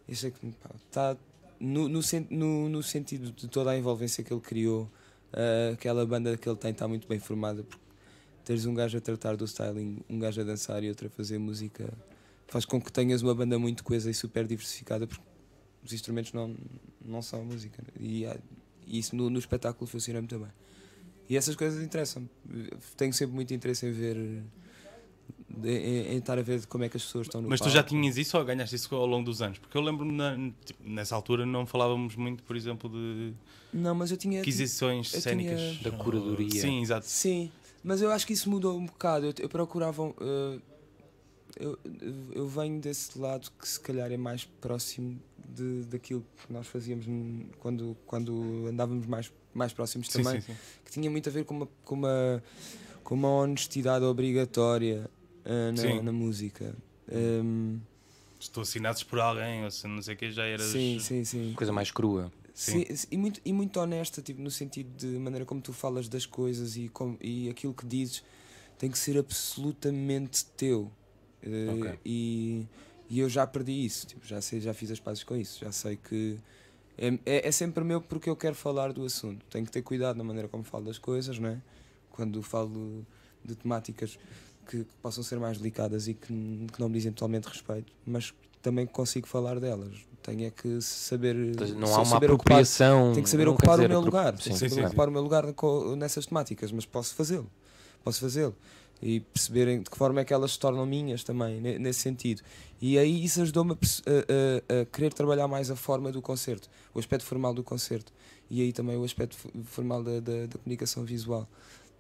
Isso 0.08 0.28
é 0.28 0.32
que 0.32 0.48
está 0.88 1.18
no, 1.60 1.88
no, 1.88 2.00
no, 2.30 2.70
no 2.70 2.84
sentido 2.84 3.32
de 3.32 3.48
toda 3.48 3.72
a 3.72 3.78
envolvência 3.78 4.24
que 4.24 4.32
ele 4.34 4.42
criou, 4.42 4.90
ah, 5.34 5.72
aquela 5.74 6.06
banda 6.06 6.38
que 6.38 6.48
ele 6.48 6.58
tem 6.58 6.72
está 6.72 6.88
muito 6.88 7.08
bem 7.08 7.20
formada. 7.20 7.64
Porque 7.64 7.84
teres 8.44 8.66
um 8.66 8.74
gajo 8.74 8.98
a 8.98 9.02
tratar 9.02 9.36
do 9.36 9.46
styling, 9.46 10.02
um 10.10 10.20
gajo 10.20 10.42
a 10.42 10.44
dançar 10.44 10.84
e 10.84 10.90
outro 10.90 11.08
a 11.08 11.10
fazer 11.10 11.38
música, 11.38 11.92
faz 12.48 12.64
com 12.66 12.80
que 12.80 12.92
tenhas 12.92 13.22
uma 13.22 13.34
banda 13.34 13.58
muito 13.58 13.84
coesa 13.84 14.10
e 14.10 14.14
super 14.14 14.46
diversificada, 14.46 15.08
porque 15.08 15.24
os 15.84 15.92
instrumentos 15.94 16.32
não, 16.34 16.56
não 17.04 17.22
são 17.22 17.44
música. 17.44 17.84
E, 18.00 18.26
há- 18.26 18.38
e 18.86 19.00
isso 19.00 19.16
no, 19.16 19.30
no 19.30 19.40
espetáculo 19.40 19.88
funciona 19.88 20.20
muito 20.22 20.38
bem. 20.38 20.50
E 21.28 21.36
essas 21.36 21.56
coisas 21.56 21.84
interessam-me. 21.84 22.30
Tenho 22.96 23.12
sempre 23.14 23.34
muito 23.34 23.52
interesse 23.54 23.86
em 23.88 23.92
ver. 23.92 24.44
Em, 25.64 26.18
estar 26.18 26.38
a 26.38 26.42
ver 26.42 26.66
como 26.68 26.84
é 26.84 26.90
que 26.90 26.98
as 26.98 27.04
pessoas 27.04 27.28
estão 27.28 27.42
no 27.42 27.50
Mas 27.50 27.60
tu 27.60 27.70
já 27.70 27.76
palco. 27.84 27.90
tinhas 27.90 28.18
isso 28.18 28.38
ou 28.38 28.44
ganhaste 28.46 28.76
isso 28.76 28.94
ao 28.96 29.06
longo 29.06 29.26
dos 29.26 29.42
anos? 29.42 29.58
Porque 29.60 29.78
eu 29.78 29.82
lembro-me, 29.82 30.54
tipo, 30.66 30.82
nessa 30.88 31.16
altura, 31.16 31.46
não 31.46 31.66
falávamos 31.66 32.16
muito, 32.16 32.44
por 32.44 32.56
exemplo, 32.56 32.90
de 32.90 33.34
Não, 33.74 33.94
mas 33.96 34.12
eu 34.12 34.18
tinha. 34.18 34.42
aquisições 34.42 35.14
eu 35.14 35.22
cénicas. 35.22 35.60
tinha- 35.78 35.92
Da 35.92 35.98
curadoria. 35.98 36.50
Sim, 36.62 36.82
exato. 36.82 37.06
Sim, 37.06 37.52
mas 37.84 38.02
eu 38.02 38.12
acho 38.12 38.26
que 38.28 38.34
isso 38.34 38.50
mudou 38.50 38.78
um 38.78 38.86
bocado. 38.86 39.28
Eu, 39.28 39.34
eu 39.40 39.50
procurava. 39.50 40.14
eh, 40.22 40.60
eu, 41.58 41.80
eu 42.34 42.48
venho 42.48 42.80
desse 42.82 43.18
lado 43.18 43.50
que 43.60 43.68
se 43.68 43.80
calhar 43.80 44.12
é 44.12 44.18
mais 44.18 44.44
próximo 44.44 45.18
de, 45.48 45.84
daquilo 45.86 46.26
que 46.46 46.52
nós 46.52 46.68
fazíamos 46.68 47.06
quando, 47.60 47.96
quando 48.06 48.66
andávamos 48.68 49.06
mais, 49.06 49.32
mais 49.54 49.72
próximos 49.72 50.08
Sim, 50.08 50.22
também, 50.22 50.42
sim, 50.42 50.52
sim. 50.52 50.60
que 50.84 50.92
tinha 50.92 51.10
muito 51.10 51.30
a 51.30 51.32
ver 51.32 51.46
com 51.46 51.56
uma, 51.56 51.68
com 51.86 51.96
uma, 51.96 52.44
com 53.06 53.16
uma 53.16 53.30
honestidade 53.30 54.04
obrigatória 54.04 55.04
Sim. 55.04 55.10
Na, 55.46 56.04
na 56.04 56.12
música. 56.12 56.76
Ehm, 57.12 57.78
Estou 58.40 58.62
assinados 58.62 59.04
por 59.04 59.20
alguém, 59.20 59.64
ou 59.64 59.72
se 59.72 59.88
não 59.88 60.02
sei 60.02 60.14
o 60.16 60.18
que, 60.18 60.32
já 60.32 60.46
eras. 60.46 60.66
sim, 60.68 61.00
sim, 61.00 61.24
sim. 61.24 61.54
Coisa 61.56 61.72
mais 61.72 61.92
crua. 61.92 62.32
Sim, 62.54 62.86
e, 63.12 63.18
muito, 63.18 63.42
e 63.44 63.52
muito 63.52 63.78
honesta, 63.80 64.22
tipo, 64.22 64.42
no 64.42 64.50
sentido 64.50 64.90
de 64.98 65.08
maneira 65.20 65.46
como 65.46 65.62
tu 65.62 65.74
falas 65.74 66.08
das 66.08 66.26
coisas 66.26 66.78
e, 66.78 66.88
com, 66.88 67.18
e 67.20 67.50
aquilo 67.50 67.74
que 67.74 67.86
dizes 67.86 68.24
tem 68.78 68.90
que 68.90 68.98
ser 68.98 69.18
absolutamente 69.18 70.46
teu. 70.58 70.90
Eh, 71.44 71.68
Ok. 71.74 72.00
e, 72.06 72.66
e 73.10 73.20
eu 73.20 73.28
já 73.30 73.46
perdi 73.46 73.86
isso, 73.86 74.08
tipo, 74.08 74.26
já 74.26 74.42
sei, 74.42 74.62
já 74.62 74.74
fiz 74.74 74.90
as 74.90 75.00
pazes 75.00 75.24
com 75.24 75.36
isso, 75.36 75.60
já 75.60 75.72
sei 75.72 75.98
que 75.98 76.38
é, 76.98 77.08
é, 77.26 77.48
é 77.48 77.52
sempre 77.52 77.84
meu 77.84 78.02
porque 78.02 78.30
eu 78.30 78.36
quero 78.36 78.56
falar 78.56 78.94
do 78.94 79.04
assunto. 79.04 79.46
Tenho 79.50 79.66
que 79.66 79.72
ter 79.72 79.82
cuidado 79.82 80.16
na 80.18 80.24
maneira 80.24 80.48
como 80.48 80.64
falo 80.64 80.86
das 80.86 80.98
coisas, 80.98 81.38
não 81.38 81.50
é? 81.50 81.62
Quando 82.10 82.42
falo 82.42 83.06
de 83.44 83.54
temáticas 83.56 84.18
que, 84.66 84.80
que 84.80 84.94
possam 85.02 85.24
ser 85.24 85.40
mais 85.40 85.58
delicadas 85.58 86.08
e 86.08 86.14
que, 86.14 86.68
que 86.74 86.80
não 86.80 86.88
me 86.90 86.96
dizem 86.96 87.12
totalmente 87.12 87.46
respeito, 87.46 87.92
mas 88.06 88.34
também 88.62 88.86
consigo 88.86 89.28
falar 89.28 89.60
delas. 89.60 89.94
Tenho 90.24 90.46
é 90.46 90.50
que 90.50 90.82
saber. 90.82 91.36
Não 91.36 91.88
sa- 91.88 91.94
há 91.94 92.02
uma 92.02 92.02
ocupar- 92.02 92.24
apropriação. 92.24 93.12
tenho 93.14 93.24
que 93.24 93.30
saber 93.30 93.46
não 93.46 93.54
ocupar 93.54 93.80
o 93.80 93.88
meu 93.88 94.00
lugar. 94.02 94.34
Sim, 94.38 94.44
Tenho 94.46 94.54
que 94.56 94.70
saber 94.70 94.82
sim. 94.82 94.88
ocupar 94.88 95.08
o 95.08 95.12
meu 95.12 95.22
lugar 95.22 95.46
nessas 95.98 96.26
temáticas, 96.26 96.72
mas 96.72 96.86
posso 96.86 97.14
fazê-lo. 97.14 97.50
Posso 98.04 98.22
fazê-lo. 98.22 98.56
E 99.02 99.20
perceberem 99.20 99.82
de 99.84 99.90
que 99.90 99.96
forma 99.98 100.22
é 100.22 100.26
que 100.26 100.34
elas 100.34 100.54
se 100.54 100.60
tornam 100.60 100.84
minhas 100.86 101.24
também, 101.24 101.62
ne- 101.62 101.78
nesse 101.78 102.00
sentido. 102.00 102.42
E 102.82 102.98
aí 102.98 103.24
isso 103.24 103.40
ajudou-me 103.42 103.74
a, 103.74 103.76
a- 103.76 104.82
a- 104.82 104.86
querer 104.86 105.14
trabalhar 105.14 105.48
mais 105.48 105.70
a 105.70 105.76
forma 105.76 106.12
do 106.12 106.22
concerto, 106.22 106.70
o 106.94 106.98
aspecto 107.00 107.24
formal 107.26 107.54
do 107.54 107.64
concerto. 107.64 108.12
E 108.50 108.62
aí 108.62 108.72
também 108.74 108.98
o 108.98 109.04
aspecto 109.04 109.36
formal 109.66 110.02
da, 110.04 110.20
da, 110.20 110.46
da 110.48 110.58
comunicação 110.58 111.04
visual. 111.04 111.48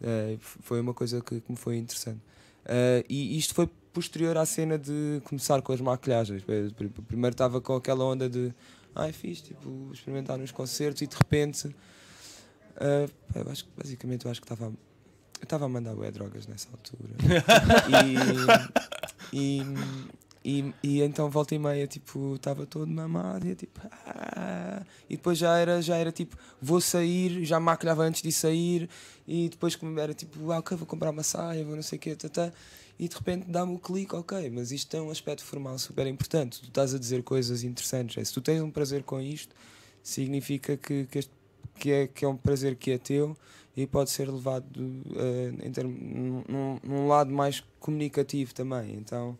F- 0.01 0.57
foi 0.61 0.79
uma 0.81 0.93
coisa 0.93 1.21
que, 1.21 1.41
que 1.41 1.51
me 1.51 1.57
foi 1.57 1.77
interessante. 1.77 2.19
Eh, 2.65 3.03
e 3.09 3.37
isto 3.37 3.53
foi 3.53 3.67
posterior 3.93 4.35
à 4.37 4.45
cena 4.45 4.77
de 4.77 5.21
começar 5.25 5.61
com 5.61 5.71
as 5.71 5.79
maquilhagens. 5.81 6.43
Pr- 6.43 6.73
pr- 6.75 7.01
Primeiro 7.07 7.33
estava 7.33 7.61
com 7.61 7.75
aquela 7.75 8.03
onda 8.03 8.29
de 8.29 8.53
ai 8.95 9.11
fiz, 9.11 9.41
tipo, 9.41 9.89
experimentar 9.93 10.37
nos 10.37 10.51
concertos 10.51 11.01
e 11.01 11.07
de 11.07 11.15
repente 11.15 11.73
ah, 12.77 13.07
pá, 13.33 13.39
eu 13.41 13.51
acho 13.51 13.65
basicamente 13.77 14.25
eu 14.25 14.31
acho 14.31 14.41
que 14.41 14.45
estava 14.51 14.71
a- 14.71 14.75
eu 15.39 15.43
estava 15.43 15.65
a 15.65 15.69
mandar 15.69 15.93
bué 15.95 16.09
drogas 16.11 16.47
nessa 16.47 16.69
altura 16.71 17.13
e, 19.33 19.59
e, 19.59 19.63
e, 20.45 20.73
e 20.83 21.01
então 21.01 21.29
volta 21.29 21.55
e 21.55 21.59
meia 21.59 21.87
tipo 21.87 22.35
estava 22.35 22.65
todo 22.67 22.87
mamado 22.87 23.47
e 23.47 23.55
tipo 23.55 23.81
ah, 24.05 24.85
e 25.09 25.17
depois 25.17 25.37
já 25.37 25.57
era 25.57 25.81
já 25.81 25.97
era 25.97 26.11
tipo 26.11 26.37
vou 26.61 26.79
sair 26.79 27.43
já 27.43 27.59
maquilhava 27.59 28.03
antes 28.03 28.21
de 28.21 28.31
sair 28.31 28.87
e 29.27 29.49
depois 29.49 29.77
era 29.99 30.13
tipo 30.13 30.51
ah, 30.51 30.59
ok 30.59 30.77
vou 30.77 30.85
comprar 30.85 31.09
uma 31.09 31.23
saia 31.23 31.65
vou 31.65 31.75
não 31.75 31.83
sei 31.83 31.97
o 31.97 32.01
que 32.01 32.15
e 32.97 33.07
de 33.09 33.15
repente 33.15 33.45
dá-me 33.49 33.75
o 33.75 33.79
clique, 33.79 34.15
ok, 34.15 34.49
mas 34.49 34.71
isto 34.71 34.89
tem 34.89 35.01
um 35.01 35.09
aspecto 35.11 35.43
formal 35.43 35.77
super 35.77 36.07
importante. 36.07 36.61
Tu 36.61 36.67
estás 36.67 36.93
a 36.93 36.97
dizer 36.97 37.23
coisas 37.23 37.61
interessantes. 37.63 38.17
É, 38.17 38.23
Se 38.23 38.31
tu 38.33 38.39
tens 38.41 38.61
um 38.61 38.71
prazer 38.71 39.03
com 39.03 39.19
isto, 39.19 39.53
significa 40.01 40.77
que, 40.77 41.05
que, 41.05 41.19
este- 41.19 41.33
que 41.77 41.91
é, 41.91 42.07
que 42.07 42.23
é 42.23 42.27
um 42.27 42.37
prazer 42.37 42.75
que 42.77 42.91
é 42.91 42.97
teu 42.97 43.35
e 43.75 43.85
pode 43.85 44.09
ser 44.09 44.31
levado 44.31 44.65
eh, 45.13 45.67
em 45.67 45.71
termo, 45.73 45.91
num, 45.91 46.43
num- 46.47 46.79
num 46.83 47.07
lado 47.07 47.29
mais 47.33 47.61
comunicativo 47.81 48.53
também. 48.53 48.93
Então, 48.95 49.37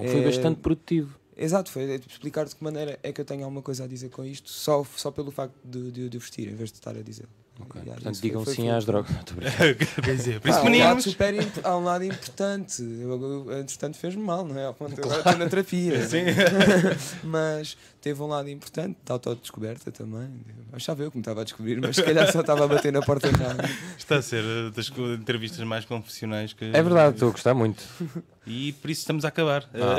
Então 0.00 0.12
foi 0.12 0.22
bastante 0.22 0.60
produtivo. 0.60 1.18
Exato, 1.36 1.70
foi 1.70 1.84
explicar 2.08 2.46
de 2.46 2.56
que 2.56 2.64
maneira 2.64 2.98
é 3.02 3.12
que 3.12 3.20
eu 3.20 3.24
tenho 3.24 3.44
alguma 3.44 3.60
coisa 3.60 3.84
a 3.84 3.86
dizer 3.86 4.08
com 4.08 4.24
isto, 4.24 4.48
só, 4.48 4.82
só 4.96 5.10
pelo 5.10 5.30
facto 5.30 5.54
de, 5.62 5.92
de, 5.92 6.08
de 6.08 6.18
vestir, 6.18 6.48
em 6.48 6.54
vez 6.54 6.70
de 6.70 6.78
estar 6.78 6.96
a 6.96 7.02
dizer. 7.02 7.26
Ok. 7.58 7.80
Yeah, 7.80 7.94
Portanto, 7.94 8.12
isso 8.14 8.22
digam 8.22 8.44
foi- 8.44 8.54
sim 8.54 8.62
foi- 8.62 8.70
às 8.70 8.84
drogas. 8.84 9.10
Quer 10.04 10.16
dizer, 10.16 10.40
por 10.40 10.50
há, 10.50 10.60
um 10.62 10.78
lado 10.78 11.00
imp- 11.40 11.64
há 11.66 11.76
um 11.78 11.84
lado 11.84 12.04
importante. 12.04 12.82
Eu, 12.82 13.46
eu, 13.50 13.60
entretanto, 13.60 13.96
fez-me 13.96 14.22
mal, 14.22 14.44
não 14.44 14.58
é? 14.58 14.66
Ao 14.66 14.74
ponto 14.74 14.94
de 14.94 15.00
eu 15.00 15.04
agora 15.06 15.20
estou 15.20 15.38
na 15.38 15.48
terapia. 15.48 16.02
Sim. 16.06 16.24
mas 17.24 17.76
teve 18.00 18.22
um 18.22 18.26
lado 18.26 18.48
importante 18.50 18.96
de 19.04 19.10
autodescoberta 19.12 19.90
também. 19.90 20.28
Eu 20.70 20.76
achava 20.76 21.02
eu 21.02 21.10
que 21.10 21.16
me 21.16 21.22
estava 21.22 21.40
a 21.40 21.44
descobrir, 21.44 21.80
mas 21.80 21.96
se 21.96 22.02
calhar 22.02 22.30
só 22.30 22.40
estava 22.40 22.64
a 22.64 22.68
bater 22.68 22.92
na 22.92 23.00
porta 23.02 23.28
errada. 23.28 23.64
Está 23.96 24.16
a 24.16 24.22
ser 24.22 24.44
eh, 24.44 24.70
das 24.74 24.90
entrevistas 25.18 25.64
mais 25.66 25.84
confessionais 25.84 26.52
que. 26.52 26.64
É 26.66 26.82
verdade, 26.82 27.14
estou 27.14 27.28
a 27.30 27.32
gostar 27.32 27.54
muito. 27.54 27.82
E 28.46 28.72
por 28.74 28.90
isso 28.90 29.00
estamos 29.00 29.24
a 29.24 29.28
acabar. 29.28 29.64
Ah, 29.74 29.96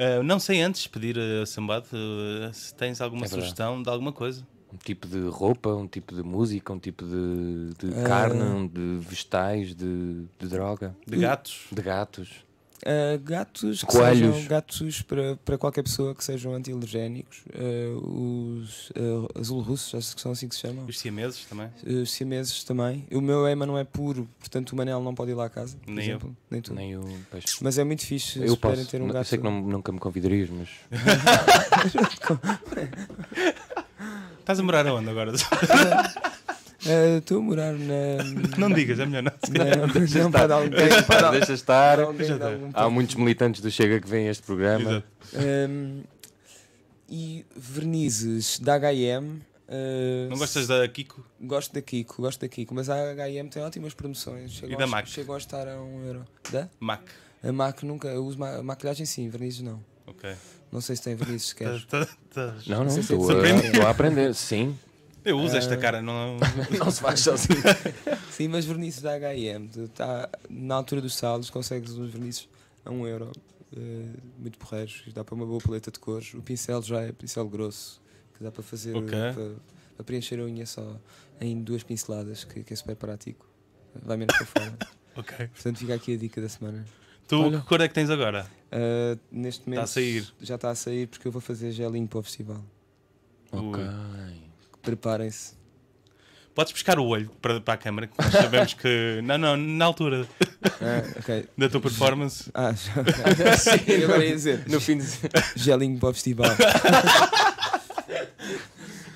Eh, 0.00 0.22
não 0.22 0.38
sei 0.38 0.60
antes 0.62 0.86
pedir 0.86 1.18
a 1.18 1.44
Sambado 1.44 1.86
eh, 1.92 2.50
se 2.52 2.72
tens 2.72 3.00
alguma 3.00 3.24
É 3.24 3.28
sugestão 3.28 3.82
de 3.82 3.90
alguma 3.90 4.12
coisa. 4.12 4.46
Um 4.72 4.76
tipo 4.76 5.06
de 5.08 5.20
roupa, 5.28 5.70
um 5.74 5.86
tipo 5.86 6.14
de 6.14 6.22
música, 6.22 6.72
um 6.72 6.78
tipo 6.78 7.04
de, 7.04 7.70
de 7.78 8.00
Ah. 8.00 8.04
carne, 8.04 8.68
de 8.68 8.98
vegetais, 9.06 9.74
de, 9.74 10.24
de 10.38 10.48
droga, 10.48 10.94
De 11.06 11.16
gatos. 11.16 11.66
de 11.72 11.82
gatos. 11.82 12.48
Uh, 12.86 13.18
gatos, 13.24 13.80
que 13.80 13.86
Coelhos. 13.86 14.36
sejam 14.36 14.48
gatos 14.48 15.02
para, 15.02 15.36
para 15.44 15.58
qualquer 15.58 15.82
pessoa 15.82 16.14
que 16.14 16.22
sejam 16.22 16.54
anti-alergénicos. 16.54 17.42
Uh, 17.52 18.60
os 18.62 18.90
uh, 18.90 19.28
azul 19.40 19.60
russos, 19.60 19.96
acho 19.96 20.14
que 20.14 20.22
são 20.22 20.30
assim 20.30 20.46
que 20.46 20.54
se 20.54 20.60
chamam. 20.60 20.86
Os 20.86 20.96
siameses 20.96 21.44
também. 21.46 21.68
Os 21.84 22.12
siameses 22.12 22.62
também. 22.62 23.04
O 23.10 23.20
meu 23.20 23.48
Ema 23.48 23.66
não 23.66 23.76
é 23.76 23.82
puro, 23.82 24.28
portanto 24.38 24.70
o 24.70 24.76
Manel 24.76 25.02
não 25.02 25.12
pode 25.12 25.32
ir 25.32 25.34
lá 25.34 25.46
a 25.46 25.50
casa. 25.50 25.76
Por 25.78 25.90
Nem 25.92 26.04
eu. 26.06 26.10
exemplo. 26.18 26.36
Nem 26.48 26.62
tu. 26.62 26.72
Nem 26.72 26.96
o 26.96 27.02
peixe. 27.32 27.48
Mas 27.62 27.78
é 27.78 27.84
muito 27.84 28.06
fixe 28.06 28.38
se 28.38 28.46
Eu 28.46 28.56
puderem 28.56 28.84
posso. 28.84 28.90
ter 28.92 28.98
um 28.98 29.00
Não- 29.00 29.08
eu 29.08 29.14
gato. 29.14 29.26
sei 29.26 29.38
que 29.38 29.44
não- 29.44 29.60
nunca 29.60 29.90
me 29.90 29.98
convidarias, 29.98 30.48
mas. 30.48 30.68
Estás 34.48 34.60
a 34.60 34.62
morar 34.62 34.86
aonde 34.86 35.10
agora? 35.10 35.30
Uh, 35.30 35.34
Estou 37.20 37.40
a 37.40 37.42
morar 37.42 37.74
na. 37.74 38.56
não 38.56 38.70
digas, 38.70 38.98
é 38.98 39.04
melhor 39.04 39.24
não. 39.24 39.32
Não, 39.52 40.22
não 40.24 40.30
para 40.30 40.54
alguém. 40.54 40.70
Para 41.06 41.30
Deixa 41.32 41.52
estar. 41.52 42.00
alguém 42.00 42.26
Já 42.26 42.32
de 42.32 42.40
tá. 42.40 42.46
algum 42.52 42.70
Há 42.72 42.88
muitos 42.88 43.16
militantes 43.16 43.60
do 43.60 43.70
Chega 43.70 44.00
que 44.00 44.08
veem 44.08 44.28
este 44.28 44.42
programa. 44.42 45.04
Um, 45.34 46.02
e 47.10 47.44
vernizes 47.54 48.58
da 48.58 48.78
HM. 48.78 49.36
uh, 49.68 50.30
Não 50.30 50.38
gostas 50.38 50.66
da 50.66 50.88
Kiko? 50.88 51.22
Gosto 51.38 51.74
da 51.74 51.82
Kiko, 51.82 52.22
gosto 52.22 52.40
da 52.40 52.48
Kiko, 52.48 52.74
mas 52.74 52.88
a 52.88 52.96
HM 52.96 53.48
tem 53.50 53.62
ótimas 53.62 53.92
promoções. 53.92 54.52
Chegam 54.52 54.78
da 54.78 54.84
a, 54.84 54.86
MAC? 54.86 55.10
Chegam 55.10 55.34
a 55.34 55.38
estar 55.38 55.68
a 55.68 55.78
um 55.78 56.06
euro. 56.06 56.24
Da? 56.50 56.70
Mac. 56.80 57.02
A 57.44 57.52
MAC 57.52 57.84
nunca. 57.84 58.08
Eu 58.08 58.24
uso 58.24 58.38
ma 58.38 58.62
maquilhagem 58.62 59.04
sim, 59.04 59.28
vernizes 59.28 59.60
não. 59.60 59.84
Ok. 60.06 60.34
Não 60.70 60.80
sei 60.80 60.96
se 60.96 61.02
tem 61.02 61.14
vernizes 61.14 61.48
sequer. 61.48 61.80
Tá- 61.86 62.04
tá- 62.04 62.12
tá- 62.34 62.54
Não, 62.66 62.84
não, 62.84 62.98
estou 62.98 63.30
a, 63.30 63.86
a 63.86 63.90
aprender. 63.90 64.34
Sim. 64.34 64.76
Eu 65.24 65.38
uso 65.38 65.56
esta 65.56 65.76
cara, 65.76 66.00
não. 66.00 66.36
Não 66.78 66.90
se 66.90 67.00
faz 67.00 67.20
sozinho. 67.20 67.58
Sim, 68.30 68.48
mas 68.48 68.64
vernizes 68.64 69.02
da 69.02 69.12
HM. 69.18 69.68
Tá, 69.94 70.28
na 70.48 70.74
altura 70.76 71.00
dos 71.02 71.14
salos 71.14 71.50
consegues 71.50 71.92
uns 71.92 72.10
vernizes 72.10 72.48
a 72.84 72.90
um 72.90 73.06
euro. 73.06 73.30
uh, 73.76 73.78
muito 74.38 74.56
porreiros. 74.58 75.02
Dá 75.12 75.22
para 75.24 75.34
uma 75.34 75.44
boa 75.44 75.60
paleta 75.60 75.90
de 75.90 75.98
cores. 75.98 76.32
O 76.34 76.40
pincel 76.40 76.80
já 76.82 77.00
é 77.02 77.12
pincel 77.12 77.46
grosso. 77.48 78.00
Que 78.36 78.44
dá 78.44 78.50
para 78.50 78.62
fazer. 78.62 78.96
Ok. 78.96 79.08
uh, 79.08 79.34
para, 79.34 79.50
para 79.96 80.04
preencher 80.04 80.38
a 80.40 80.44
unha 80.44 80.64
só 80.64 80.96
em 81.40 81.60
duas 81.62 81.82
pinceladas, 81.82 82.44
que, 82.44 82.62
que 82.62 82.72
é 82.72 82.76
super 82.76 82.96
prático. 82.96 83.46
Vai 84.02 84.16
menos 84.16 84.34
para 84.36 84.46
fora. 84.46 84.78
ok. 85.16 85.46
Portanto, 85.48 85.78
fica 85.78 85.94
aqui 85.94 86.14
a 86.14 86.16
dica 86.16 86.40
da 86.40 86.48
semana. 86.48 86.86
Tu, 87.26 87.36
Olha. 87.38 87.60
que 87.60 87.66
cor 87.66 87.80
é 87.82 87.88
que 87.88 87.94
tens 87.94 88.08
agora? 88.08 88.46
Uh, 88.70 89.18
neste 89.32 89.66
momento 89.66 89.78
Tá 89.78 89.84
a 89.84 89.86
sair. 89.86 90.26
já 90.40 90.54
está 90.56 90.70
a 90.70 90.74
sair 90.74 91.06
porque 91.06 91.26
eu 91.26 91.32
vou 91.32 91.40
fazer 91.40 91.70
gelinho 91.72 92.06
para 92.06 92.18
o 92.18 92.22
festival. 92.22 92.62
Ok. 93.50 93.82
Preparem-se. 94.82 95.56
Podes 96.54 96.72
pescar 96.72 96.98
o 96.98 97.06
olho 97.06 97.30
para, 97.40 97.60
para 97.60 97.74
a 97.74 97.76
câmara, 97.76 98.06
que 98.08 98.14
nós 98.20 98.32
sabemos 98.32 98.74
que. 98.74 99.20
Não, 99.24 99.38
não, 99.38 99.56
na 99.56 99.84
altura 99.84 100.26
Ah, 100.82 101.18
ok. 101.20 101.48
da 101.56 101.68
tua 101.68 101.80
performance. 101.80 102.50
Ah, 102.52 102.72
já. 102.72 103.54
Sim, 103.56 103.84
eu 103.86 104.04
agora 104.08 104.24
ia 104.26 104.34
dizer. 104.34 104.68
No 104.68 104.80
fim 104.80 104.98
de. 104.98 105.04
Gelinho 105.54 105.98
para 106.00 106.08
o 106.10 106.12
festival. 106.14 106.50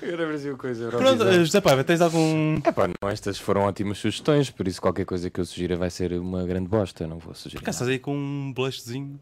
Agora 0.01 0.27
Brasil 0.27 0.57
coisa. 0.57 0.89
Pronto, 0.89 1.23
José 1.33 1.61
Paiva, 1.61 1.83
tens 1.83 2.01
algum. 2.01 2.57
Epá, 2.57 2.87
não, 2.87 3.09
estas 3.09 3.37
foram 3.37 3.61
ótimas 3.61 3.97
sugestões, 3.97 4.49
por 4.49 4.67
isso 4.67 4.81
qualquer 4.81 5.05
coisa 5.05 5.29
que 5.29 5.39
eu 5.39 5.45
sugira 5.45 5.75
vai 5.75 5.89
ser 5.89 6.13
uma 6.13 6.43
grande 6.45 6.67
bosta, 6.67 7.07
não 7.07 7.19
vou 7.19 7.33
sugerir. 7.33 7.59
Por 7.59 7.63
acaso 7.63 7.77
estás 7.77 7.89
aí 7.89 7.99
com 7.99 8.15
um 8.15 8.53
blushzinho? 8.53 9.19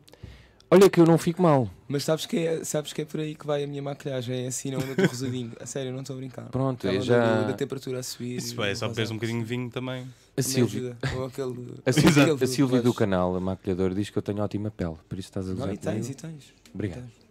Olha 0.74 0.90
que 0.90 1.02
eu 1.02 1.06
não 1.06 1.18
fico 1.18 1.42
mal. 1.42 1.70
Mas 1.86 2.06
sabes 2.06 2.26
que, 2.26 2.38
é, 2.38 2.64
sabes 2.64 2.94
que 2.94 3.02
é 3.02 3.06
por 3.06 3.20
aí 3.20 3.36
que 3.36 3.46
vai 3.46 3.62
a 3.62 3.68
minha 3.68 3.82
maquilhagem. 3.82 4.46
É 4.46 4.48
assim, 4.48 4.72
não 4.72 4.80
ando 4.80 5.06
rosadinho. 5.06 5.52
A 5.60 5.66
sério, 5.66 5.92
não 5.92 6.00
estou 6.00 6.16
a 6.16 6.18
brincar. 6.20 6.46
Pronto, 6.46 6.88
eu 6.88 7.02
já- 7.02 7.42
do- 7.42 7.48
Da 7.48 7.54
temperatura 7.54 8.00
a 8.00 8.04
subir. 8.04 8.38
Isso 8.38 8.56
vai, 8.56 8.72
é 8.72 8.76
só 8.76 8.88
beberes 8.88 9.12
um 9.12 9.16
bocadinho 9.16 9.40
de 9.40 9.46
vinho 9.46 9.70
também. 9.70 10.04
A. 10.38 11.16
Ou 11.18 11.26
aquele. 11.26 11.74
a 11.86 11.90
aquele 11.92 12.44
a 12.44 12.48
Sílvia 12.48 12.82
do 12.82 12.94
canal, 12.94 13.36
a 13.36 13.40
maquilhadora, 13.42 13.94
diz 13.94 14.10
que 14.10 14.18
eu 14.18 14.22
tenho 14.22 14.42
ótima 14.42 14.72
pele, 14.72 14.96
por 15.10 15.20
isso 15.20 15.28
estás 15.28 15.46
a 15.46 15.50
Não, 15.50 15.58
gozar 15.58 15.74
e 15.74 15.78
tens, 15.78 16.10
e 16.10 16.14
tens. 16.14 16.54
Obrigado. 16.74 17.02
Tens. 17.02 17.22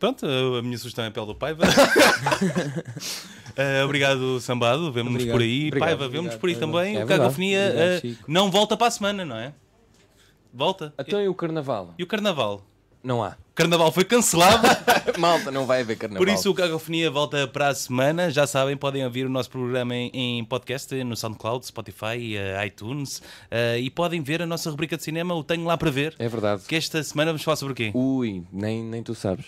Pronto, 0.00 0.26
a 0.26 0.62
minha 0.62 0.76
sugestão 0.78 1.04
é 1.04 1.08
a 1.08 1.10
pele 1.12 1.26
do 1.26 1.34
Paiva. 1.36 1.62
Eh, 3.56 3.82
obrigado, 3.84 4.40
Sambado. 4.40 4.90
Vemo-nos 4.92 5.24
por 5.24 5.40
aí. 5.40 5.66
Obrigado. 5.68 5.88
Paiva, 5.88 6.08
vemo-nos 6.08 6.36
por 6.36 6.48
aí 6.48 6.54
Obrigado, 6.54 6.72
também. 6.72 6.96
É 6.96 7.04
o. 7.04 7.06
Cacofonia 7.06 7.66
Obrigado, 7.68 8.04
eh, 8.06 8.24
não 8.26 8.50
volta 8.50 8.76
para 8.76 8.86
a 8.86 8.90
semana, 8.90 9.24
não 9.24 9.36
é? 9.36 9.52
Volta. 10.52 10.92
Então 10.98 11.20
e 11.20 11.28
o 11.28 11.34
carnaval? 11.34 11.94
E 11.98 12.02
o 12.02 12.06
Carnaval? 12.06 12.62
Não 13.02 13.24
há. 13.24 13.30
O 13.50 13.54
Carnaval 13.54 13.90
foi 13.92 14.04
cancelado. 14.04 14.66
Malta, 15.18 15.50
não 15.50 15.64
vai 15.66 15.80
haver 15.80 15.96
carnaval. 15.96 16.24
Por 16.24 16.32
isso 16.32 16.50
o 16.50 16.54
Cacofonia 16.54 17.10
volta 17.10 17.48
para 17.48 17.68
a 17.68 17.74
semana. 17.74 18.30
Já 18.30 18.46
sabem, 18.46 18.76
podem 18.76 19.04
ouvir 19.04 19.24
o 19.24 19.28
nosso 19.30 19.50
programa 19.50 19.94
em, 19.94 20.10
em 20.12 20.44
podcast 20.44 21.02
no 21.02 21.16
SoundCloud, 21.16 21.66
Spotify, 21.66 22.36
eh, 22.36 22.66
iTunes 22.66 23.22
eh, 23.50 23.78
e 23.78 23.90
podem 23.90 24.22
ver 24.22 24.42
a 24.42 24.46
nossa 24.46 24.70
rubrica 24.70 24.96
de 24.98 25.02
cinema, 25.02 25.34
o 25.34 25.42
Tenho 25.42 25.64
Lá 25.64 25.78
para 25.78 25.90
Ver. 25.90 26.14
É 26.18 26.28
verdade. 26.28 26.62
Que 26.66 26.76
esta 26.76 27.02
semana 27.02 27.30
vamos 27.30 27.42
falar 27.42 27.56
sobre 27.56 27.72
o 27.72 27.76
quê? 27.76 27.90
Ui, 27.94 28.44
nem, 28.52 28.82
nem 28.84 29.02
tu 29.02 29.14
sabes. 29.14 29.46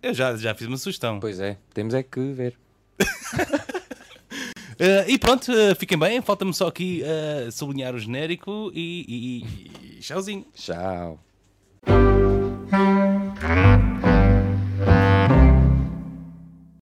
Eu 0.00 0.14
já, 0.14 0.36
já 0.36 0.54
fiz 0.54 0.68
uma 0.68 0.76
sugestão. 0.76 1.18
Pois 1.18 1.40
é, 1.40 1.58
temos 1.74 1.94
é 1.94 2.02
que 2.02 2.20
ver. 2.32 2.56
Uh, 4.82 5.08
e 5.08 5.16
pronto, 5.16 5.52
uh, 5.52 5.76
fiquem 5.76 5.96
bem. 5.96 6.20
Falta-me 6.20 6.52
só 6.52 6.66
aqui 6.66 7.04
uh, 7.04 7.52
sublinhar 7.52 7.94
o 7.94 7.98
genérico 8.00 8.72
e, 8.74 9.06
e, 9.08 9.96
e 9.96 10.00
tchauzinho. 10.00 10.44
Tchau. 10.52 11.20